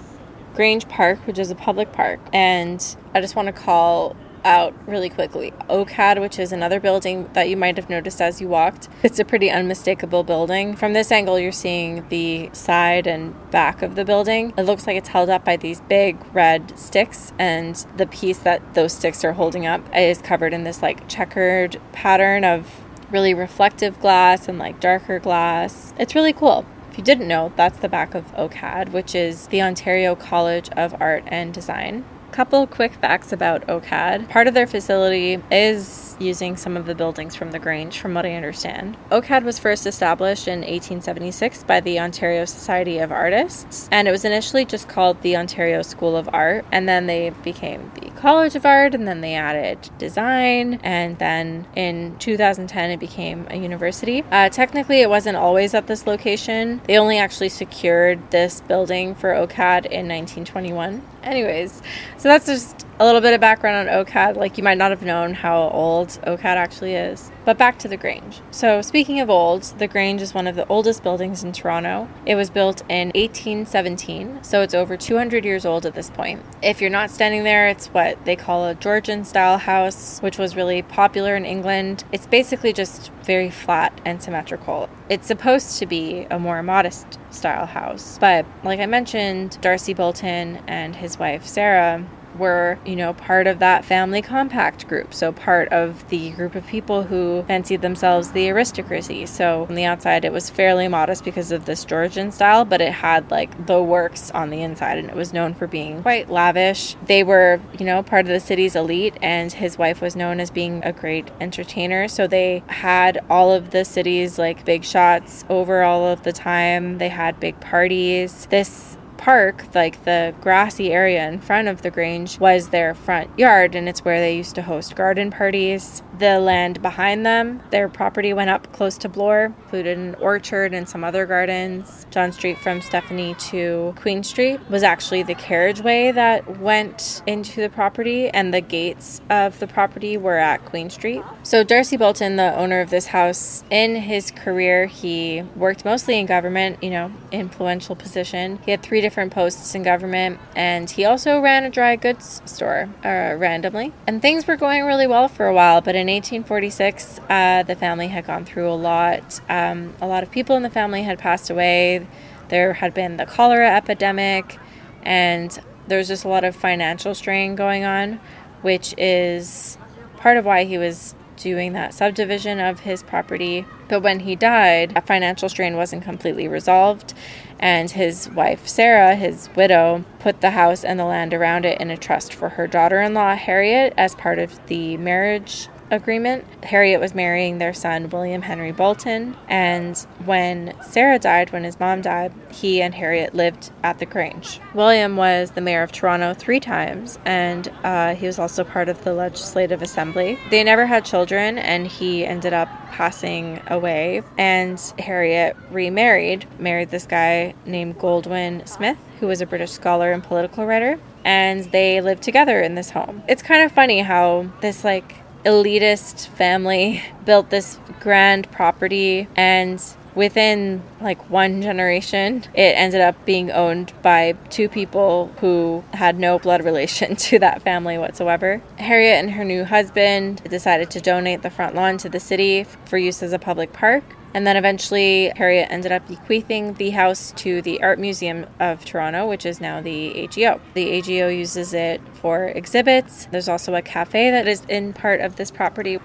Grange 0.56 0.89
Park, 0.89 1.20
which 1.28 1.38
is 1.38 1.52
a 1.52 1.56
public 1.56 1.91
park, 1.91 2.20
and 2.34 2.98
I 3.13 3.22
just 3.22 3.36
want 3.36 3.46
to 3.46 3.52
call 3.52 4.15
out 4.43 4.74
really 4.88 5.10
quickly 5.10 5.52
OCAD, 5.70 6.20
which 6.20 6.39
is 6.39 6.52
another 6.52 6.80
building 6.80 7.30
that 7.34 7.50
you 7.50 7.56
might 7.56 7.78
have 7.78 7.88
noticed 7.88 8.20
as 8.20 8.41
you 8.41 8.48
walked. 8.48 8.89
It's 9.04 9.20
a 9.20 9.26
pretty 9.26 9.52
unmistakable 9.52 10.24
building. 10.24 10.76
From 10.76 10.93
this 10.93 11.12
angle, 11.12 11.38
you're 11.38 11.52
seeing 11.52 12.08
the 12.10 12.50
side 12.54 13.06
and 13.06 13.36
back 13.52 13.84
of 13.84 13.96
the 13.96 14.04
building. 14.04 14.54
It 14.58 14.63
looks 14.63 14.88
like 14.88 14.98
it's 14.98 15.10
held 15.10 15.30
up 15.30 15.46
by 15.46 15.58
these 15.58 15.82
big 15.82 16.17
red 16.34 16.80
sticks, 16.80 17.34
and 17.38 17.76
the 17.98 18.08
piece 18.08 18.39
that 18.39 18.74
those 18.74 18.93
sticks 18.93 19.24
are 19.24 19.34
holding 19.34 19.67
up 19.67 19.84
is 19.96 20.20
covered 20.20 20.54
in 20.54 20.63
this 20.63 20.82
like 20.82 21.08
checkered 21.08 21.80
pattern 21.91 22.43
of 22.43 22.67
really 23.12 23.36
reflective 23.36 24.00
glass 24.00 24.48
and 24.48 24.58
like 24.58 24.80
darker 24.80 25.20
glass. 25.20 25.93
It's 26.00 26.15
really 26.15 26.34
cool. 26.34 26.65
If 26.98 27.02
you 27.02 27.06
didn't 27.14 27.28
know, 27.28 27.54
that's 27.56 27.78
the 27.78 27.90
back 27.90 28.16
of 28.16 28.26
OCAD, 28.36 28.92
which 28.92 29.14
is 29.14 29.46
the 29.50 29.62
Ontario 29.62 30.16
College 30.16 30.68
of 30.70 31.00
Art 31.00 31.24
and 31.28 31.54
Design. 31.54 32.04
Couple 32.32 32.66
quick 32.66 32.94
facts 32.96 33.32
about 33.32 33.62
OCAD. 33.68 34.28
Part 34.30 34.48
of 34.48 34.56
their 34.56 34.66
facility 34.66 35.40
is 35.52 36.07
using 36.19 36.58
some 36.58 36.75
of 36.75 36.86
the 36.86 36.95
buildings 36.95 37.36
from 37.36 37.51
the 37.51 37.60
Grange, 37.60 37.99
from 37.99 38.13
what 38.13 38.25
I 38.25 38.34
understand. 38.34 38.97
OCAD 39.12 39.43
was 39.43 39.60
first 39.60 39.86
established 39.86 40.47
in 40.47 40.60
1876 40.60 41.63
by 41.63 41.80
the 41.80 41.99
Ontario 41.99 42.45
Society 42.45 42.99
of 42.99 43.12
Artists, 43.12 43.88
and 43.91 44.08
it 44.08 44.12
was 44.12 44.25
initially 44.25 44.65
just 44.65 44.89
called 44.89 45.21
the 45.21 45.38
Ontario 45.38 45.82
School 45.82 46.15
of 46.15 46.30
Art, 46.34 46.65
and 46.71 46.88
then 46.88 47.08
they 47.08 47.30
became 47.43 47.91
the 47.95 48.10
College 48.12 48.56
of 48.56 48.65
Art, 48.65 48.95
and 48.95 49.08
then 49.08 49.21
they 49.21 49.36
added 49.36 49.89
design, 49.97 50.80
and 50.84 51.19
then 51.19 51.67
in 51.75 52.17
2010 52.17 52.91
it 52.91 52.99
became 52.99 53.45
a 53.49 53.58
university. 53.58 54.23
Uh, 54.32 54.49
technically, 54.49 55.01
it 55.01 55.10
wasn't 55.10 55.38
always 55.38 55.73
at 55.73 55.88
this 55.88 56.08
location. 56.08 56.82
They 56.86 56.97
only 56.97 57.19
actually 57.19 57.49
secured 57.49 58.32
this 58.32 58.62
building 58.62 59.13
for 59.15 59.30
OCAD 59.30 59.86
in 59.86 60.08
1921. 60.08 61.01
Anyways, 61.23 61.82
so 62.17 62.30
that's 62.30 62.45
just 62.45 62.87
a 63.00 63.06
little 63.06 63.22
bit 63.22 63.34
of 63.34 63.40
background 63.40 63.88
on 63.88 64.06
OCAD, 64.06 64.38
like 64.38 64.58
you 64.58 64.64
might 64.64 64.78
not 64.78 64.90
have 64.90 65.04
known 65.04 65.34
how 65.34 65.70
old 65.70 66.10
OCAD 66.26 66.44
actually 66.44 66.96
is. 66.96 67.32
But 67.46 67.58
back 67.58 67.78
to 67.80 67.88
the 67.88 67.96
Grange. 67.96 68.42
So, 68.52 68.82
speaking 68.82 69.20
of 69.20 69.30
old, 69.30 69.64
the 69.78 69.88
Grange 69.88 70.22
is 70.22 70.34
one 70.34 70.48
of 70.48 70.56
the 70.56 70.68
oldest 70.68 71.04
buildings 71.04 71.44
in 71.44 71.52
Toronto. 71.52 72.10
It 72.26 72.36
was 72.36 72.50
built 72.50 72.82
in 72.90 73.10
1817, 73.10 74.44
so 74.44 74.62
it's 74.62 74.74
over 74.74 74.98
200 74.98 75.45
years 75.45 75.66
old 75.66 75.86
at 75.86 75.93
this 75.93 76.10
point. 76.10 76.43
If 76.62 76.82
you're 76.82 76.89
not 76.89 77.12
standing 77.12 77.43
there, 77.43 77.68
it's 77.68 77.88
what 77.88 78.26
they 78.26 78.36
call 78.36 78.68
a 78.68 78.76
Georgian 78.76 79.24
style 79.26 79.60
house, 79.60 80.20
which 80.20 80.39
was 80.39 80.56
really 80.56 80.82
popular 80.82 81.36
in 81.36 81.45
England. 81.45 82.04
It's 82.12 82.26
basically 82.26 82.74
just 82.74 83.12
very 83.24 83.52
flat 83.52 84.00
and 84.06 84.22
symmetrical. 84.22 84.89
It's 85.10 85.28
supposed 85.28 85.78
to 85.80 85.86
be 85.86 86.26
a 86.32 86.39
more 86.39 86.64
modest 86.64 87.20
style 87.30 87.68
house, 87.68 88.18
but 88.20 88.45
like 88.64 88.80
I 88.80 88.88
mentioned, 88.88 89.62
D'Arcy 89.62 89.93
Boulton 89.93 90.62
and 90.68 90.95
his 90.95 91.20
wife 91.20 91.45
Sarah 91.45 92.06
were, 92.38 92.80
you 92.86 92.96
know, 92.96 93.14
part 93.14 93.48
of 93.48 93.60
that 93.60 93.86
family 93.86 94.22
compact 94.22 94.88
group. 94.88 95.14
So 95.14 95.32
part 95.32 95.70
of 95.70 96.08
the 96.10 96.32
group 96.32 96.56
of 96.56 96.66
people 96.68 97.04
who 97.04 97.44
fancied 97.48 97.82
themselves 97.82 98.32
the 98.32 98.48
aristocracy. 98.48 99.26
So 99.26 99.66
on 99.70 99.76
the 99.76 99.86
outside, 99.86 100.26
it 100.26 100.32
was 100.32 100.50
fairly 100.50 100.88
modest 100.88 101.24
because 101.24 101.52
of 101.52 101.66
this 101.66 101.86
Georgian 101.86 102.32
style, 102.32 102.66
but 102.66 102.82
it 102.82 102.94
had 102.94 103.30
like 103.32 103.66
the 103.66 103.82
works 103.82 104.32
on 104.32 104.50
the 104.50 104.62
inside 104.62 104.98
and 104.98 105.10
it 105.10 105.16
was 105.16 105.34
known 105.34 105.54
for 105.54 105.68
being 105.68 106.02
quite 106.02 106.30
lavish. 106.30 106.96
They 107.06 107.24
were, 107.24 107.60
you 107.78 107.86
know, 107.86 108.04
part 108.04 108.26
of 108.26 108.30
the 108.30 108.40
city's 108.40 108.76
elite 108.76 109.16
and 109.22 109.52
his 109.52 109.78
wife 109.78 110.02
was 110.02 110.16
known 110.16 110.40
as 110.40 110.52
being 110.52 110.84
a 110.84 110.94
great 110.94 111.30
entertainer. 111.42 112.08
So 112.08 112.28
they 112.28 112.64
had 112.68 113.20
all 113.30 113.52
of 113.52 113.72
the 113.72 113.84
city's 113.84 114.38
like 114.38 114.66
big 114.66 114.84
shots 114.84 115.44
over 115.50 115.84
all 115.84 116.08
of 116.08 116.24
the 116.24 116.34
time. 116.34 116.98
They 116.98 117.10
had 117.10 117.40
big 117.40 117.60
parties. 117.60 118.46
This 118.48 118.87
park, 119.18 119.65
like 119.76 120.03
the 120.05 120.34
grassy 120.41 120.91
area 120.91 121.28
in 121.28 121.39
front 121.39 121.68
of 121.68 121.82
the 121.82 121.91
Grange, 121.91 122.39
was 122.39 122.70
their 122.70 122.93
front 122.93 123.38
yard, 123.38 123.76
and 123.76 123.89
it's 123.89 124.05
where 124.05 124.20
they 124.20 124.36
used 124.36 124.55
to 124.55 124.61
host 124.61 124.95
garden 124.95 125.32
parties. 125.32 126.03
The 126.20 126.39
land 126.39 126.82
behind 126.82 127.26
them, 127.26 127.61
their 127.70 127.88
property 127.88 128.34
went 128.34 128.49
up 128.49 128.72
close 128.74 128.97
to 128.99 129.09
Bloor, 129.09 129.45
included 129.45 129.97
an 129.99 130.15
orchard 130.15 130.74
and 130.74 130.89
some 130.89 131.03
other 131.03 131.28
gardens. 131.28 132.07
John 132.09 132.32
Street 132.32 132.57
from 132.57 132.82
Stephanie 132.82 133.36
to 133.51 133.93
Queen 133.97 134.24
Street 134.24 134.59
was 134.68 134.82
actually 134.82 135.22
the 135.22 135.36
carriageway 135.36 136.11
that 136.13 136.59
went 136.59 137.22
into 137.28 137.61
the 137.61 137.70
property, 137.70 138.30
and 138.30 138.51
the 138.51 138.61
gates 138.61 139.22
of 139.30 139.59
the 139.59 139.68
property 139.68 140.18
were 140.18 140.38
at 140.38 140.65
Queen 140.65 140.89
Street. 140.89 141.22
So, 141.43 141.63
D'Arcy 141.63 141.97
Boulton, 141.97 142.36
the 142.36 142.55
owner 142.55 142.82
of 142.82 142.89
this 142.89 143.07
house, 143.07 143.63
in 143.70 143.95
his 143.95 144.32
career, 144.32 144.88
he 144.88 145.43
worked 145.55 145.86
mostly 145.86 146.18
in 146.20 146.26
government, 146.26 146.82
you 146.82 146.89
know, 146.89 147.11
influential 147.32 147.95
position. 147.95 148.59
He 148.65 148.72
had 148.72 148.82
three 148.82 149.01
different 149.01 149.34
posts 149.34 149.76
in 149.76 149.84
government, 149.84 150.39
and 150.55 150.89
he 150.89 151.05
also 151.05 151.39
ran 151.39 151.63
a 151.63 151.70
dry 151.70 151.95
goods 151.95 152.41
store 152.45 152.89
uh, 153.05 153.36
randomly. 153.38 153.93
And 154.07 154.20
things 154.20 154.47
were 154.47 154.55
going 154.55 154.84
really 154.84 155.05
well 155.05 155.28
for 155.28 155.45
a 155.45 155.53
while, 155.53 155.82
but 155.82 155.95
in 155.95 156.07
in 156.08 156.14
1846, 156.14 157.20
uh, 157.30 157.64
the 157.64 157.76
family 157.76 158.08
had 158.08 158.26
gone 158.26 158.45
through 158.45 158.70
a 158.70 158.76
lot. 158.76 159.41
Um, 159.49 159.93
a 159.99 160.08
lot 160.08 160.24
of 160.24 160.32
people 160.32 160.55
in 160.55 160.64
the 160.64 160.70
family 160.70 161.03
had 161.03 161.20
passed 161.20 161.49
away. 161.49 162.08
There 162.47 162.74
had 162.74 162.93
been 162.93 163.18
the 163.18 163.26
cholera 163.26 163.76
epidemic, 163.76 164.58
and 165.03 165.60
there 165.88 165.97
was 165.97 166.08
just 166.08 166.24
a 166.24 166.30
lot 166.30 166.45
of 166.45 166.55
financial 166.55 167.14
strain 167.14 167.55
going 167.55 167.84
on, 167.84 168.22
which 168.62 168.93
is 168.97 169.78
part 170.16 170.38
of 170.38 170.45
why 170.45 170.64
he 170.64 170.78
was 170.78 171.14
doing 171.36 171.74
that 171.74 171.93
subdivision 171.93 172.60
of 172.60 172.80
his 172.80 173.03
property. 173.03 173.66
But 173.89 174.01
when 174.01 174.22
he 174.22 174.36
died, 174.36 174.91
that 174.95 175.08
financial 175.08 175.49
strain 175.49 175.76
wasn't 175.76 176.03
completely 176.03 176.47
resolved, 176.47 177.14
and 177.60 177.91
his 177.91 178.30
wife, 178.30 178.66
Sarah, 178.66 179.16
his 179.16 179.49
widow, 179.55 180.05
put 180.20 180.39
the 180.39 180.51
house 180.51 180.86
and 180.86 180.97
the 180.97 181.05
land 181.05 181.34
around 181.34 181.66
it 181.66 181.82
in 181.82 181.91
a 181.91 181.97
trust 181.97 182.34
for 182.34 182.49
her 182.49 182.66
daughter 182.66 183.01
in 183.01 183.14
law, 183.14 183.36
Harriet, 183.36 183.93
as 183.97 184.16
part 184.16 184.39
of 184.39 184.66
the 184.68 184.95
marriage 184.97 185.68
agreement. 185.92 186.46
Harriet 186.64 187.00
was 187.00 187.16
marrying 187.16 187.58
their 187.58 187.74
son, 187.74 188.10
William 188.10 188.42
Henry 188.42 188.72
Boulton, 188.72 189.36
and 189.48 189.98
when 190.26 190.74
Sarah 190.82 191.20
died, 191.20 191.52
when 191.52 191.64
his 191.64 191.80
mom 191.80 192.02
died, 192.02 192.34
he 192.52 192.82
and 192.82 192.94
Harriet 192.94 193.34
lived 193.34 193.72
at 193.84 194.00
the 194.00 194.06
Grange. 194.06 194.60
William 194.74 195.16
was 195.16 195.52
the 195.52 195.62
mayor 195.62 195.84
of 195.84 195.92
Toronto 195.92 196.34
three 196.34 196.60
times, 196.60 197.20
and 197.26 197.72
uh, 197.84 198.16
he 198.16 198.26
was 198.26 198.40
also 198.40 198.64
part 198.64 198.90
of 198.90 199.04
the 199.04 199.14
Legislative 199.14 199.82
Assembly. 199.82 200.38
They 200.50 200.64
never 200.64 200.86
had 200.86 201.06
children, 201.06 201.58
and 201.58 201.88
he 201.88 202.26
ended 202.26 202.54
up 202.54 202.70
passing 202.92 203.62
away, 203.68 204.24
and 204.38 204.80
Harriet 205.00 205.56
remarried, 205.72 206.48
married 206.60 206.90
this 206.90 207.06
guy 207.06 207.54
named 207.66 207.98
Goldwin 207.98 208.68
Smith, 208.68 208.98
who 209.20 209.28
was 209.28 209.42
a 209.42 209.46
British 209.46 209.72
scholar 209.72 210.12
and 210.12 210.24
political 210.24 210.66
writer 210.66 211.00
and 211.26 211.66
they 211.74 212.00
lived 212.00 212.24
together 212.24 212.62
in 212.62 212.76
this 212.76 212.90
home. 212.90 213.22
It's 213.28 213.44
kind 213.44 213.62
of 213.62 213.74
funny 213.74 214.00
how 214.00 214.50
this 214.62 214.86
like 214.86 215.14
elitist 215.48 216.28
family 216.28 217.02
built 217.24 217.50
this 217.50 217.80
grand 218.02 218.52
property 218.52 219.28
and 219.38 219.82
within 220.14 220.84
like 221.00 221.30
one 221.30 221.62
generation 221.62 222.43
it 222.54 222.74
ended 222.76 223.00
up 223.00 223.16
being 223.26 223.50
owned 223.52 223.93
by 224.02 224.34
two 224.50 224.68
people 224.68 225.32
who 225.39 225.82
had 225.93 226.20
no 226.20 226.38
blood 226.38 226.66
relation 226.66 227.16
to 227.28 227.39
that 227.39 227.62
family 227.62 227.98
whatsoever. 227.98 228.62
Harriet 228.78 229.24
and 229.24 229.32
her 229.32 229.45
new 229.45 229.64
husband 229.64 230.43
decided 230.50 230.89
to 230.89 231.00
donate 231.00 231.43
the 231.43 231.50
front 231.50 231.76
lawn 231.76 231.98
to 231.98 232.10
the 232.10 232.20
city 232.20 232.66
for 232.86 232.98
use 232.98 233.24
as 233.24 233.32
a 233.32 233.39
public 233.39 233.72
park 233.72 234.04
and 234.38 234.46
then 234.46 234.56
eventually, 234.56 235.34
Harriet 235.36 235.68
ended 235.72 235.92
up 235.92 236.08
bequeathing 236.08 236.76
the 236.76 236.92
house 236.92 237.34
to 237.38 237.60
the 237.64 237.82
Art 237.82 237.98
Museum 237.98 238.46
of 238.60 238.86
Toronto, 238.86 239.28
which 239.28 239.48
is 239.48 239.60
now 239.60 239.82
the 239.82 240.26
AGO. 240.26 240.62
The 240.76 240.92
AGO 240.92 241.28
uses 241.28 241.74
it 241.74 242.00
for 242.14 242.46
exhibits. 242.50 243.26
There's 243.32 243.50
also 243.50 243.74
a 243.74 243.82
cafe 243.82 244.30
that 244.30 244.48
is 244.48 244.62
in 244.70 244.94
part 244.94 245.22
of 245.22 245.38
this 245.38 245.50
property 245.50 245.98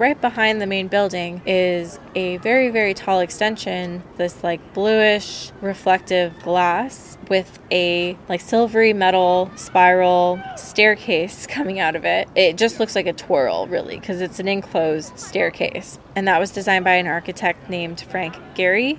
right 0.00 0.18
behind 0.18 0.62
the 0.62 0.66
main 0.66 0.88
building 0.88 1.42
is 1.44 2.00
a 2.14 2.38
very, 2.38 2.70
very 2.70 2.94
tall 2.94 3.20
extension, 3.20 4.02
this 4.16 4.42
like 4.42 4.72
bluish 4.72 5.52
reflective 5.60 6.36
glass 6.42 7.18
with 7.28 7.58
a 7.70 8.16
like 8.26 8.40
silvery 8.40 8.94
metal 8.94 9.50
spiral 9.56 10.42
staircase 10.56 11.46
coming 11.48 11.78
out 11.78 11.94
of 11.94 12.06
it. 12.06 12.26
It 12.34 12.56
just 12.56 12.80
looks 12.80 12.96
like 12.96 13.06
a 13.06 13.12
twirl, 13.12 13.66
really, 13.66 14.00
because 14.00 14.22
it's 14.22 14.40
an 14.40 14.48
enclosed 14.48 15.18
staircase. 15.18 15.98
And 16.16 16.26
that 16.26 16.40
was 16.40 16.50
designed 16.50 16.86
by 16.86 16.94
an 16.94 17.06
architect 17.06 17.68
named 17.68 18.00
Frank 18.00 18.36
Gehry, 18.54 18.98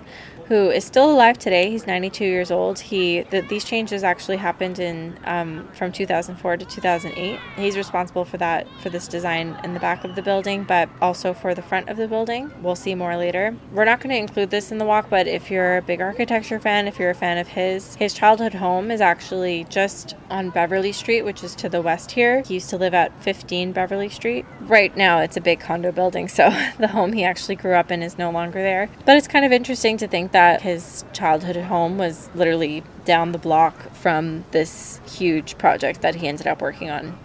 who 0.51 0.69
is 0.69 0.83
still 0.83 1.09
alive 1.09 1.39
today. 1.39 1.69
He's 1.69 1.87
92 1.87 2.25
years 2.25 2.51
old. 2.51 2.77
He 2.77 3.21
the, 3.21 3.39
these 3.39 3.63
changes 3.63 4.03
actually 4.03 4.35
happened 4.35 4.79
in 4.79 5.17
um, 5.23 5.69
from 5.71 5.93
2004 5.93 6.57
to 6.57 6.65
2008. 6.65 7.39
He's 7.55 7.77
responsible 7.77 8.25
for 8.25 8.35
that 8.35 8.67
for 8.81 8.89
this 8.89 9.07
design 9.07 9.57
in 9.63 9.73
the 9.73 9.79
back 9.79 10.03
of 10.03 10.13
the 10.13 10.21
building, 10.21 10.65
but 10.65 10.89
also 11.01 11.33
for 11.33 11.55
the 11.55 11.61
front 11.61 11.87
of 11.87 11.95
the 11.95 12.05
building. 12.05 12.51
We'll 12.61 12.75
see 12.75 12.95
more 12.95 13.15
later. 13.15 13.55
We're 13.71 13.85
not 13.85 14.01
going 14.01 14.09
to 14.09 14.19
include 14.19 14.49
this 14.49 14.73
in 14.73 14.77
the 14.77 14.83
walk, 14.83 15.09
but 15.09 15.25
if 15.25 15.49
you're 15.49 15.77
a 15.77 15.81
big 15.81 16.01
architecture 16.01 16.59
fan, 16.59 16.85
if 16.85 16.99
you're 16.99 17.11
a 17.11 17.15
fan 17.15 17.37
of 17.37 17.47
his, 17.47 17.95
his 17.95 18.13
childhood 18.13 18.55
home 18.55 18.91
is 18.91 18.99
actually 18.99 19.63
just 19.69 20.15
on 20.29 20.49
Beverley 20.49 20.91
Street, 20.91 21.21
which 21.21 21.45
is 21.45 21.55
to 21.55 21.69
the 21.69 21.81
west 21.81 22.11
here. 22.11 22.43
He 22.45 22.55
used 22.55 22.69
to 22.71 22.77
live 22.77 22.93
at 22.93 23.23
15 23.23 23.71
Beverley 23.71 24.09
Street. 24.09 24.45
Right 24.59 24.97
now, 24.97 25.19
it's 25.19 25.37
a 25.37 25.41
big 25.41 25.61
condo 25.61 25.93
building, 25.93 26.27
so 26.27 26.49
the 26.77 26.89
home 26.89 27.13
he 27.13 27.23
actually 27.23 27.55
grew 27.55 27.75
up 27.75 27.89
in 27.89 28.03
is 28.03 28.17
no 28.17 28.31
longer 28.31 28.61
there. 28.61 28.89
But 29.05 29.15
it's 29.15 29.29
kind 29.29 29.45
of 29.45 29.53
interesting 29.53 29.95
to 29.95 30.09
think 30.09 30.33
that 30.33 30.40
that 30.41 30.63
his 30.63 31.05
childhood 31.13 31.55
home 31.55 31.99
was 31.99 32.27
literally 32.33 32.83
down 33.05 33.31
the 33.31 33.37
block 33.37 33.75
from 33.93 34.43
this 34.49 34.99
huge 35.07 35.55
project 35.59 36.01
that 36.01 36.15
he 36.15 36.27
ended 36.27 36.47
up 36.47 36.63
working 36.63 36.89
on. 36.89 37.15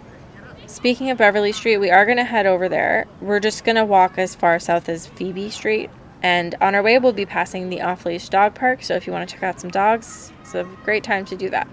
Speaking 0.67 1.09
of 1.09 1.17
Beverley 1.17 1.51
Street, 1.51 1.77
we 1.77 1.89
are 1.89 2.05
going 2.05 2.17
to 2.17 2.23
head 2.23 2.45
over 2.45 2.69
there. 2.69 3.07
We're 3.19 3.39
just 3.39 3.63
going 3.63 3.77
to 3.77 3.85
walk 3.85 4.19
as 4.19 4.35
far 4.35 4.59
south 4.59 4.87
as 4.87 5.07
Phoebe 5.07 5.49
Street. 5.49 5.89
And 6.21 6.53
on 6.61 6.75
our 6.75 6.83
way, 6.83 6.99
we'll 6.99 7.11
be 7.11 7.25
passing 7.25 7.69
the 7.69 7.81
off 7.81 8.05
leash 8.05 8.29
dog 8.29 8.53
park. 8.53 8.83
So 8.83 8.93
if 8.93 9.07
you 9.07 9.13
want 9.13 9.27
to 9.27 9.33
check 9.33 9.41
out 9.41 9.59
some 9.59 9.71
dogs, 9.71 10.31
it's 10.41 10.53
a 10.53 10.65
great 10.83 11.03
time 11.03 11.25
to 11.25 11.35
do 11.35 11.49
that. 11.49 11.67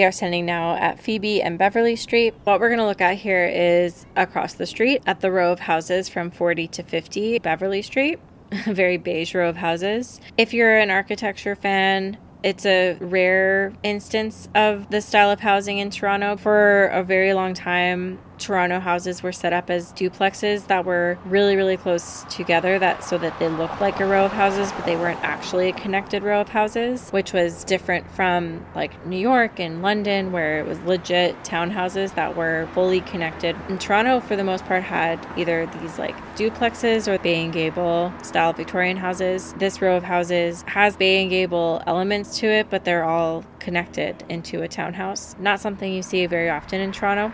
We 0.00 0.04
are 0.04 0.12
standing 0.12 0.46
now 0.46 0.76
at 0.76 0.98
Phoebe 0.98 1.42
and 1.42 1.58
Beverley 1.58 1.94
Street. 1.94 2.32
What 2.44 2.58
we're 2.58 2.70
going 2.70 2.78
to 2.78 2.86
look 2.86 3.02
at 3.02 3.18
here 3.18 3.44
is 3.44 4.06
across 4.16 4.54
the 4.54 4.64
street 4.64 5.02
at 5.04 5.20
the 5.20 5.30
row 5.30 5.52
of 5.52 5.60
houses 5.60 6.08
from 6.08 6.30
40 6.30 6.68
to 6.68 6.82
50 6.82 7.38
Beverley 7.40 7.82
Street. 7.82 8.18
A 8.66 8.72
very 8.72 8.96
beige 8.96 9.34
row 9.34 9.50
of 9.50 9.58
houses. 9.58 10.18
If 10.38 10.54
you're 10.54 10.78
an 10.78 10.90
architecture 10.90 11.54
fan, 11.54 12.16
it's 12.42 12.64
a 12.64 12.94
rare 12.94 13.74
instance 13.82 14.48
of 14.54 14.88
the 14.88 15.02
style 15.02 15.30
of 15.30 15.40
housing 15.40 15.76
in 15.76 15.90
Toronto. 15.90 16.38
For 16.38 16.86
a 16.86 17.04
very 17.04 17.34
long 17.34 17.52
time, 17.52 18.18
Toronto 18.40 18.80
houses 18.80 19.22
were 19.22 19.32
set 19.32 19.52
up 19.52 19.70
as 19.70 19.92
duplexes 19.92 20.66
that 20.66 20.84
were 20.84 21.18
really, 21.26 21.56
really 21.56 21.76
close 21.76 22.24
together, 22.30 22.78
that 22.78 23.04
so 23.04 23.18
that 23.18 23.38
they 23.38 23.48
looked 23.48 23.80
like 23.80 24.00
a 24.00 24.06
row 24.06 24.24
of 24.24 24.32
houses, 24.32 24.72
but 24.72 24.86
they 24.86 24.96
weren't 24.96 25.22
actually 25.22 25.68
a 25.68 25.72
connected 25.72 26.22
row 26.22 26.40
of 26.40 26.48
houses, 26.48 27.10
which 27.10 27.32
was 27.32 27.64
different 27.64 28.10
from 28.10 28.64
like 28.74 29.06
New 29.06 29.18
York 29.18 29.60
and 29.60 29.82
London, 29.82 30.32
where 30.32 30.58
it 30.58 30.66
was 30.66 30.80
legit 30.80 31.36
townhouses 31.44 32.14
that 32.14 32.36
were 32.36 32.68
fully 32.74 33.00
connected. 33.02 33.54
In 33.68 33.78
Toronto, 33.78 34.20
for 34.20 34.36
the 34.36 34.44
most 34.44 34.64
part, 34.64 34.82
had 34.82 35.24
either 35.36 35.66
these 35.80 35.98
like 35.98 36.16
duplexes 36.36 37.06
or 37.06 37.18
Bay 37.18 37.44
and 37.44 37.52
Gable 37.52 38.12
style 38.22 38.52
Victorian 38.52 38.96
houses. 38.96 39.52
This 39.58 39.82
row 39.82 39.96
of 39.96 40.04
houses 40.04 40.62
has 40.66 40.96
Bay 40.96 41.20
and 41.20 41.30
Gable 41.30 41.82
elements 41.86 42.38
to 42.38 42.46
it, 42.46 42.70
but 42.70 42.84
they're 42.84 43.04
all 43.04 43.44
connected 43.58 44.24
into 44.28 44.62
a 44.62 44.68
townhouse. 44.68 45.36
Not 45.38 45.60
something 45.60 45.92
you 45.92 46.02
see 46.02 46.24
very 46.26 46.48
often 46.48 46.80
in 46.80 46.92
Toronto. 46.92 47.32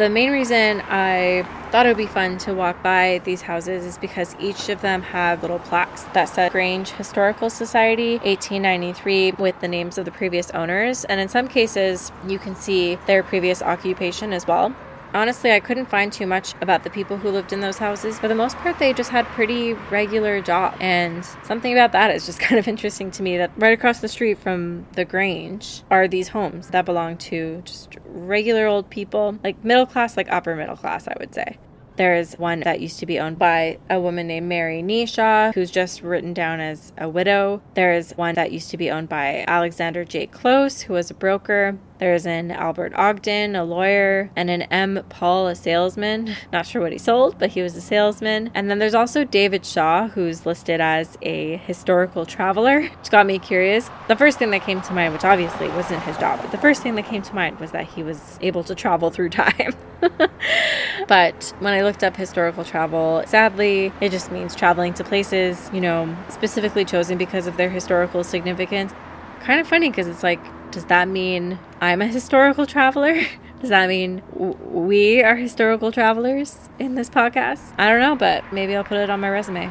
The 0.00 0.08
main 0.08 0.30
reason 0.30 0.80
I 0.88 1.46
thought 1.70 1.84
it 1.84 1.90
would 1.90 1.98
be 1.98 2.06
fun 2.06 2.38
to 2.38 2.54
walk 2.54 2.82
by 2.82 3.20
these 3.24 3.42
houses 3.42 3.84
is 3.84 3.98
because 3.98 4.34
each 4.40 4.70
of 4.70 4.80
them 4.80 5.02
have 5.02 5.42
little 5.42 5.58
plaques 5.58 6.04
that 6.14 6.24
said 6.24 6.52
Grange 6.52 6.88
Historical 6.92 7.50
Society 7.50 8.12
1893 8.12 9.32
with 9.32 9.60
the 9.60 9.68
names 9.68 9.98
of 9.98 10.06
the 10.06 10.10
previous 10.10 10.50
owners. 10.52 11.04
And 11.04 11.20
in 11.20 11.28
some 11.28 11.48
cases, 11.48 12.12
you 12.26 12.38
can 12.38 12.56
see 12.56 12.94
their 13.06 13.22
previous 13.22 13.60
occupation 13.60 14.32
as 14.32 14.46
well. 14.46 14.74
Honestly, 15.12 15.50
I 15.50 15.58
couldn't 15.58 15.86
find 15.86 16.12
too 16.12 16.26
much 16.26 16.54
about 16.60 16.84
the 16.84 16.90
people 16.90 17.16
who 17.16 17.30
lived 17.30 17.52
in 17.52 17.60
those 17.60 17.78
houses. 17.78 18.18
For 18.20 18.28
the 18.28 18.34
most 18.34 18.56
part, 18.58 18.78
they 18.78 18.92
just 18.92 19.10
had 19.10 19.26
pretty 19.26 19.72
regular 19.90 20.40
jobs. 20.40 20.76
And 20.80 21.24
something 21.42 21.72
about 21.72 21.92
that 21.92 22.14
is 22.14 22.26
just 22.26 22.38
kind 22.48 22.58
of 22.58 22.68
interesting 22.68 23.10
to 23.12 23.22
me 23.22 23.36
that 23.36 23.50
right 23.56 23.72
across 23.72 24.00
the 24.00 24.08
street 24.08 24.38
from 24.38 24.86
the 24.92 25.04
Grange 25.04 25.82
are 25.90 26.06
these 26.06 26.28
homes 26.28 26.68
that 26.68 26.84
belong 26.84 27.16
to 27.18 27.62
just 27.64 27.96
regular 28.06 28.66
old 28.66 28.88
people, 28.88 29.38
like 29.42 29.64
middle 29.64 29.86
class, 29.86 30.16
like 30.16 30.30
upper 30.30 30.54
middle 30.54 30.76
class, 30.76 31.08
I 31.08 31.14
would 31.18 31.34
say. 31.34 31.58
There's 32.00 32.38
one 32.38 32.60
that 32.60 32.80
used 32.80 32.98
to 33.00 33.04
be 33.04 33.20
owned 33.20 33.38
by 33.38 33.76
a 33.90 34.00
woman 34.00 34.26
named 34.26 34.48
Mary 34.48 34.82
Neeshaw, 34.82 35.52
who's 35.52 35.70
just 35.70 36.00
written 36.00 36.32
down 36.32 36.58
as 36.58 36.94
a 36.96 37.10
widow. 37.10 37.60
There's 37.74 38.12
one 38.12 38.36
that 38.36 38.52
used 38.52 38.70
to 38.70 38.78
be 38.78 38.90
owned 38.90 39.10
by 39.10 39.44
Alexander 39.46 40.06
J. 40.06 40.26
Close, 40.26 40.80
who 40.80 40.94
was 40.94 41.10
a 41.10 41.14
broker. 41.14 41.78
There's 41.98 42.24
an 42.24 42.50
Albert 42.50 42.94
Ogden, 42.94 43.54
a 43.54 43.62
lawyer, 43.62 44.30
and 44.34 44.48
an 44.48 44.62
M. 44.62 45.04
Paul, 45.10 45.48
a 45.48 45.54
salesman. 45.54 46.34
Not 46.52 46.64
sure 46.64 46.80
what 46.80 46.92
he 46.92 46.96
sold, 46.96 47.38
but 47.38 47.50
he 47.50 47.60
was 47.60 47.76
a 47.76 47.82
salesman. 47.82 48.50
And 48.54 48.70
then 48.70 48.78
there's 48.78 48.94
also 48.94 49.22
David 49.22 49.66
Shaw, 49.66 50.08
who's 50.08 50.46
listed 50.46 50.80
as 50.80 51.18
a 51.20 51.58
historical 51.58 52.24
traveler, 52.24 52.80
which 52.80 53.10
got 53.10 53.26
me 53.26 53.38
curious. 53.38 53.90
The 54.08 54.16
first 54.16 54.38
thing 54.38 54.50
that 54.52 54.62
came 54.62 54.80
to 54.80 54.94
mind, 54.94 55.12
which 55.12 55.26
obviously 55.26 55.68
wasn't 55.68 56.02
his 56.04 56.16
job, 56.16 56.40
but 56.40 56.50
the 56.50 56.56
first 56.56 56.82
thing 56.82 56.94
that 56.94 57.04
came 57.04 57.20
to 57.20 57.34
mind 57.34 57.60
was 57.60 57.72
that 57.72 57.84
he 57.88 58.02
was 58.02 58.38
able 58.40 58.64
to 58.64 58.74
travel 58.74 59.10
through 59.10 59.28
time. 59.40 59.74
but 61.06 61.52
when 61.58 61.74
I 61.74 61.82
looked 61.90 62.04
up 62.04 62.16
historical 62.16 62.64
travel, 62.64 63.20
sadly, 63.26 63.92
it 64.00 64.10
just 64.10 64.30
means 64.30 64.54
traveling 64.54 64.94
to 64.94 65.02
places, 65.02 65.68
you 65.72 65.80
know, 65.80 66.16
specifically 66.28 66.84
chosen 66.84 67.18
because 67.18 67.48
of 67.48 67.56
their 67.56 67.68
historical 67.68 68.22
significance. 68.22 68.92
Kind 69.40 69.60
of 69.60 69.66
funny 69.66 69.90
because 69.90 70.06
it's 70.06 70.22
like, 70.22 70.38
does 70.70 70.84
that 70.84 71.08
mean 71.08 71.58
I'm 71.80 72.00
a 72.00 72.06
historical 72.06 72.64
traveler? 72.64 73.20
Does 73.60 73.68
that 73.68 73.88
mean 73.90 74.22
w- 74.32 74.54
we 74.54 75.22
are 75.22 75.36
historical 75.36 75.92
travelers 75.92 76.70
in 76.78 76.94
this 76.94 77.10
podcast? 77.10 77.74
I 77.76 77.90
don't 77.90 78.00
know, 78.00 78.16
but 78.16 78.42
maybe 78.54 78.74
I'll 78.74 78.84
put 78.84 78.96
it 78.96 79.10
on 79.10 79.20
my 79.20 79.28
resume. 79.28 79.70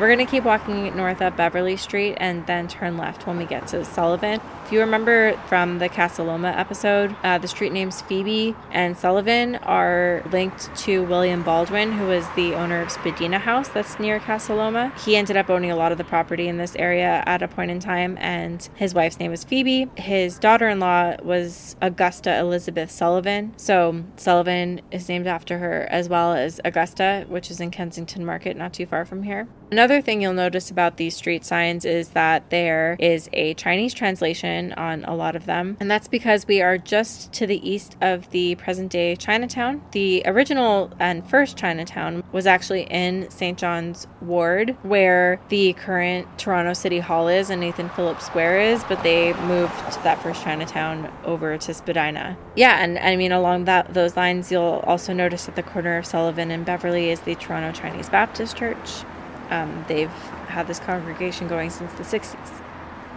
We're 0.00 0.08
going 0.08 0.26
to 0.26 0.30
keep 0.30 0.42
walking 0.42 0.96
north 0.96 1.22
up 1.22 1.36
Beverley 1.36 1.76
Street 1.76 2.16
and 2.16 2.44
then 2.48 2.66
turn 2.66 2.96
left 2.96 3.28
when 3.28 3.36
we 3.36 3.44
get 3.44 3.68
to 3.68 3.84
Sullivan. 3.84 4.40
If 4.64 4.72
you 4.72 4.80
remember 4.80 5.36
from 5.46 5.78
the 5.78 5.88
Casa 5.88 6.24
Loma 6.24 6.48
episode, 6.48 7.14
uh, 7.22 7.38
the 7.38 7.46
street 7.46 7.72
names 7.72 8.00
Phoebe 8.00 8.56
and 8.72 8.96
Sullivan 8.96 9.56
are 9.56 10.22
linked 10.32 10.74
to 10.78 11.04
William 11.04 11.42
Baldwin, 11.42 11.92
who 11.92 12.06
was 12.06 12.26
the 12.34 12.54
owner 12.54 12.80
of 12.80 12.90
Spadina 12.90 13.38
House 13.38 13.68
that's 13.68 14.00
near 14.00 14.18
Casa 14.18 14.54
Loma. 14.54 14.92
He 15.04 15.16
ended 15.16 15.36
up 15.36 15.48
owning 15.48 15.70
a 15.70 15.76
lot 15.76 15.92
of 15.92 15.98
the 15.98 16.04
property 16.04 16.48
in 16.48 16.56
this 16.56 16.74
area 16.76 17.22
at 17.26 17.42
a 17.42 17.46
point 17.46 17.70
in 17.70 17.78
time, 17.78 18.16
and 18.20 18.68
his 18.74 18.94
wife's 18.94 19.20
name 19.20 19.30
was 19.30 19.44
Phoebe. 19.44 19.88
His 19.96 20.38
daughter 20.38 20.68
in 20.68 20.80
law 20.80 21.14
was 21.22 21.76
Augusta 21.82 22.36
Elizabeth 22.38 22.90
Sullivan. 22.90 23.52
So 23.56 24.02
Sullivan 24.16 24.80
is 24.90 25.08
named 25.08 25.26
after 25.26 25.58
her, 25.58 25.86
as 25.90 26.08
well 26.08 26.32
as 26.32 26.60
Augusta, 26.64 27.26
which 27.28 27.50
is 27.50 27.60
in 27.60 27.70
Kensington 27.70 28.24
Market, 28.24 28.56
not 28.56 28.72
too 28.72 28.86
far 28.86 29.04
from 29.04 29.22
here. 29.22 29.46
Another 29.70 30.00
thing 30.00 30.22
you'll 30.22 30.34
notice 30.34 30.70
about 30.70 30.96
these 30.96 31.16
street 31.16 31.44
signs 31.44 31.84
is 31.84 32.10
that 32.10 32.50
there 32.50 32.96
is 33.00 33.28
a 33.32 33.54
Chinese 33.54 33.92
translation 33.94 34.72
on 34.74 35.04
a 35.04 35.14
lot 35.14 35.34
of 35.34 35.46
them. 35.46 35.76
And 35.80 35.90
that's 35.90 36.06
because 36.06 36.46
we 36.46 36.62
are 36.62 36.78
just 36.78 37.32
to 37.34 37.46
the 37.46 37.68
east 37.68 37.96
of 38.00 38.30
the 38.30 38.54
present 38.56 38.92
day 38.92 39.16
Chinatown. 39.16 39.82
The 39.92 40.22
original 40.26 40.92
and 41.00 41.28
first 41.28 41.56
Chinatown 41.56 42.22
was 42.30 42.46
actually 42.46 42.82
in 42.84 43.28
St. 43.30 43.58
John's 43.58 44.06
Ward, 44.20 44.76
where 44.82 45.40
the 45.48 45.72
current 45.72 46.38
Toronto 46.38 46.72
City 46.72 47.00
Hall 47.00 47.28
is 47.28 47.50
and 47.50 47.60
Nathan 47.60 47.88
Phillips 47.90 48.26
Square 48.26 48.60
is, 48.60 48.84
but 48.84 49.02
they 49.02 49.32
moved 49.32 49.74
that 50.04 50.22
first 50.22 50.42
Chinatown 50.42 51.12
over 51.24 51.56
to 51.58 51.74
Spadina. 51.74 52.36
Yeah, 52.54 52.82
and 52.82 52.98
I 52.98 53.16
mean, 53.16 53.32
along 53.32 53.64
that 53.64 53.92
those 53.94 54.16
lines, 54.16 54.52
you'll 54.52 54.84
also 54.86 55.12
notice 55.12 55.48
at 55.48 55.56
the 55.56 55.62
corner 55.62 55.96
of 55.98 56.06
Sullivan 56.06 56.50
and 56.50 56.64
Beverley 56.64 57.10
is 57.10 57.20
the 57.20 57.34
Toronto 57.34 57.72
Chinese 57.72 58.08
Baptist 58.08 58.56
Church. 58.56 59.04
Um, 59.50 59.84
they've 59.88 60.10
had 60.48 60.66
this 60.66 60.78
congregation 60.78 61.48
going 61.48 61.70
since 61.70 61.92
the 61.94 62.02
60s. 62.02 62.63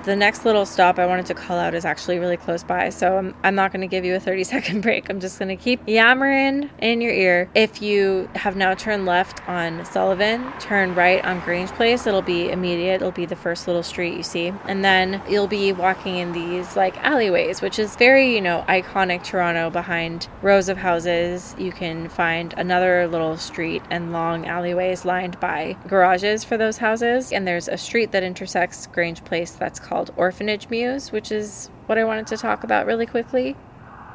The 0.08 0.16
next 0.16 0.46
little 0.46 0.66
stop 0.66 1.00
I 1.00 1.06
wanted 1.06 1.26
to 1.26 1.34
call 1.34 1.60
out 1.60 1.74
is 1.74 1.84
actually 1.84 2.18
really 2.18 2.38
close 2.38 2.64
by, 2.64 2.92
so 2.92 3.18
I'm, 3.18 3.36
I'm 3.44 3.56
not 3.56 3.74
going 3.74 3.82
to 3.82 3.88
give 3.88 4.06
you 4.06 4.16
a 4.16 4.22
30 4.22 4.44
second 4.46 4.80
break. 4.80 5.10
I'm 5.10 5.20
just 5.20 5.38
going 5.38 5.50
to 5.50 5.62
keep 5.62 5.82
yammering 5.86 6.70
in 6.80 7.02
your 7.02 7.12
ear. 7.12 7.50
If 7.54 7.82
you 7.82 8.30
have 8.36 8.56
now 8.56 8.74
turned 8.74 9.06
left 9.06 9.46
on 9.50 9.84
Sullivan, 9.84 10.50
turn 10.62 10.96
right 10.96 11.22
on 11.26 11.42
Grange 11.42 11.72
Place. 11.72 12.08
It'll 12.08 12.22
be 12.22 12.50
immediate. 12.50 13.02
It'll 13.02 13.12
be 13.12 13.26
the 13.26 13.36
first 13.36 13.68
little 13.68 13.84
street 13.84 14.16
you 14.16 14.24
see. 14.24 14.54
And 14.70 14.82
then 14.82 15.22
you'll 15.28 15.46
be 15.46 15.74
walking 15.74 16.16
in 16.16 16.32
these 16.32 16.78
like 16.78 16.96
alleyways, 17.04 17.62
which 17.62 17.78
is 17.78 17.98
very, 17.98 18.34
you 18.34 18.40
know, 18.40 18.64
iconic 18.70 19.26
Toronto 19.26 19.70
behind 19.70 20.30
rows 20.42 20.70
of 20.70 20.78
houses. 20.78 21.54
You 21.58 21.74
can 21.74 22.08
find 22.08 22.54
another 22.54 23.10
little 23.10 23.36
street 23.36 23.84
and 23.90 24.14
long 24.14 24.46
alleyways 24.46 25.04
lined 25.04 25.38
by 25.42 25.76
garages 25.86 26.46
for 26.46 26.56
those 26.56 26.78
houses. 26.78 27.34
And 27.34 27.46
there's 27.46 27.68
a 27.68 27.76
street 27.78 28.14
that 28.14 28.24
intersects 28.24 28.88
Grange 28.88 29.22
Place 29.26 29.52
that's 29.52 29.82
called 29.82 29.97
called 29.98 30.14
Orphanage 30.16 30.70
Mews, 30.70 31.12
which 31.12 31.32
is 31.32 31.72
what 31.88 31.98
I 31.98 32.04
wanted 32.04 32.28
to 32.28 32.38
talk 32.38 32.64
about 32.64 32.86
really 32.86 33.08
quickly. 33.08 33.56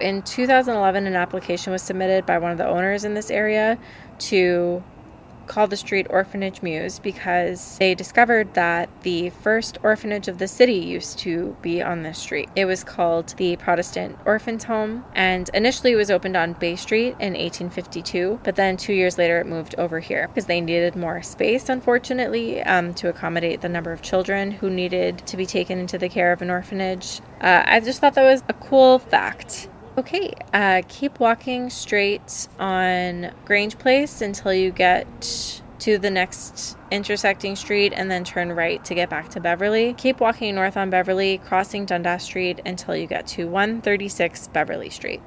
In 0.01 0.23
2011, 0.23 1.09
an 1.09 1.17
application 1.17 1.73
was 1.73 1.83
submitted 1.83 2.25
by 2.25 2.39
one 2.39 2.53
of 2.53 2.59
the 2.59 2.69
owners 2.69 3.05
in 3.05 3.15
this 3.15 3.33
area 3.33 3.77
to 4.31 4.85
called 5.47 5.71
the 5.71 5.77
street 5.77 6.07
Orphanage 6.11 6.63
Mews 6.63 6.99
because 6.99 7.79
they 7.79 7.95
discovered 7.95 8.55
that 8.55 8.89
the 9.03 9.31
first 9.31 9.79
orphanage 9.83 10.29
of 10.29 10.39
the 10.39 10.49
city 10.49 10.75
used 10.75 11.19
to 11.21 11.57
be 11.63 11.83
on 11.83 12.03
this 12.03 12.19
street. 12.19 12.49
It 12.57 12.65
was 12.65 12.85
called 12.85 13.35
the 13.37 13.57
Protestant 13.57 14.19
Orphans 14.25 14.65
Home, 14.65 15.05
and 15.15 15.51
initially 15.55 15.93
it 15.93 15.97
was 15.97 16.11
opened 16.11 16.37
on 16.37 16.55
Bay 16.55 16.77
Street 16.77 17.17
in 17.21 17.35
1852, 17.35 18.41
but 18.43 18.57
then 18.57 18.77
two 18.77 18.93
years 18.93 19.19
later 19.19 19.41
it 19.41 19.47
moved 19.47 19.75
over 19.79 20.01
here 20.01 20.29
because 20.29 20.47
they 20.47 20.61
needed 20.61 20.97
more 20.97 21.23
space, 21.23 21.69
unfortunately, 21.69 22.63
um, 22.63 22.95
to 22.95 23.09
accommodate 23.09 23.61
the 23.61 23.69
number 23.69 23.93
of 23.93 24.03
children 24.03 24.51
who 24.51 24.71
needed 24.71 25.19
to 25.27 25.37
be 25.37 25.47
taken 25.47 25.79
into 25.79 25.99
the 25.99 26.09
care 26.09 26.33
of 26.33 26.43
an 26.43 26.51
orphanage. 26.51 27.21
Uh, 27.41 27.63
I 27.67 27.81
just 27.81 28.01
thought 28.01 28.15
that 28.15 28.23
was 28.23 28.43
a 28.49 28.55
cool 28.55 28.99
fact. 28.99 29.69
Okay, 29.99 30.33
uh, 30.55 30.81
keep 30.89 31.21
walking 31.21 31.69
straight 31.69 32.49
on 32.59 33.31
Grange 33.45 33.79
Place 33.79 34.23
until 34.23 34.55
you 34.55 34.71
get 34.71 35.53
to 35.81 35.99
the 35.99 36.11
next 36.11 36.79
intersecting 36.91 37.57
street 37.57 37.93
and 37.95 38.11
then 38.11 38.25
turn 38.25 38.53
right 38.53 38.83
to 38.87 38.95
get 38.95 39.11
back 39.11 39.29
to 39.31 39.41
Beverley. 39.41 39.93
Keep 39.95 40.21
walking 40.21 40.55
north 40.55 40.79
on 40.79 40.89
Beverley, 40.89 41.39
crossing 41.39 41.85
Dundas 41.85 42.23
Street 42.23 42.61
until 42.65 42.97
you 42.97 43.07
get 43.07 43.27
to 43.29 43.47
136 43.47 44.49
Beverley 44.49 44.89
Street. 44.89 45.21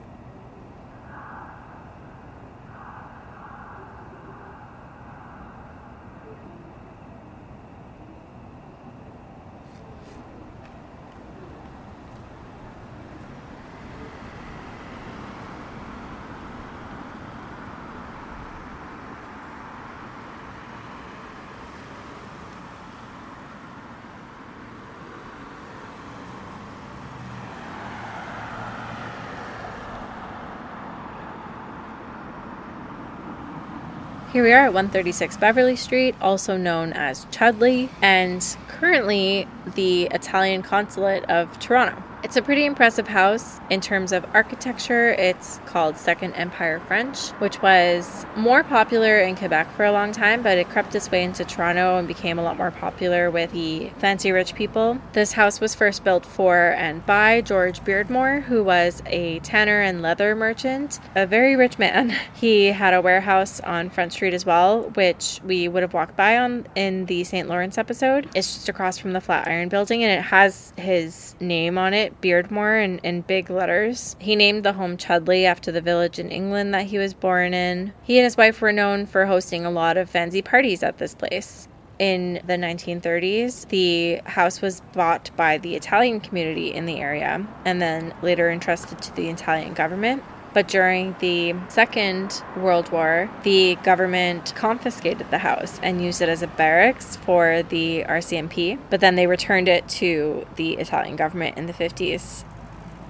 We 34.46 34.54
are 34.54 34.68
at 34.68 34.76
136 34.76 35.38
Beverley 35.38 35.76
Street, 35.76 36.14
also 36.22 36.56
known 36.56 36.94
as 36.94 37.26
Chudleigh, 37.32 37.90
and 38.00 38.46
currently 38.68 39.48
the 39.74 40.04
Italian 40.12 40.62
consulate 40.62 41.26
of 41.26 41.58
Toronto. 41.58 42.04
It's 42.26 42.38
a 42.38 42.42
pretty 42.42 42.66
impressive 42.66 43.08
house 43.08 43.60
in 43.70 43.82
terms 43.82 44.12
of 44.12 44.26
architecture. 44.34 45.12
It's 45.12 45.60
called 45.68 45.96
Second 45.96 46.34
Empire 46.34 46.80
French, 46.88 47.30
which 47.34 47.62
was 47.62 48.26
more 48.36 48.64
popular 48.64 49.20
in 49.20 49.36
Quebec 49.36 49.72
for 49.76 49.86
a 49.86 49.92
long 49.92 50.12
time, 50.12 50.42
but 50.42 50.58
it 50.58 50.68
crept 50.70 50.96
its 50.96 51.12
way 51.12 51.24
into 51.24 51.46
Toronto 51.46 52.00
and 52.00 52.08
became 52.08 52.40
a 52.40 52.42
lot 52.42 52.58
more 52.58 52.72
popular 52.72 53.30
with 53.30 53.52
the 53.52 53.92
fancy 54.00 54.32
rich 54.32 54.56
people. 54.56 54.98
This 55.14 55.34
house 55.34 55.60
was 55.62 55.76
first 55.76 56.04
built 56.04 56.26
for 56.26 56.72
and 56.72 57.06
by 57.06 57.42
George 57.42 57.82
Beardmore, 57.82 58.42
who 58.42 58.64
was 58.64 59.04
a 59.06 59.38
tanner 59.42 59.82
and 59.82 60.02
leather 60.02 60.36
merchant, 60.36 61.00
a 61.14 61.28
very 61.28 61.56
rich 61.56 61.78
man. 61.78 62.12
He 62.34 62.68
had 62.68 62.94
a 62.94 63.02
warehouse 63.02 63.60
on 63.62 63.90
Front 63.90 64.14
Street 64.14 64.34
as 64.34 64.46
well, 64.46 64.90
which 64.96 65.40
we 65.46 65.68
would 65.68 65.84
have 65.84 65.94
walked 65.94 66.18
by 66.18 66.38
on 66.38 66.68
in 66.76 67.06
the 67.06 67.24
St. 67.24 67.48
Lawrence 67.48 67.78
episode. 67.78 68.30
It's 68.36 68.54
just 68.54 68.70
across 68.70 68.98
from 68.98 69.14
the 69.14 69.22
Flatiron 69.22 69.70
building 69.70 70.04
and 70.04 70.12
it 70.12 70.24
has 70.24 70.74
his 70.76 71.36
name 71.40 71.78
on 71.78 71.94
it 71.94 72.15
Beardmore 72.22 72.84
in, 72.84 73.00
in 73.00 73.22
big 73.22 73.50
letters. 73.50 74.16
He 74.20 74.36
named 74.36 74.64
the 74.64 74.74
home 74.74 74.98
Chudleigh 74.98 75.46
after 75.46 75.72
the 75.72 75.82
village 75.82 76.20
in 76.20 76.32
England 76.32 76.74
that 76.74 76.86
he 76.86 76.98
was 76.98 77.14
born 77.14 77.54
in. 77.54 77.94
He 78.04 78.18
and 78.18 78.24
his 78.24 78.38
wife 78.38 78.62
were 78.62 78.72
known 78.72 79.06
for 79.06 79.26
hosting 79.26 79.66
a 79.66 79.72
lot 79.72 79.98
of 79.98 80.10
fancy 80.10 80.42
parties 80.42 80.84
at 80.84 80.98
this 80.98 81.16
place. 81.16 81.68
In 81.98 82.42
the 82.46 82.56
1930s, 82.56 83.70
the 83.70 84.22
house 84.30 84.62
was 84.62 84.82
bought 84.94 85.32
by 85.38 85.58
the 85.58 85.76
Italian 85.76 86.20
community 86.20 86.74
in 86.74 86.86
the 86.86 87.00
area 87.00 87.48
and 87.64 87.82
then 87.82 88.14
later 88.22 88.50
entrusted 88.50 89.02
to 89.02 89.16
the 89.16 89.30
Italian 89.30 89.74
government. 89.74 90.22
But 90.56 90.70
during 90.70 91.18
the 91.20 91.54
Second 91.68 92.42
World 92.56 92.90
War, 92.90 93.30
the 93.44 93.76
government 93.84 94.54
confiscated 94.56 95.30
the 95.30 95.40
house 95.40 95.82
and 95.84 96.02
used 96.02 96.22
it 96.22 96.30
as 96.30 96.42
a 96.42 96.48
barracks 96.48 97.18
for 97.18 97.62
the 97.64 98.06
RCMP. 98.06 98.80
But 98.90 99.02
then 99.02 99.16
they 99.16 99.28
returned 99.28 99.68
it 99.68 99.86
to 100.00 100.48
the 100.56 100.78
Italian 100.78 101.18
government 101.18 101.58
in 101.58 101.66
the 101.66 101.74
50s. 101.74 102.46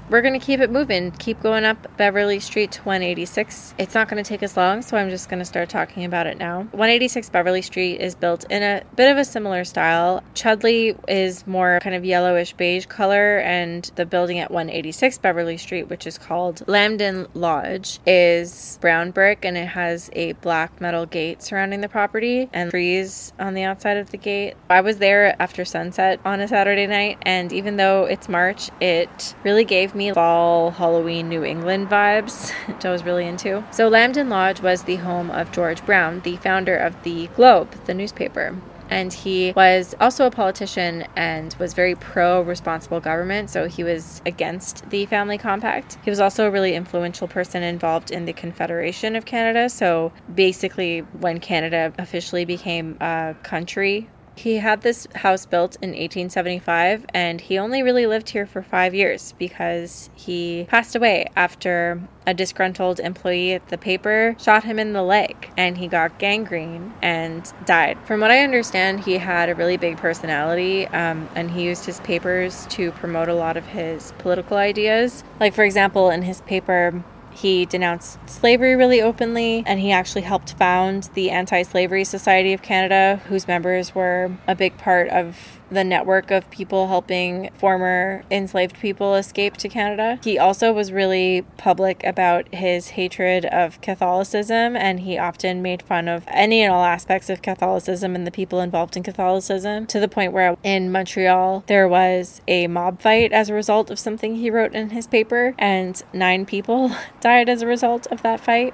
We're 0.08 0.22
going 0.22 0.40
to 0.40 0.46
keep 0.46 0.60
it 0.60 0.70
moving, 0.70 1.10
keep 1.12 1.42
going 1.42 1.66
up 1.66 1.98
Beverley 1.98 2.40
Street 2.40 2.72
to 2.74 2.82
186. 2.84 3.74
It's 3.80 3.96
not 3.96 4.08
going 4.08 4.24
to 4.24 4.28
take 4.28 4.44
us 4.44 4.56
long, 4.56 4.84
so 4.84 4.98
I'm 4.98 5.10
just 5.10 5.30
going 5.30 5.40
to 5.40 5.46
start 5.46 5.68
talking 5.68 6.06
about 6.06 6.28
it 6.28 6.38
now. 6.38 6.60
186 6.74 7.30
Beverley 7.32 7.64
Street 7.64 8.00
is 8.00 8.14
built 8.14 8.46
in 8.52 8.62
a 8.62 8.84
bit 8.96 9.12
of 9.12 9.18
a 9.18 9.26
similar 9.26 9.64
style. 9.64 10.22
Chudleigh 10.36 10.94
is 11.08 11.48
more 11.48 11.80
kind 11.82 11.96
of 11.96 12.06
yellowish 12.06 12.54
beige 12.54 12.86
color, 12.86 13.40
and 13.40 13.90
the 13.96 14.06
building 14.06 14.38
at 14.38 14.52
186 14.52 15.18
Beverley 15.18 15.58
Street, 15.58 15.90
which 15.90 16.06
is 16.06 16.20
called 16.20 16.62
Lambton 16.68 17.26
Lodge, 17.34 18.00
is 18.06 18.78
brown 18.82 19.10
brick 19.10 19.44
and 19.44 19.58
it 19.58 19.70
has 19.70 20.12
a 20.14 20.34
black 20.34 20.80
metal 20.80 21.08
gate 21.08 21.42
surrounding 21.42 21.82
the 21.82 21.90
property 21.90 22.48
and 22.54 22.70
trees 22.70 23.34
on 23.40 23.56
the 23.56 23.64
outside 23.64 23.98
of 23.98 24.12
the 24.12 24.18
gate. 24.18 24.54
I 24.70 24.82
was 24.82 24.98
there 24.98 25.36
after 25.42 25.66
sunset 25.66 26.20
on 26.24 26.42
a 26.42 26.48
Saturday 26.48 26.86
night, 26.86 27.18
and 27.24 27.52
even 27.52 27.78
though 27.78 28.06
it's 28.06 28.30
March, 28.30 28.70
it 28.80 29.34
really 29.44 29.66
gave 29.66 29.95
me 29.96 30.12
fall 30.12 30.72
Halloween 30.72 31.30
New 31.30 31.44
England 31.44 31.90
vibes, 31.90 32.52
which 32.68 32.86
I 32.86 32.92
was 32.92 33.04
really 33.04 33.28
into. 33.28 33.64
So, 33.72 33.88
Lambton 33.88 34.30
Lodge 34.30 34.62
was 34.62 34.84
the 34.84 34.98
home 34.98 35.32
of 35.32 35.52
George 35.52 35.86
Brown, 35.86 36.22
the 36.22 36.38
founder 36.38 36.76
of 36.76 37.02
the 37.04 37.28
Globe, 37.28 37.72
the 37.86 37.94
newspaper. 37.94 38.56
And 38.90 39.12
he 39.12 39.52
was 39.56 39.96
also 40.00 40.28
a 40.28 40.32
politician 40.32 41.08
and 41.16 41.56
was 41.56 41.74
very 41.74 41.96
pro 41.96 42.42
responsible 42.42 43.00
government 43.00 43.50
so 43.50 43.68
he 43.68 43.84
was 43.84 44.22
against 44.26 44.90
the 44.90 45.06
family 45.08 45.38
compact. 45.38 45.98
He 46.04 46.10
was 46.10 46.20
also 46.20 46.48
a 46.48 46.52
really 46.52 46.76
influential 46.76 47.28
person 47.28 47.64
involved 47.64 48.12
in 48.12 48.26
the 48.26 48.34
confederation 48.34 49.16
of 49.16 49.26
canada. 49.26 49.70
So 49.70 50.12
basically 50.34 51.00
when 51.00 51.40
canada 51.40 51.94
officially 51.98 52.46
became 52.46 52.98
a 53.02 53.36
country 53.44 54.08
he 54.36 54.58
had 54.58 54.82
this 54.82 55.08
house 55.16 55.46
built 55.46 55.76
in 55.78 55.90
1875 55.90 57.06
and 57.14 57.42
he 57.42 57.58
only 57.58 57.82
really 57.82 58.06
lived 58.06 58.30
here 58.30 58.46
for 58.46 58.62
five 58.62 58.94
years 58.94 59.34
because 59.40 60.10
he 60.14 60.66
passed 60.70 60.96
away 60.96 61.26
after 61.36 62.02
a 62.28 62.34
disgruntled 62.34 63.00
employee 63.00 63.54
at 63.54 63.68
the 63.70 63.78
paper 63.78 64.36
shot 64.40 64.64
him 64.64 64.78
in 64.78 64.94
the 64.94 65.04
leg 65.04 65.50
and 65.58 65.78
he 65.78 65.88
got 65.88 66.20
gangrene 66.20 66.94
and 67.02 67.54
died. 67.66 67.98
From 68.06 68.20
what 68.20 68.32
I 68.32 68.40
understand, 68.44 69.00
he 69.02 69.14
had 69.14 69.50
a 69.50 69.56
really 69.56 69.78
big 69.78 69.98
personality 69.98 70.88
um, 70.88 71.30
and 71.36 71.50
he 71.52 71.64
used 71.64 71.86
his 71.86 72.00
papers 72.02 72.66
to 72.72 72.92
promote 72.92 73.30
a 73.30 73.34
lot 73.34 73.58
of 73.58 73.66
his 73.68 74.12
political 74.18 74.58
ideas. 74.58 75.24
Like, 75.40 75.54
for 75.54 75.64
example, 75.64 76.10
in 76.10 76.24
his 76.24 76.42
paper, 76.42 77.04
he 77.36 77.66
denounced 77.66 78.18
slavery 78.30 78.76
really 78.76 79.02
openly, 79.02 79.64
and 79.66 79.80
he 79.80 79.92
actually 79.92 80.22
helped 80.22 80.54
found 80.54 81.10
the 81.14 81.32
Anti 81.32 81.64
Slavery 81.64 82.06
Society 82.06 82.54
of 82.54 82.62
Canada, 82.62 83.22
whose 83.28 83.48
members 83.48 83.94
were 83.94 84.32
a 84.48 84.56
big 84.56 84.78
part 84.78 85.10
of 85.10 85.55
the 85.70 85.84
network 85.84 86.32
of 86.32 86.50
people 86.52 86.88
helping 86.88 87.50
former 87.58 88.24
enslaved 88.30 88.80
people 88.80 89.16
escape 89.16 89.58
to 89.58 89.70
Canada. 89.70 90.20
He 90.24 90.38
also 90.38 90.72
was 90.72 90.92
really 90.92 91.44
public 91.58 92.04
about 92.04 92.54
his 92.54 92.90
hatred 92.90 93.46
of 93.46 93.82
Catholicism, 93.82 94.76
and 94.76 95.02
he 95.02 95.18
often 95.18 95.62
made 95.62 95.82
fun 95.82 96.08
of 96.08 96.24
any 96.28 96.62
and 96.62 96.72
all 96.72 96.84
aspects 96.84 97.30
of 97.30 97.42
Catholicism 97.42 98.16
and 98.16 98.26
the 98.26 98.32
people 98.32 98.60
involved 98.60 98.96
in 98.96 99.04
Catholicism 99.04 99.86
to 99.88 100.00
the 100.00 100.08
point 100.08 100.34
where 100.34 100.58
in 100.64 100.92
Montreal 100.92 101.64
there 101.68 101.88
was 101.88 102.42
a 102.48 102.68
mob 102.68 103.02
fight 103.02 103.32
as 103.32 103.50
a 103.50 103.54
result 103.54 103.90
of 103.90 104.00
something 104.00 104.36
he 104.36 104.50
wrote 104.50 104.74
in 104.74 104.92
his 104.92 105.08
paper, 105.08 105.56
and 105.58 106.02
nine 106.14 106.46
people 106.46 106.92
died 107.22 107.50
as 107.50 107.62
a 107.62 107.68
result 107.68 108.08
of 108.08 108.22
that 108.22 108.40
fight. 108.40 108.74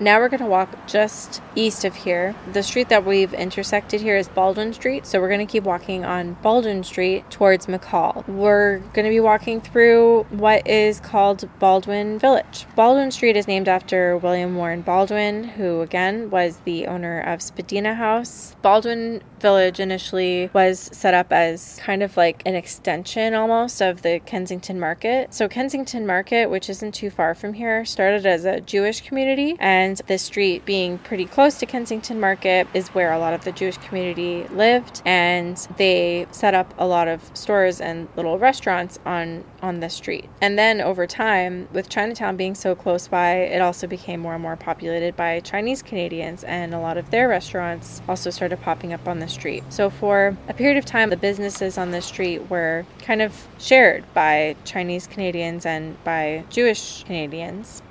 Now 0.00 0.20
we're 0.20 0.28
going 0.28 0.42
to 0.42 0.46
walk 0.46 0.86
just 0.86 1.42
east 1.56 1.84
of 1.84 1.92
here. 1.92 2.36
The 2.52 2.62
street 2.62 2.88
that 2.88 3.04
we've 3.04 3.34
intersected 3.34 4.00
here 4.00 4.16
is 4.16 4.28
Baldwin 4.28 4.72
Street, 4.72 5.04
so 5.04 5.20
we're 5.20 5.28
going 5.28 5.44
to 5.44 5.50
keep 5.50 5.64
walking 5.64 6.04
on 6.04 6.34
Baldwin 6.34 6.84
Street 6.84 7.28
towards 7.30 7.66
McCaul. 7.66 8.26
We're 8.28 8.78
going 8.78 9.06
to 9.06 9.10
be 9.10 9.18
walking 9.18 9.60
through 9.60 10.22
what 10.30 10.68
is 10.68 11.00
called 11.00 11.48
Baldwin 11.58 12.20
Village. 12.20 12.66
Baldwin 12.76 13.10
Street 13.10 13.36
is 13.36 13.48
named 13.48 13.66
after 13.66 14.16
William 14.16 14.54
Warren 14.54 14.82
Baldwin, 14.82 15.42
who 15.42 15.80
again 15.80 16.30
was 16.30 16.58
the 16.58 16.86
owner 16.86 17.20
of 17.20 17.42
Spadina 17.42 17.96
House. 17.96 18.54
Baldwin 18.62 19.20
Village 19.40 19.80
initially 19.80 20.50
was 20.52 20.90
set 20.92 21.14
up 21.14 21.32
as 21.32 21.80
kind 21.82 22.02
of 22.02 22.16
like 22.16 22.42
an 22.46 22.54
extension 22.54 23.34
almost 23.34 23.80
of 23.80 24.02
the 24.02 24.20
Kensington 24.20 24.78
Market. 24.80 25.32
So, 25.32 25.48
Kensington 25.48 26.06
Market, 26.06 26.50
which 26.50 26.68
isn't 26.68 26.92
too 26.92 27.10
far 27.10 27.34
from 27.34 27.54
here, 27.54 27.84
started 27.84 28.26
as 28.26 28.44
a 28.44 28.60
Jewish 28.60 29.00
community, 29.02 29.56
and 29.58 30.00
the 30.06 30.18
street 30.18 30.64
being 30.64 30.98
pretty 30.98 31.24
close 31.24 31.58
to 31.58 31.66
Kensington 31.66 32.20
Market 32.20 32.66
is 32.74 32.88
where 32.88 33.12
a 33.12 33.18
lot 33.18 33.34
of 33.34 33.44
the 33.44 33.52
Jewish 33.52 33.78
community 33.78 34.44
lived, 34.48 35.02
and 35.04 35.56
they 35.76 36.26
set 36.30 36.54
up 36.54 36.74
a 36.78 36.86
lot 36.86 37.08
of 37.08 37.30
stores 37.34 37.80
and 37.80 38.08
little 38.16 38.38
restaurants 38.38 38.98
on 39.04 39.44
on 39.62 39.80
the 39.80 39.90
street. 39.90 40.28
And 40.40 40.58
then 40.58 40.80
over 40.80 41.06
time, 41.06 41.68
with 41.72 41.88
Chinatown 41.88 42.36
being 42.36 42.54
so 42.54 42.74
close 42.74 43.08
by, 43.08 43.36
it 43.36 43.60
also 43.60 43.86
became 43.86 44.20
more 44.20 44.34
and 44.34 44.42
more 44.42 44.56
populated 44.56 45.16
by 45.16 45.40
Chinese 45.40 45.82
Canadians, 45.82 46.44
and 46.44 46.74
a 46.74 46.78
lot 46.78 46.96
of 46.96 47.10
their 47.10 47.28
restaurants 47.28 48.02
also 48.08 48.30
started 48.30 48.60
popping 48.60 48.92
up 48.92 49.06
on 49.08 49.18
the 49.18 49.28
street. 49.28 49.64
So, 49.68 49.90
for 49.90 50.36
a 50.48 50.54
period 50.54 50.78
of 50.78 50.84
time, 50.84 51.10
the 51.10 51.16
businesses 51.16 51.78
on 51.78 51.90
the 51.90 52.02
street 52.02 52.48
were 52.50 52.84
kind 53.02 53.22
of 53.22 53.46
shared 53.58 54.04
by 54.14 54.56
Chinese 54.64 55.06
Canadians 55.06 55.66
and 55.66 56.02
by 56.04 56.44
Jewish 56.50 57.04
Canadians. 57.04 57.82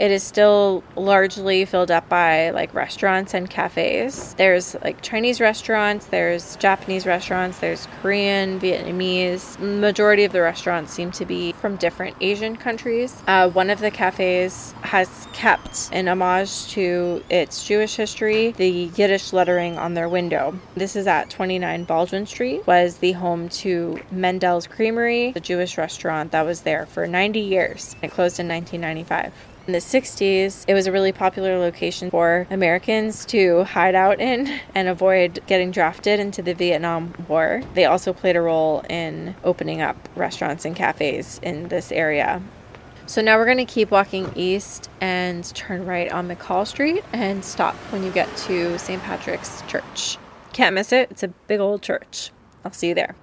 It 0.00 0.10
is 0.10 0.22
still 0.22 0.82
largely 0.96 1.66
filled 1.66 1.90
up 1.90 2.08
by 2.08 2.50
like 2.50 2.72
restaurants 2.72 3.34
and 3.34 3.50
cafes. 3.50 4.32
There's 4.38 4.74
like 4.82 5.02
Chinese 5.02 5.42
restaurants, 5.42 6.06
there's 6.06 6.56
Japanese 6.56 7.04
restaurants, 7.04 7.58
there's 7.58 7.86
Korean, 8.00 8.58
Vietnamese. 8.58 9.58
Majority 9.58 10.24
of 10.24 10.32
the 10.32 10.40
restaurants 10.40 10.94
seem 10.94 11.10
to 11.12 11.26
be 11.26 11.52
from 11.52 11.76
different 11.76 12.16
Asian 12.22 12.56
countries. 12.56 13.22
Uh, 13.26 13.50
one 13.50 13.68
of 13.68 13.80
the 13.80 13.90
cafes 13.90 14.72
has 14.80 15.28
kept 15.34 15.90
in 15.92 16.08
homage 16.08 16.68
to 16.68 17.22
its 17.28 17.66
Jewish 17.66 17.96
history 17.96 18.52
the 18.52 18.90
Yiddish 18.96 19.34
lettering 19.34 19.76
on 19.76 19.92
their 19.92 20.08
window. 20.08 20.58
This 20.76 20.96
is 20.96 21.06
at 21.06 21.28
29 21.28 21.84
Baldwin 21.84 22.24
Street. 22.24 22.66
Was 22.66 22.96
the 22.96 23.12
home 23.12 23.50
to 23.50 24.00
Mendel's 24.10 24.66
Creamery, 24.66 25.32
the 25.32 25.40
Jewish 25.40 25.76
restaurant 25.76 26.32
that 26.32 26.46
was 26.46 26.62
there 26.62 26.86
for 26.86 27.06
90 27.06 27.38
years. 27.40 27.96
It 28.00 28.10
closed 28.10 28.40
in 28.40 28.48
1995. 28.48 29.49
In 29.66 29.72
the 29.72 29.78
60s, 29.78 30.64
it 30.66 30.74
was 30.74 30.86
a 30.86 30.92
really 30.92 31.12
popular 31.12 31.58
location 31.58 32.10
for 32.10 32.46
Americans 32.50 33.24
to 33.26 33.64
hide 33.64 33.94
out 33.94 34.20
in 34.20 34.46
and 34.74 34.88
avoid 34.88 35.40
getting 35.46 35.70
drafted 35.70 36.18
into 36.18 36.42
the 36.42 36.54
Vietnam 36.54 37.14
War. 37.28 37.62
They 37.74 37.84
also 37.84 38.12
played 38.12 38.36
a 38.36 38.40
role 38.40 38.84
in 38.88 39.34
opening 39.44 39.82
up 39.82 39.96
restaurants 40.16 40.64
and 40.64 40.74
cafes 40.74 41.38
in 41.42 41.68
this 41.68 41.92
area. 41.92 42.42
So 43.06 43.20
now 43.20 43.36
we're 43.38 43.44
going 43.44 43.58
to 43.58 43.64
keep 43.64 43.90
walking 43.90 44.32
east 44.36 44.88
and 45.00 45.44
turn 45.54 45.84
right 45.84 46.10
on 46.10 46.28
McCaul 46.28 46.66
Street 46.66 47.04
and 47.12 47.44
stop 47.44 47.74
when 47.90 48.02
you 48.02 48.10
get 48.10 48.34
to 48.38 48.78
St. 48.78 49.02
Patrick's 49.02 49.62
Church. 49.62 50.16
Can't 50.52 50.74
miss 50.74 50.92
it, 50.92 51.10
it's 51.10 51.22
a 51.22 51.28
big 51.28 51.60
old 51.60 51.82
church. 51.82 52.30
I'll 52.64 52.72
see 52.72 52.88
you 52.88 52.94
there. 52.94 53.16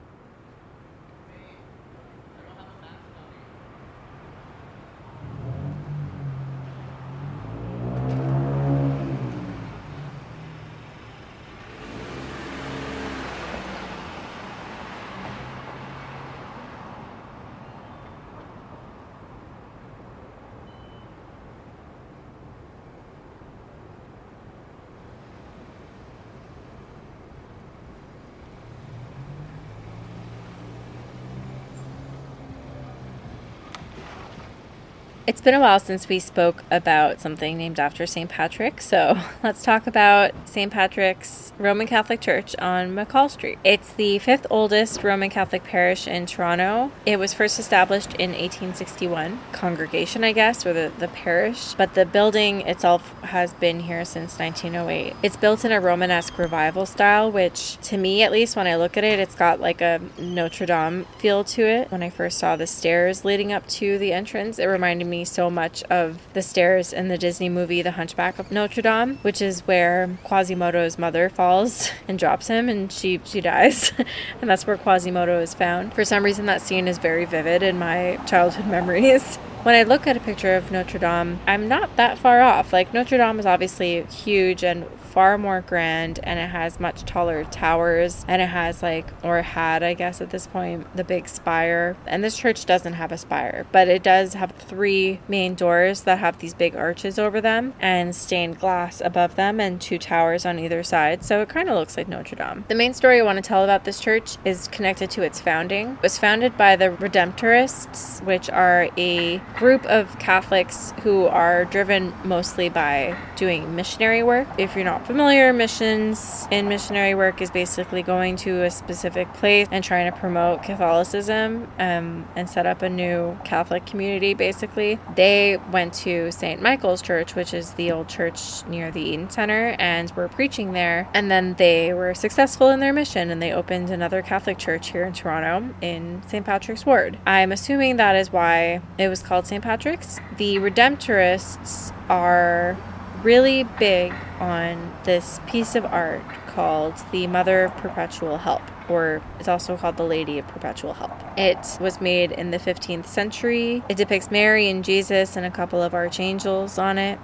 It's 35.28 35.42
been 35.42 35.54
a 35.56 35.60
while 35.60 35.82
since 35.82 36.08
we 36.08 36.20
spoke 36.20 36.64
about 36.72 37.20
something 37.20 37.58
named 37.58 37.82
after 37.82 38.08
St. 38.08 38.30
Patrick, 38.30 38.80
so 38.80 39.20
let's 39.44 39.62
talk 39.62 39.86
about 39.86 40.32
St. 40.48 40.72
Patrick's 40.72 41.52
Roman 41.60 41.88
Catholic 41.88 42.22
Church 42.22 42.56
on 42.58 42.92
McCaul 42.96 43.30
Street. 43.30 43.60
It's 43.64 43.94
the 43.94 44.20
fifth 44.20 44.48
oldest 44.50 45.04
Roman 45.04 45.30
Catholic 45.30 45.64
parish 45.64 46.08
in 46.08 46.26
Toronto. 46.26 46.92
It 47.06 47.18
was 47.20 47.34
first 47.34 47.60
established 47.60 48.14
in 48.14 48.32
1861, 48.32 49.40
congregation, 49.52 50.24
I 50.24 50.32
guess, 50.32 50.66
or 50.66 50.74
the, 50.74 50.92
the 51.00 51.08
parish, 51.08 51.74
but 51.74 51.94
the 51.94 52.06
building 52.06 52.62
itself 52.62 53.14
has 53.24 53.54
been 53.54 53.82
here 53.82 54.06
since 54.06 54.40
1908. 54.40 55.16
It's 55.24 55.38
built 55.38 55.66
in 55.66 55.72
a 55.72 55.82
Romanesque 55.82 56.38
revival 56.38 56.86
style, 56.86 57.32
which 57.32 57.78
to 57.82 57.98
me, 57.98 58.24
at 58.24 58.32
least, 58.32 58.56
when 58.56 58.68
I 58.68 58.76
look 58.76 58.98
at 58.98 59.04
it, 59.04 59.20
it's 59.20 59.36
got 59.36 59.60
like 59.60 59.82
a 59.82 60.00
Notre 60.18 60.66
Dame 60.66 61.06
feel 61.18 61.44
to 61.44 61.66
it. 61.66 61.92
When 61.92 62.04
I 62.04 62.10
first 62.10 62.38
saw 62.38 62.56
the 62.56 62.68
stairs 62.68 63.26
leading 63.26 63.52
up 63.52 63.68
to 63.70 63.98
the 63.98 64.14
entrance, 64.14 64.60
it 64.60 64.66
reminded 64.66 65.08
me 65.08 65.26
so 65.26 65.50
much 65.50 65.84
of 65.84 66.20
the 66.34 66.42
stairs 66.42 66.94
in 66.94 67.08
the 67.08 67.18
Disney 67.18 67.50
movie 67.50 67.82
The 67.82 67.92
Hunchback 67.92 68.40
of 68.40 68.52
Notre 68.52 68.82
Dame, 68.82 69.18
which 69.22 69.42
is 69.42 69.62
where 69.62 70.18
Quasimodo's 70.38 71.00
mother 71.00 71.30
falls 71.30 71.90
and 72.08 72.20
drops 72.20 72.46
him 72.46 72.70
and 72.70 72.92
she 72.92 73.20
she 73.26 73.42
dies. 73.42 73.92
and 74.42 74.48
that's 74.48 74.68
where 74.68 74.78
Quasimodo 74.78 75.40
is 75.42 75.56
found. 75.56 75.96
For 75.96 76.06
some 76.06 76.24
reason 76.24 76.46
that 76.46 76.62
scene 76.62 76.88
is 76.88 77.00
very 77.00 77.26
vivid 77.26 77.64
in 77.64 77.80
my 77.80 78.20
childhood 78.28 78.68
memories 78.78 79.40
when 79.64 79.74
I 79.74 79.84
look 79.84 80.08
at 80.08 80.16
a 80.16 80.22
picture 80.22 80.56
of 80.56 80.72
Notre 80.72 81.00
Dame, 81.00 81.40
I'm 81.46 81.68
not 81.68 81.94
that 81.98 82.18
far 82.18 82.42
off. 82.42 82.72
Like, 82.72 82.94
Notre 82.94 83.18
Dame 83.18 83.38
is 83.38 83.46
obviously 83.46 84.04
huge 84.04 84.64
and 84.64 84.86
far 85.18 85.36
more 85.36 85.62
grand 85.62 86.20
and 86.22 86.38
it 86.38 86.48
has 86.48 86.80
much 86.80 87.02
taller 87.02 87.44
towers 87.46 88.24
and 88.28 88.40
it 88.40 88.50
has 88.50 88.84
like 88.84 89.08
or 89.24 89.42
had 89.42 89.82
I 89.82 89.96
guess 89.96 90.22
at 90.22 90.30
this 90.30 90.46
point 90.46 90.96
the 90.96 91.04
big 91.04 91.28
spire 91.28 91.98
and 92.06 92.24
this 92.24 92.38
church 92.38 92.68
doesn't 92.68 92.94
have 92.94 93.12
a 93.12 93.18
spire 93.18 93.66
but 93.72 93.88
it 93.88 94.04
does 94.04 94.36
have 94.36 94.52
three 94.52 95.20
main 95.28 95.56
doors 95.56 96.02
that 96.02 96.20
have 96.20 96.38
these 96.38 96.54
big 96.54 96.76
arches 96.76 97.18
over 97.18 97.42
them 97.42 97.74
and 97.80 98.16
stained 98.16 98.60
glass 98.60 99.02
above 99.04 99.36
them 99.36 99.60
and 99.60 99.82
two 99.82 99.98
towers 99.98 100.46
on 100.46 100.60
either 100.60 100.84
side 100.84 101.24
so 101.24 101.42
it 101.42 101.50
kind 101.50 101.68
of 101.68 101.74
looks 101.74 101.98
like 101.98 102.08
Notre 102.08 102.36
Dame. 102.36 102.64
The 102.68 102.76
main 102.76 102.94
story 102.94 103.20
I 103.20 103.24
want 103.24 103.38
to 103.38 103.42
tell 103.42 103.64
about 103.64 103.86
this 103.86 104.00
church 104.00 104.38
is 104.46 104.68
connected 104.68 105.10
to 105.10 105.24
its 105.24 105.42
founding. 105.42 105.94
It 105.94 106.04
was 106.04 106.20
founded 106.20 106.56
by 106.58 106.76
the 106.76 106.90
Redemptorists 106.90 108.24
which 108.24 108.52
are 108.52 108.88
a 108.98 109.40
group 109.56 109.84
of 109.88 110.20
Catholics 110.20 110.94
who 111.02 111.26
are 111.26 111.66
driven 111.66 112.14
mostly 112.24 112.70
by 112.70 113.18
doing 113.36 113.76
missionary 113.76 114.22
work. 114.22 114.48
If 114.60 114.76
you're 114.76 114.86
not 114.86 115.07
familiar, 115.08 115.54
missions 115.54 116.46
and 116.52 116.68
missionary 116.68 117.16
work 117.16 117.42
is 117.42 117.50
basically 117.50 118.04
going 118.04 118.36
to 118.36 118.64
a 118.64 118.70
specific 118.70 119.34
place 119.36 119.66
and 119.72 119.82
trying 119.82 120.12
to 120.12 120.20
promote 120.20 120.62
Catholicism 120.62 121.66
um, 121.80 122.28
and 122.36 122.50
set 122.50 122.66
up 122.66 122.82
a 122.82 122.90
new 122.90 123.40
Catholic 123.46 123.86
community, 123.86 124.34
basically. 124.34 125.00
They 125.16 125.60
went 125.72 125.94
to 126.06 126.30
St. 126.34 126.62
Michael's 126.62 127.02
Church, 127.02 127.36
which 127.36 127.54
is 127.54 127.72
the 127.76 127.90
old 127.90 128.10
church 128.10 128.66
near 128.68 128.92
the 128.92 129.00
Eaton 129.00 129.30
Center, 129.30 129.78
and 129.80 130.12
were 130.12 130.28
preaching 130.28 130.74
there. 130.74 131.08
And 131.14 131.32
then 131.32 131.54
they 131.54 131.94
were 131.94 132.14
successful 132.14 132.70
in 132.70 132.82
their 132.82 132.92
mission 132.92 133.32
and 133.32 133.42
they 133.42 133.54
opened 133.54 133.90
another 133.90 134.22
Catholic 134.22 134.58
church 134.58 134.92
here 134.92 135.06
in 135.06 135.14
Toronto 135.14 135.74
in 135.80 136.22
St. 136.28 136.46
Patrick's 136.46 136.86
Ward. 136.86 137.18
I'm 137.26 137.54
assuming 137.54 137.96
that 137.96 138.18
is 138.18 138.34
why 138.34 138.82
it 138.98 139.08
was 139.08 139.24
called 139.24 139.48
St. 139.48 139.64
Patrick's. 139.64 140.20
The 140.36 140.58
Redemptorists 140.58 141.94
are 142.10 142.76
really 143.24 143.64
big 143.64 144.14
on 144.40 144.94
this 145.04 145.40
piece 145.48 145.76
of 145.76 145.86
art 145.86 146.24
called 146.48 146.96
The 147.12 147.28
Mother 147.28 147.66
of 147.66 147.78
Perpetual 147.78 148.38
Help, 148.38 148.62
or 148.90 149.22
it's 149.40 149.48
also 149.48 149.78
called 149.78 149.98
The 149.98 150.04
Lady 150.04 150.40
of 150.40 150.48
Perpetual 150.48 150.94
Help. 150.94 151.12
It 151.38 151.78
was 151.80 152.00
made 152.02 152.32
in 152.32 152.52
the 152.52 152.60
15th 152.60 153.06
century. 153.06 153.84
It 153.90 153.98
depicts 153.98 154.32
Mary 154.32 154.70
and 154.70 154.84
Jesus 154.84 155.36
and 155.36 155.46
a 155.46 155.52
couple 155.52 155.82
of 155.82 155.94
archangels 155.94 156.78
on 156.78 156.98
it. 156.98 157.20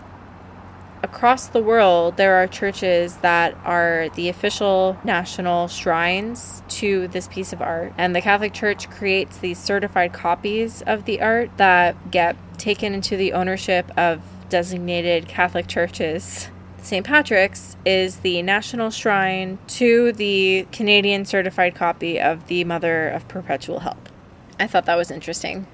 Across 1.03 1.47
the 1.47 1.61
world, 1.61 2.15
there 2.15 2.35
are 2.35 2.47
churches 2.47 3.17
that 3.17 3.57
are 3.65 4.07
the 4.15 4.29
official 4.29 4.97
national 5.03 5.67
shrines 5.67 6.63
to 6.69 7.09
this 7.09 7.27
piece 7.27 7.51
of 7.51 7.61
art. 7.61 7.93
And 7.97 8.15
the 8.15 8.21
Catholic 8.21 8.53
Church 8.53 8.89
creates 8.89 9.37
these 9.39 9.59
certified 9.59 10.13
copies 10.13 10.81
of 10.83 11.03
the 11.03 11.21
art 11.21 11.57
that 11.57 12.09
get 12.09 12.37
taken 12.57 12.93
into 12.93 13.17
the 13.17 13.33
ownership 13.33 13.91
of 13.97 14.21
designated 14.53 15.27
Catholic 15.27 15.65
churches. 15.65 16.47
St. 16.83 17.03
Patrick's 17.03 17.75
is 17.87 18.17
the 18.17 18.43
national 18.43 18.91
shrine 18.91 19.57
to 19.65 20.11
the 20.11 20.67
Canadian 20.71 21.25
certified 21.25 21.73
copy 21.73 22.21
of 22.21 22.45
the 22.45 22.63
Mother 22.63 23.09
of 23.09 23.27
Perpetual 23.27 23.79
Help. 23.79 24.09
I 24.59 24.67
thought 24.67 24.85
that 24.85 24.95
was 24.95 25.09
interesting. 25.09 25.65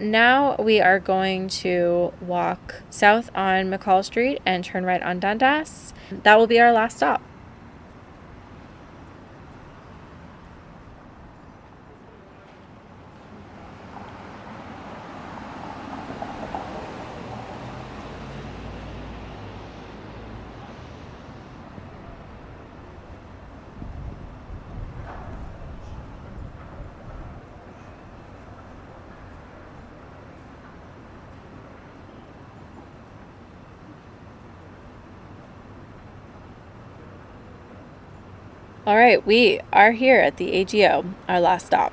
Now 0.00 0.56
we 0.56 0.80
are 0.80 0.98
going 0.98 1.48
to 1.60 2.14
walk 2.22 2.76
south 2.88 3.28
on 3.34 3.66
McCaul 3.70 4.02
Street 4.02 4.40
and 4.46 4.64
turn 4.64 4.86
right 4.86 5.02
on 5.02 5.20
Dundas. 5.20 5.92
That 6.10 6.38
will 6.38 6.46
be 6.46 6.58
our 6.58 6.72
last 6.72 6.96
stop. 6.96 7.20
All 38.84 38.96
right, 38.96 39.24
we 39.24 39.60
are 39.72 39.92
here 39.92 40.18
at 40.18 40.38
the 40.38 40.54
AGO, 40.54 41.04
our 41.28 41.40
last 41.40 41.66
stop. 41.66 41.92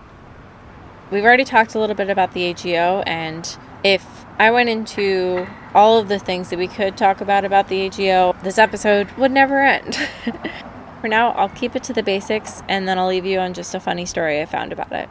We've 1.12 1.24
already 1.24 1.44
talked 1.44 1.76
a 1.76 1.80
little 1.80 1.96
bit 1.96 2.10
about 2.10 2.34
the 2.34 2.46
AGO, 2.46 3.04
and 3.06 3.58
if 3.84 4.26
I 4.40 4.50
went 4.50 4.70
into 4.70 5.46
all 5.76 6.00
of 6.00 6.08
the 6.08 6.18
things 6.18 6.50
that 6.50 6.58
we 6.58 6.68
could 6.68 6.98
talk 6.98 7.22
about 7.22 7.46
about 7.46 7.68
the 7.68 7.82
AGO, 7.82 8.36
this 8.42 8.58
episode 8.58 9.12
would 9.12 9.30
never 9.30 9.62
end. 9.62 9.98
For 11.02 11.08
now, 11.08 11.30
I'll 11.34 11.50
keep 11.50 11.76
it 11.76 11.84
to 11.84 11.94
the 11.94 12.02
basics 12.02 12.64
and 12.68 12.88
then 12.88 12.98
I'll 12.98 13.08
leave 13.08 13.26
you 13.26 13.38
on 13.38 13.54
just 13.54 13.76
a 13.76 13.80
funny 13.80 14.08
story 14.08 14.42
I 14.42 14.48
found 14.48 14.74
about 14.74 14.92
it. 14.92 15.10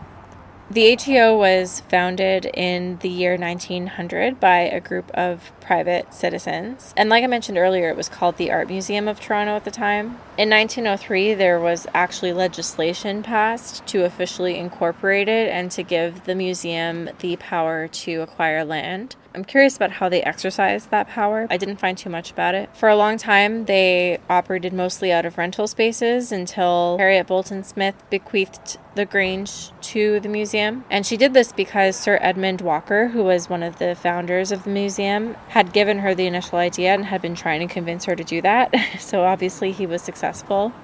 The 0.68 0.82
AGO 0.82 1.38
was 1.38 1.80
founded 1.88 2.44
in 2.54 2.98
the 2.98 3.08
year 3.08 3.36
1900 3.36 4.40
by 4.40 4.62
a 4.62 4.80
group 4.80 5.12
of 5.12 5.52
private 5.60 6.12
citizens. 6.12 6.92
And 6.96 7.08
like 7.08 7.22
I 7.22 7.28
mentioned 7.28 7.56
earlier, 7.56 7.88
it 7.88 7.96
was 7.96 8.08
called 8.08 8.36
the 8.36 8.50
Art 8.50 8.68
Museum 8.68 9.06
of 9.06 9.20
Toronto 9.20 9.54
at 9.54 9.64
the 9.64 9.70
time. 9.70 10.18
In 10.38 10.50
1903, 10.50 11.34
there 11.34 11.58
was 11.58 11.88
actually 11.94 12.32
legislation 12.32 13.24
passed 13.24 13.84
to 13.88 14.04
officially 14.04 14.56
incorporate 14.56 15.26
it 15.26 15.50
and 15.50 15.68
to 15.72 15.82
give 15.82 16.26
the 16.26 16.36
museum 16.36 17.10
the 17.18 17.34
power 17.38 17.88
to 17.88 18.20
acquire 18.20 18.64
land. 18.64 19.16
I'm 19.34 19.44
curious 19.44 19.76
about 19.76 19.90
how 19.90 20.08
they 20.08 20.22
exercised 20.22 20.90
that 20.90 21.08
power. 21.08 21.48
I 21.50 21.56
didn't 21.56 21.80
find 21.80 21.98
too 21.98 22.08
much 22.08 22.30
about 22.30 22.54
it. 22.54 22.70
For 22.74 22.88
a 22.88 22.96
long 22.96 23.18
time, 23.18 23.66
they 23.66 24.18
operated 24.30 24.72
mostly 24.72 25.12
out 25.12 25.26
of 25.26 25.36
rental 25.38 25.66
spaces 25.66 26.32
until 26.32 26.96
Harriet 26.98 27.26
Boulton 27.26 27.62
Smith 27.62 27.94
bequeathed 28.08 28.78
the 28.94 29.04
Grange 29.04 29.70
to 29.80 30.18
the 30.18 30.28
museum. 30.28 30.84
And 30.90 31.06
she 31.06 31.16
did 31.16 31.34
this 31.34 31.52
because 31.52 31.94
Sir 31.94 32.18
Edmund 32.20 32.62
Walker, 32.62 33.08
who 33.08 33.22
was 33.22 33.48
one 33.48 33.62
of 33.62 33.78
the 33.78 33.94
founders 33.94 34.50
of 34.50 34.64
the 34.64 34.70
museum, 34.70 35.34
had 35.48 35.72
given 35.72 36.00
her 36.00 36.14
the 36.14 36.26
initial 36.26 36.58
idea 36.58 36.94
and 36.94 37.04
had 37.04 37.22
been 37.22 37.36
trying 37.36 37.66
to 37.66 37.72
convince 37.72 38.06
her 38.06 38.16
to 38.16 38.24
do 38.24 38.40
that. 38.42 38.74
so 38.98 39.24
obviously, 39.24 39.72
he 39.72 39.86
was 39.86 40.02
successful. 40.02 40.27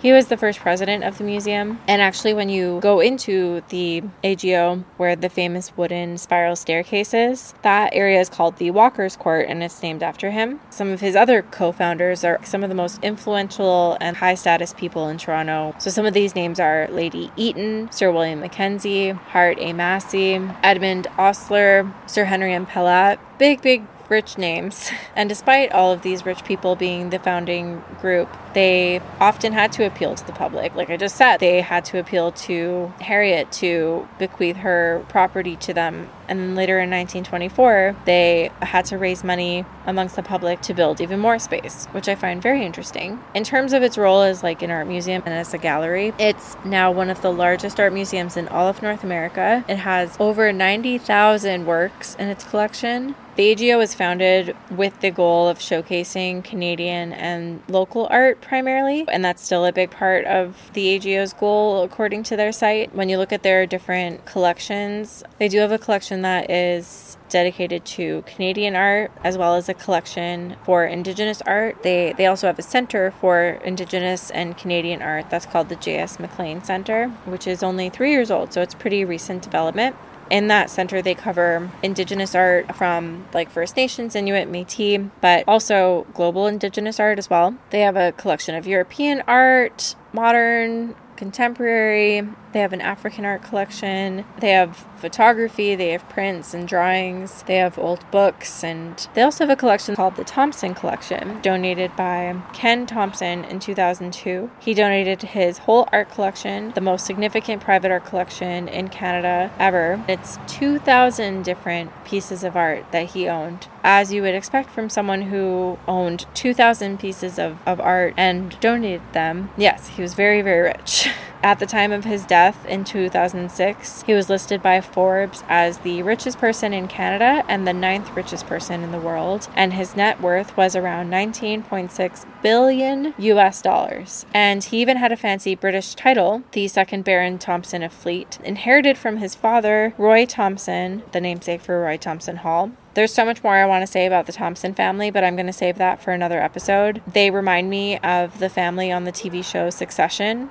He 0.01 0.12
was 0.12 0.26
the 0.26 0.36
first 0.36 0.61
president 0.61 1.05
of 1.05 1.18
the 1.18 1.24
museum. 1.24 1.80
And 1.86 2.01
actually, 2.01 2.34
when 2.34 2.49
you 2.49 2.80
go 2.80 3.01
into 3.01 3.62
the 3.68 4.03
AGO, 4.22 4.84
where 4.97 5.16
the 5.16 5.28
famous 5.28 5.76
wooden 5.76 6.18
spiral 6.18 6.57
staircase 6.57 7.14
is, 7.14 7.55
that 7.62 7.90
area 7.92 8.20
is 8.20 8.28
called 8.28 8.57
the 8.57 8.70
Walker's 8.70 9.16
Court 9.16 9.47
and 9.49 9.62
it's 9.62 9.82
named 9.82 10.03
after 10.03 10.30
him. 10.30 10.61
Some 10.70 10.90
of 10.90 11.01
his 11.01 11.16
other 11.16 11.42
co 11.42 11.72
founders 11.72 12.24
are 12.24 12.40
some 12.45 12.62
of 12.62 12.68
the 12.68 12.74
most 12.74 13.03
influential 13.03 13.97
and 14.01 14.16
high 14.16 14.34
status 14.34 14.72
people 14.74 15.09
in 15.09 15.18
Toronto. 15.18 15.74
So 15.78 15.90
some 15.90 16.07
of 16.07 16.14
these 16.14 16.34
names 16.34 16.61
are 16.61 16.88
Lady 16.90 17.30
Eaton, 17.36 17.90
Sir 17.92 18.11
William 18.12 18.40
Mackenzie, 18.40 19.11
Hart 19.11 19.59
A. 19.61 19.72
Massey, 19.72 20.40
Edmund 20.62 21.07
Osler, 21.18 21.92
Sir 22.07 22.24
Henry 22.24 22.53
M. 22.53 22.66
Pellatt. 22.66 23.18
Big, 23.38 23.62
big 23.62 23.82
rich 24.09 24.39
names. 24.39 24.91
And 25.17 25.29
despite 25.29 25.71
all 25.71 25.93
of 25.93 26.03
these 26.03 26.27
rich 26.27 26.43
people 26.45 26.75
being 26.75 27.11
the 27.11 27.21
founding 27.21 27.85
group, 28.01 28.29
they 28.53 29.01
often 29.21 29.53
had 29.53 29.71
to 29.73 29.87
appeal 29.87 30.17
to 30.17 30.27
the 30.27 30.33
public. 30.33 30.75
Like 30.75 30.91
I 30.91 30.97
just 30.97 31.15
said, 31.15 31.39
they 31.39 31.61
had 31.61 31.85
to 31.87 31.99
appeal 31.99 32.33
to 32.33 32.93
Harriet 33.01 33.53
to 33.53 34.09
bequeath 34.19 34.57
her 34.57 35.05
property 35.09 35.55
to 35.57 35.73
them. 35.73 36.09
And 36.27 36.41
then 36.41 36.55
later 36.57 36.81
in 36.81 36.91
1924, 36.91 37.95
they 38.07 38.51
had 38.63 38.87
to 38.87 38.99
raise 38.99 39.23
money 39.23 39.65
amongst 39.87 40.17
the 40.17 40.23
public 40.23 40.61
to 40.63 40.75
build 40.75 41.01
even 41.01 41.21
more 41.21 41.39
space, 41.39 41.87
which 41.93 42.09
I 42.09 42.17
find 42.17 42.43
very 42.43 42.65
interesting. 42.65 43.21
In 43.35 43.45
terms 43.45 43.73
of 43.73 43.83
its 43.83 43.97
role 43.97 44.23
as 44.23 44.43
like 44.43 44.63
an 44.63 44.71
art 44.71 44.89
museum 44.89 45.23
and 45.27 45.35
as 45.35 45.55
a 45.55 45.59
gallery, 45.59 46.13
it's 46.19 46.57
now 46.65 46.91
one 46.91 47.11
of 47.11 47.23
the 47.23 47.33
largest 47.33 47.79
art 47.79 47.93
museums 47.93 48.37
in 48.37 48.49
all 48.49 48.67
of 48.67 48.83
North 48.83 49.05
America. 49.05 49.65
It 49.69 49.77
has 49.77 50.17
over 50.19 50.53
90,000 50.53 51.67
works 51.67 52.17
in 52.17 52.29
its 52.29 52.43
collection. 52.43 53.15
The 53.37 53.51
AGO 53.51 53.78
was 53.78 53.95
founded 53.95 54.55
with 54.70 55.01
the 55.01 55.11
goal 55.11 55.49
of 55.49 55.59
showcasing 55.59 56.45
Canadian 56.45 57.12
and 57.12 57.62
local 57.66 58.07
art 58.09 58.41
primarily, 58.41 59.05
and 59.09 59.24
that's 59.24 59.43
still 59.43 59.64
a 59.64 59.72
big 59.72 59.91
part 59.91 60.24
of 60.24 60.70
the 60.74 60.91
AGO's 60.91 61.32
goal 61.32 61.82
according 61.82 62.22
to 62.24 62.37
their 62.37 62.53
site. 62.53 62.95
When 62.95 63.09
you 63.09 63.18
look 63.18 63.32
at 63.32 63.43
their 63.43 63.66
different 63.66 64.24
collections, 64.24 65.24
they 65.41 65.49
do 65.49 65.59
have 65.59 65.72
a 65.72 65.78
collection 65.78 66.22
that 66.22 66.49
is 66.49 67.16
dedicated 67.28 67.85
to 67.85 68.22
Canadian 68.24 68.76
art 68.76 69.11
as 69.24 69.37
well 69.37 69.57
as 69.57 69.68
a 69.68 69.74
collection 69.74 70.55
for 70.62 70.85
Indigenous 70.85 71.43
art. 71.43 71.82
They 71.82 72.12
they 72.16 72.26
also 72.26 72.47
have 72.47 72.61
a 72.61 72.62
center 72.62 73.11
for 73.20 73.59
Indigenous 73.64 74.30
and 74.30 74.57
Canadian 74.57 75.03
art 75.03 75.28
that's 75.28 75.47
called 75.47 75.70
the 75.70 75.76
J.S. 75.76 76.20
McLean 76.20 76.62
Center, 76.62 77.09
which 77.24 77.49
is 77.49 77.64
only 77.64 77.91
three 77.91 78.12
years 78.12 78.30
old, 78.30 78.53
so 78.53 78.62
it's 78.62 78.74
pretty 78.74 79.05
recent 79.05 79.43
development. 79.43 79.97
In 80.31 80.49
that 80.49 80.70
center, 80.70 81.03
they 81.03 81.14
cover 81.14 81.70
indigenous 81.83 82.35
art 82.35 82.75
from 82.75 83.27
like 83.35 83.51
First 83.51 83.77
Nations, 83.77 84.16
Inuit, 84.16 84.49
Metis, 84.49 85.11
but 85.20 85.45
also 85.47 86.07
global 86.14 86.47
indigenous 86.47 86.99
art 86.99 87.18
as 87.18 87.29
well. 87.29 87.57
They 87.70 87.81
have 87.81 87.97
a 87.97 88.12
collection 88.12 88.55
of 88.55 88.66
European 88.66 89.22
art, 89.27 89.95
modern, 90.12 90.95
contemporary. 91.16 92.27
They 92.55 92.61
have 92.61 92.73
an 92.73 92.81
African 92.81 93.25
art 93.25 93.43
collection. 93.43 94.25
They 94.39 94.53
have 94.53 94.87
photography. 94.97 95.75
They 95.75 95.91
have 95.91 96.09
prints 96.09 96.55
and 96.55 96.69
drawings. 96.69 97.43
They 97.49 97.57
have 97.57 97.77
old 97.81 98.09
books. 98.13 98.63
And 98.63 99.09
they 99.15 99.23
also 99.23 99.45
have 99.45 99.51
a 99.51 99.57
collection 99.57 99.97
called 99.97 100.15
the 100.15 100.23
Thomson 100.23 100.73
Collection, 100.73 101.41
donated 101.43 101.97
by 101.97 102.41
Ken 102.53 102.87
Thomson 102.87 103.45
in 103.45 103.59
2002. 103.59 104.53
He 104.61 104.73
donated 104.73 105.23
his 105.23 105.59
whole 105.59 105.89
art 105.91 106.11
collection, 106.11 106.71
the 106.77 106.81
most 106.81 107.05
significant 107.05 107.61
private 107.61 107.91
art 107.91 108.05
collection 108.05 108.69
in 108.69 108.87
Canada 108.87 109.53
ever. 109.59 110.03
It's 110.07 110.39
2,000 110.47 111.43
different 111.43 111.91
pieces 112.05 112.45
of 112.45 112.57
art 112.57 112.87
that 112.93 113.11
he 113.11 113.29
owned, 113.29 113.67
as 113.83 114.13
you 114.13 114.23
would 114.23 114.37
expect 114.37 114.71
from 114.71 114.89
someone 114.89 115.23
who 115.23 115.77
owned 115.89 116.27
2,000 116.35 117.01
pieces 117.01 117.37
of, 117.41 117.59
of 117.67 117.81
art 117.81 118.15
and 118.17 118.59
donated 118.61 119.03
them. 119.13 119.51
Yes, 119.57 119.89
he 119.89 120.03
was 120.03 120.15
very, 120.15 120.41
very 120.41 120.61
rich. 120.61 121.09
At 121.43 121.59
the 121.59 121.67
time 121.67 121.93
of 121.93 122.05
his 122.05 122.25
death 122.25 122.43
in 122.66 122.84
2006, 122.84 124.03
he 124.03 124.12
was 124.12 124.28
listed 124.28 124.62
by 124.62 124.80
Forbes 124.80 125.42
as 125.49 125.78
the 125.78 126.03
richest 126.03 126.38
person 126.38 126.72
in 126.72 126.88
Canada 126.88 127.45
and 127.49 127.66
the 127.66 127.72
ninth 127.72 128.14
richest 128.14 128.47
person 128.47 128.82
in 128.82 128.92
the 128.92 129.01
world, 129.01 129.49
and 129.55 129.72
his 129.72 129.97
net 129.97 130.20
worth 130.20 130.57
was 130.57 130.76
around 130.76 131.11
19.6 131.11 132.26
billion 132.42 133.14
US 133.18 133.62
dollars. 133.62 134.26
And 134.34 134.62
he 134.62 134.80
even 134.80 134.99
had 134.99 135.12
a 135.12 135.16
fancy 135.16 135.55
British 135.55 135.95
title, 135.95 136.42
the 136.53 136.68
second 136.68 137.05
Baron 137.05 137.38
Thomson 137.38 137.82
of 137.82 137.92
Fleet, 137.92 138.38
inherited 138.45 138.99
from 138.99 139.16
his 139.16 139.34
father, 139.34 139.95
Roy 139.97 140.26
Thomson, 140.26 141.03
the 141.12 141.20
namesake 141.20 141.62
for 141.62 141.80
Roy 141.80 141.97
Thomson 141.97 142.36
Hall. 142.36 142.72
There's 142.95 143.12
so 143.12 143.24
much 143.24 143.42
more 143.42 143.55
I 143.55 143.66
want 143.66 143.82
to 143.82 143.90
say 143.90 144.07
about 144.07 144.26
the 144.26 144.32
Thomson 144.32 144.72
family, 144.72 145.11
but 145.11 145.24
I'm 145.24 145.34
going 145.34 145.47
to 145.47 145.53
save 145.53 145.78
that 145.78 146.01
for 146.01 146.12
another 146.12 146.40
episode. 146.40 147.03
They 147.12 147.30
remind 147.30 147.68
me 147.68 147.99
of 147.99 148.38
the 148.38 148.49
family 148.49 148.92
on 148.92 149.03
the 149.03 149.11
TV 149.11 149.45
show 149.45 149.68
Succession. 149.70 150.51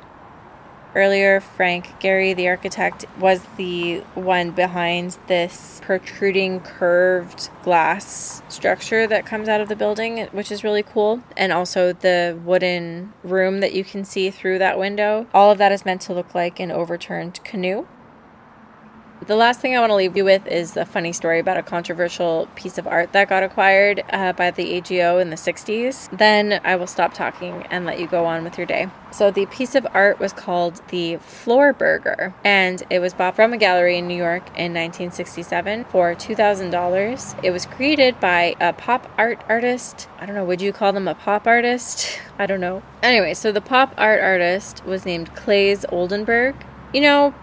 Earlier, 0.95 1.39
Frank 1.39 1.99
Gehry, 1.99 2.35
the 2.35 2.47
architect, 2.47 3.05
was 3.19 3.41
the 3.57 3.99
one 4.13 4.51
behind 4.51 5.17
this 5.27 5.81
protruding 5.83 6.59
curved 6.59 7.49
glass 7.63 8.43
structure 8.47 9.07
that 9.07 9.25
comes 9.25 9.47
out 9.47 9.59
of 9.59 9.69
the 9.69 9.75
building, 9.75 10.27
which 10.27 10.51
is 10.51 10.63
really 10.63 10.83
cool. 10.83 11.23
And 11.35 11.51
also 11.51 11.93
the 11.93 12.39
wooden 12.45 13.13
room 13.23 13.59
that 13.61 13.73
you 13.73 13.83
can 13.83 14.05
see 14.05 14.29
through 14.29 14.59
that 14.59 14.77
window. 14.77 15.25
All 15.33 15.51
of 15.51 15.57
that 15.57 15.71
is 15.71 15.83
meant 15.83 16.01
to 16.01 16.13
look 16.13 16.35
like 16.35 16.59
an 16.59 16.71
overturned 16.71 17.43
canoe. 17.43 17.87
The 19.26 19.38
last 19.38 19.61
thing 19.61 19.74
I 19.74 19.80
want 19.80 19.91
to 19.91 19.95
leave 19.95 20.17
you 20.17 20.26
with 20.26 20.45
is 20.47 20.76
a 20.76 20.84
funny 20.84 21.13
story 21.13 21.39
about 21.39 21.55
a 21.55 21.63
controversial 21.63 22.49
piece 22.55 22.78
of 22.78 22.86
art 22.88 23.13
that 23.13 23.30
got 23.30 23.41
acquired 23.41 24.03
uh, 24.11 24.34
by 24.34 24.51
the 24.51 24.74
AGO 24.74 25.17
in 25.19 25.30
the 25.30 25.38
60s. 25.38 26.09
Then 26.17 26.59
I 26.65 26.76
will 26.76 26.88
stop 26.88 27.13
talking 27.13 27.65
and 27.69 27.86
let 27.86 28.01
you 28.01 28.07
go 28.07 28.26
on 28.26 28.43
with 28.43 28.57
your 28.57 28.67
day. 28.67 28.89
So, 29.11 29.32
the 29.32 29.45
piece 29.45 29.76
of 29.76 29.88
art 29.93 30.19
was 30.19 30.34
called 30.34 30.82
the 30.89 31.17
Floor 31.17 31.71
Burger, 31.71 32.34
and 32.43 32.84
it 32.89 32.99
was 32.99 33.13
bought 33.13 33.36
from 33.36 33.53
a 33.53 33.57
gallery 33.57 33.97
in 33.97 34.07
New 34.07 34.17
York 34.17 34.45
in 34.57 34.74
1967 34.74 35.86
for 35.86 36.15
$2,000. 36.15 37.43
It 37.43 37.51
was 37.51 37.65
created 37.65 38.19
by 38.19 38.55
a 38.59 38.74
pop 38.74 39.09
art 39.17 39.41
artist. 39.47 40.09
I 40.19 40.26
don't 40.26 40.36
know, 40.36 40.43
would 40.43 40.61
you 40.61 40.74
call 40.74 40.91
them 40.91 41.07
a 41.07 41.15
pop 41.15 41.47
artist? 41.47 42.19
I 42.39 42.45
don't 42.45 42.59
know. 42.59 42.84
Anyway, 43.01 43.36
so 43.36 43.53
the 43.53 43.61
pop 43.61 43.93
art 43.97 44.19
artist 44.19 44.84
was 44.84 45.05
named 45.05 45.34
Claes 45.34 45.86
Oldenburg. 45.89 46.55
You 46.93 47.01
know, 47.01 47.34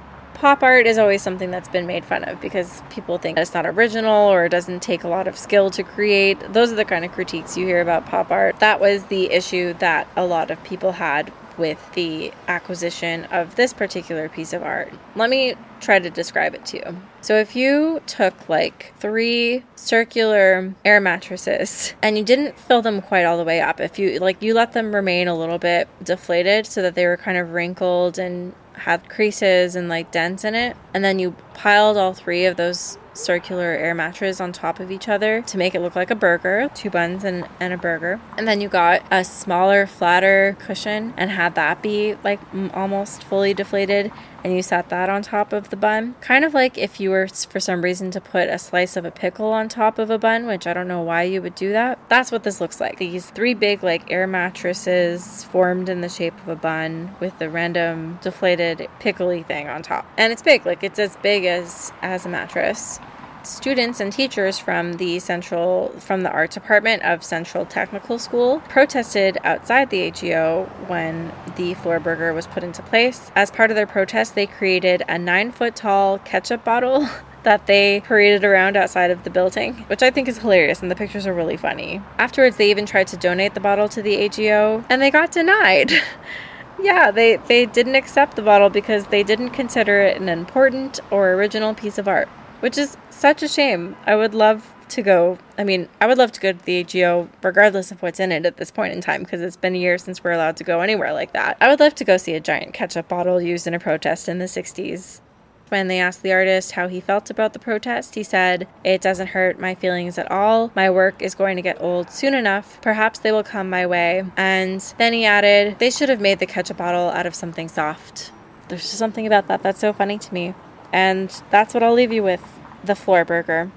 pop 0.41 0.63
art 0.63 0.87
is 0.87 0.97
always 0.97 1.21
something 1.21 1.51
that's 1.51 1.69
been 1.69 1.87
made 1.87 2.03
fun 2.03 2.25
of 2.25 2.41
because 2.41 2.83
people 2.89 3.19
think 3.19 3.39
it's 3.39 3.53
not 3.53 3.67
original 3.67 4.31
or 4.31 4.47
it 4.47 4.49
doesn't 4.49 4.81
take 4.81 5.05
a 5.05 5.09
lot 5.09 5.29
of 5.29 5.37
skill 5.37 5.69
to 5.69 5.83
create. 5.83 6.39
Those 6.55 6.73
are 6.73 6.77
the 6.77 6.85
kind 6.87 7.05
of 7.05 7.13
critiques 7.13 7.59
you 7.59 7.67
hear 7.67 7.83
about 7.83 8.07
pop 8.07 8.31
art. 8.31 8.59
That 8.59 8.81
was 8.81 9.05
the 9.05 9.31
issue 9.31 9.75
that 9.75 10.09
a 10.17 10.25
lot 10.25 10.51
of 10.51 10.63
people 10.65 10.93
had 10.93 11.31
with 11.59 11.93
the 11.93 12.33
acquisition 12.49 13.27
of 13.27 13.55
this 13.57 13.75
particular 13.75 14.31
piece 14.31 14.55
of 14.55 14.63
art. 14.63 14.91
Let 15.15 15.29
me 15.29 15.57
try 15.81 15.99
to 15.99 16.09
describe 16.09 16.55
it 16.55 16.65
to 16.67 16.79
you. 16.79 16.97
So, 17.21 17.37
if 17.37 17.55
you 17.55 18.01
took 18.07 18.49
like 18.49 18.95
three 18.99 19.63
circular 19.77 20.73
air 20.87 21.01
mattresses 21.03 21.95
and 22.01 22.17
you 22.17 22.25
didn't 22.25 22.59
fill 22.59 22.81
them 22.81 23.03
quite 23.03 23.25
all 23.25 23.37
the 23.37 23.45
way 23.45 23.61
up, 23.61 23.79
if 23.79 23.99
you 23.99 24.19
like, 24.21 24.41
you 24.41 24.55
let 24.55 24.73
them 24.73 24.95
remain 24.95 25.29
a 25.29 25.37
little 25.37 25.59
bit 25.59 25.87
deflated 26.03 26.67
so 26.67 26.81
that 26.81 26.95
they 26.95 27.07
were 27.07 27.19
kind 27.19 27.37
of 27.37 27.51
wrinkled 27.51 28.19
and 28.19 28.55
had 28.81 29.09
creases 29.09 29.77
and 29.77 29.89
like 29.89 30.11
dents 30.11 30.45
in 30.45 30.55
it. 30.55 30.77
And 30.95 31.05
then 31.05 31.19
you 31.19 31.33
piled 31.55 31.97
all 31.97 32.15
three 32.15 32.47
of 32.47 32.57
those 32.57 32.99
circular 33.13 33.65
air 33.65 33.95
mattresses 33.95 34.41
on 34.41 34.53
top 34.53 34.81
of 34.81 34.91
each 34.91 35.09
other 35.09 35.43
to 35.43 35.59
make 35.59 35.75
it 35.75 35.81
look 35.81 35.97
like 35.97 36.11
a 36.11 36.15
burger, 36.15 36.71
two 36.75 36.91
buns 36.91 37.25
and, 37.25 37.47
and 37.59 37.73
a 37.73 37.77
burger. 37.77 38.21
And 38.39 38.49
then 38.49 38.61
you 38.61 38.69
got 38.69 39.03
a 39.11 39.25
smaller, 39.25 39.87
flatter 39.87 40.57
cushion 40.61 41.13
and 41.17 41.31
had 41.31 41.55
that 41.57 41.83
be 41.83 42.17
like 42.25 42.41
almost 42.73 43.23
fully 43.25 43.53
deflated 43.53 44.11
and 44.45 44.55
you 44.55 44.63
set 44.63 44.89
that 44.89 45.09
on 45.09 45.23
top 45.23 45.53
of 45.53 45.71
the 45.71 45.77
bun. 45.77 46.15
Kind 46.21 46.45
of 46.45 46.55
like 46.55 46.79
if 46.79 47.01
you 47.01 47.11
were 47.11 47.29
for 47.29 47.61
some 47.61 47.83
reason 47.83 48.11
to 48.13 48.21
put 48.21 48.49
a 48.49 48.59
slice 48.59 48.97
of 48.97 49.05
a 49.05 49.11
pickle 49.11 49.53
on 49.53 49.69
top 49.69 49.99
of 49.99 50.11
a 50.11 50.19
bun, 50.19 50.47
which 50.47 50.67
I 50.67 50.73
don't 50.73 50.89
know 50.89 51.03
why 51.03 51.23
you 51.25 51.43
would 51.43 51.55
do 51.55 51.73
that. 51.73 51.99
That's 52.09 52.33
what 52.33 52.45
this 52.45 52.61
looks 52.61 52.81
like. 52.81 52.99
These 52.99 53.31
three 53.31 53.55
big 53.55 53.83
like 53.83 54.11
air 54.11 54.27
mattresses 54.27 55.45
formed 55.45 55.89
in 55.89 56.01
the 56.01 56.09
shape 56.09 56.39
of 56.43 56.49
a 56.49 56.57
bun 56.57 57.15
with 57.21 57.39
the 57.39 57.51
random 57.51 58.19
deflated 58.23 58.89
pickly 58.99 59.43
thing 59.43 59.69
on 59.69 59.83
top. 59.83 60.07
And 60.17 60.33
it's 60.33 60.43
big, 60.43 60.67
like 60.67 60.83
it's 60.83 60.99
as 60.99 61.17
big 61.17 61.45
as 61.45 61.93
as 62.03 62.27
a 62.27 62.29
mattress 62.29 63.01
students 63.43 64.01
and 64.01 64.13
teachers 64.13 64.59
from 64.59 64.95
the 64.95 65.19
central 65.19 65.89
from 65.99 66.23
the 66.23 66.31
art 66.31 66.51
department 66.51 67.03
of 67.03 67.23
Central 67.25 67.65
Technical 67.65 68.19
School 68.19 68.61
protested 68.69 69.39
outside 69.45 69.91
the 69.91 70.03
AGO 70.03 70.65
when 70.87 71.33
the 71.57 71.75
floor 71.75 72.01
burger 72.01 72.33
was 72.33 72.47
put 72.47 72.63
into 72.63 72.83
place. 72.83 73.31
As 73.35 73.51
part 73.51 73.71
of 73.71 73.77
their 73.77 73.87
protest, 73.87 74.35
they 74.35 74.47
created 74.47 75.03
a 75.09 75.19
nine 75.19 75.51
foot 75.53 75.75
tall 75.77 76.19
ketchup 76.19 76.65
bottle 76.65 77.09
that 77.43 77.67
they 77.67 78.01
paraded 78.01 78.45
around 78.45 78.77
outside 78.77 79.11
of 79.11 79.25
the 79.25 79.31
building, 79.31 79.75
which 79.87 80.03
I 80.03 80.11
think 80.11 80.29
is 80.29 80.39
hilarious, 80.39 80.83
and 80.83 80.91
the 80.91 80.97
pictures 80.97 81.27
are 81.27 81.33
really 81.33 81.57
funny. 81.57 82.03
Afterwards, 82.19 82.57
they 82.57 82.71
even 82.71 82.85
tried 82.85 83.07
to 83.09 83.17
donate 83.17 83.55
the 83.55 83.61
bottle 83.61 83.89
to 83.89 84.03
the 84.03 84.17
AGO, 84.17 84.85
and 84.91 85.01
they 85.01 85.11
got 85.11 85.33
denied. 85.33 85.91
yeah, 86.83 87.11
they, 87.11 87.37
they 87.37 87.65
didn't 87.65 87.95
accept 87.95 88.37
the 88.37 88.43
bottle 88.43 88.69
because 88.69 89.07
they 89.07 89.23
didn't 89.23 89.51
consider 89.51 90.01
it 90.03 90.21
an 90.21 90.29
important 90.29 91.01
or 91.11 91.33
original 91.33 91.73
piece 91.73 91.97
of 91.97 92.07
art 92.07 92.29
which 92.61 92.79
is 92.79 92.97
such 93.11 93.43
a 93.43 93.49
shame. 93.49 93.97
I 94.07 94.15
would 94.15 94.35
love 94.35 94.73
to 94.91 95.03
go. 95.03 95.39
I 95.59 95.65
mean, 95.65 95.89
I 96.01 96.07
would 96.07 96.19
love 96.19 96.33
to 96.33 96.41
go 96.41 96.53
to 96.53 96.65
the 96.65 96.79
AGO 96.81 97.29
regardless 97.43 97.91
of 97.93 98.03
what's 98.03 98.21
in 98.21 98.33
it 98.33 98.47
at 98.47 98.57
this 98.57 98.71
point 98.71 98.93
in 98.93 99.01
time 99.01 99.23
because 99.23 99.41
it's 99.41 99.57
been 99.57 99.75
a 99.75 99.79
year 99.79 99.99
since 99.99 100.23
we're 100.23 100.33
allowed 100.33 100.57
to 100.59 100.65
go 100.65 100.81
anywhere 100.81 101.13
like 101.13 101.33
that. 101.33 101.57
I 101.61 101.69
would 101.69 101.81
love 101.81 101.95
to 101.97 102.05
go 102.05 102.17
see 102.17 102.35
a 102.35 102.41
giant 102.41 102.75
ketchup 102.75 103.09
bottle 103.09 103.41
used 103.41 103.67
in 103.67 103.75
a 103.75 103.79
protest 103.79 104.29
in 104.29 104.39
the 104.39 104.47
60s. 104.47 105.21
When 105.69 105.87
they 105.87 106.01
asked 106.01 106.23
the 106.23 106.33
artist 106.33 106.73
how 106.73 106.89
he 106.89 107.01
felt 107.01 107.31
about 107.31 107.53
the 107.53 107.61
protest, 107.61 108.17
he 108.17 108.25
said, 108.25 108.67
It 108.83 109.01
doesn't 109.01 109.29
hurt 109.29 109.61
my 109.61 109.77
feelings 109.77 110.19
at 110.19 110.29
all. 110.29 110.73
My 110.75 110.91
work 110.91 111.23
is 111.23 111.37
going 111.37 111.55
to 111.55 111.63
get 111.63 111.81
old 111.81 112.11
soon 112.11 112.35
enough. 112.35 112.81
Perhaps 112.81 113.21
they 113.21 113.31
will 113.31 113.45
come 113.45 113.71
my 113.71 113.87
way. 113.87 114.25
And 114.37 114.81
then 114.99 115.13
he 115.13 115.25
added, 115.25 115.79
They 115.79 115.91
should 115.91 116.09
have 116.09 116.21
made 116.21 116.41
the 116.41 116.47
ketchup 116.47 116.79
bottle 116.79 117.11
out 117.11 117.25
of 117.25 117.37
something 117.37 117.69
soft. 117.69 118.33
There's 118.67 118.83
just 118.83 118.99
something 118.99 119.29
about 119.29 119.47
that 119.47 119.63
that's 119.63 119.79
so 119.79 119.93
funny 119.93 120.19
to 120.19 120.35
me. 120.35 120.55
And 120.93 121.31
that's 121.51 121.75
what 121.75 121.83
I'll 121.83 121.95
leave 121.95 122.13
you 122.13 122.23
with 122.23 122.43
the 122.85 122.95
floor 122.95 123.25
burger. 123.25 123.71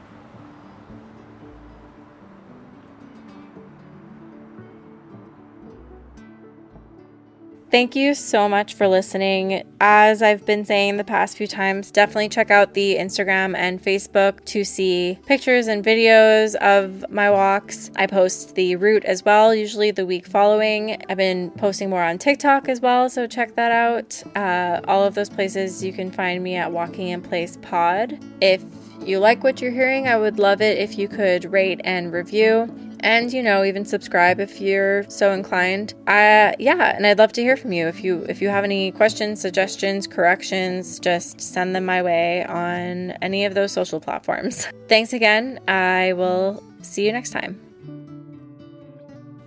Thank 7.73 7.95
you 7.95 8.13
so 8.13 8.47
much 8.47 8.75
for 8.75 8.87
listening. 8.87 9.63
As 9.81 10.21
I've 10.21 10.45
been 10.45 10.63
saying 10.63 10.97
the 10.97 11.03
past 11.03 11.35
few 11.35 11.47
times, 11.47 11.89
definitely 11.89 12.29
check 12.29 12.51
out 12.51 12.75
the 12.75 12.97
Instagram 12.97 13.57
and 13.57 13.81
Facebook 13.81 14.45
to 14.45 14.63
see 14.63 15.17
pictures 15.25 15.65
and 15.65 15.83
videos 15.83 16.53
of 16.57 17.09
my 17.09 17.31
walks. 17.31 17.89
I 17.95 18.05
post 18.05 18.53
the 18.53 18.75
route 18.75 19.03
as 19.05 19.25
well, 19.25 19.55
usually 19.55 19.89
the 19.89 20.05
week 20.05 20.27
following. 20.27 21.01
I've 21.09 21.17
been 21.17 21.49
posting 21.49 21.89
more 21.89 22.03
on 22.03 22.19
TikTok 22.19 22.69
as 22.69 22.79
well, 22.79 23.09
so 23.09 23.25
check 23.25 23.55
that 23.55 23.71
out. 23.71 24.21
Uh, 24.35 24.81
all 24.87 25.03
of 25.03 25.15
those 25.15 25.29
places 25.29 25.83
you 25.83 25.93
can 25.93 26.11
find 26.11 26.43
me 26.43 26.55
at 26.55 26.71
Walking 26.71 27.07
in 27.07 27.23
Place 27.23 27.57
Pod. 27.63 28.19
If 28.39 28.63
you 29.03 29.17
like 29.17 29.43
what 29.43 29.63
you're 29.63 29.71
hearing, 29.71 30.07
I 30.07 30.15
would 30.15 30.37
love 30.37 30.61
it 30.61 30.77
if 30.77 30.99
you 30.99 31.07
could 31.07 31.51
rate 31.51 31.81
and 31.83 32.13
review 32.13 32.92
and 33.03 33.31
you 33.31 33.43
know 33.43 33.63
even 33.63 33.85
subscribe 33.85 34.39
if 34.39 34.59
you're 34.59 35.07
so 35.09 35.31
inclined. 35.31 35.93
Uh 36.07 36.53
yeah 36.59 36.95
and 36.95 37.05
i'd 37.05 37.19
love 37.19 37.33
to 37.33 37.41
hear 37.41 37.57
from 37.57 37.71
you. 37.71 37.87
If 37.87 38.03
you 38.03 38.25
if 38.27 38.41
you 38.41 38.49
have 38.49 38.63
any 38.63 38.91
questions 38.91 39.41
suggestions 39.41 40.07
corrections 40.07 40.99
just 40.99 41.39
send 41.39 41.75
them 41.75 41.85
my 41.85 42.01
way 42.01 42.43
on 42.45 43.11
any 43.21 43.45
of 43.45 43.53
those 43.53 43.71
social 43.71 43.99
platforms. 43.99 44.67
Thanks 44.87 45.13
again. 45.13 45.59
I 45.67 46.13
will 46.13 46.63
see 46.81 47.05
you 47.05 47.11
next 47.11 47.31
time. 47.31 47.59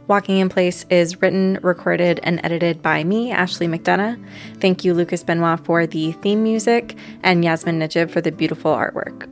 Walking 0.09 0.39
in 0.39 0.49
Place 0.49 0.87
is 0.89 1.21
written, 1.21 1.59
recorded, 1.63 2.21
and 2.23 2.41
edited 2.45 2.81
by 2.81 3.03
me, 3.03 3.33
Ashley 3.33 3.67
McDonough. 3.67 4.25
Thank 4.61 4.85
you, 4.85 4.95
Lucas 4.95 5.25
Benoit, 5.25 5.59
for 5.65 5.85
the 5.85 6.13
theme 6.13 6.45
music, 6.45 6.97
and 7.25 7.45
Yasmin 7.45 7.81
Najib 7.81 8.11
for 8.11 8.21
the 8.21 8.31
beautiful 8.31 8.73
artwork. 8.73 9.29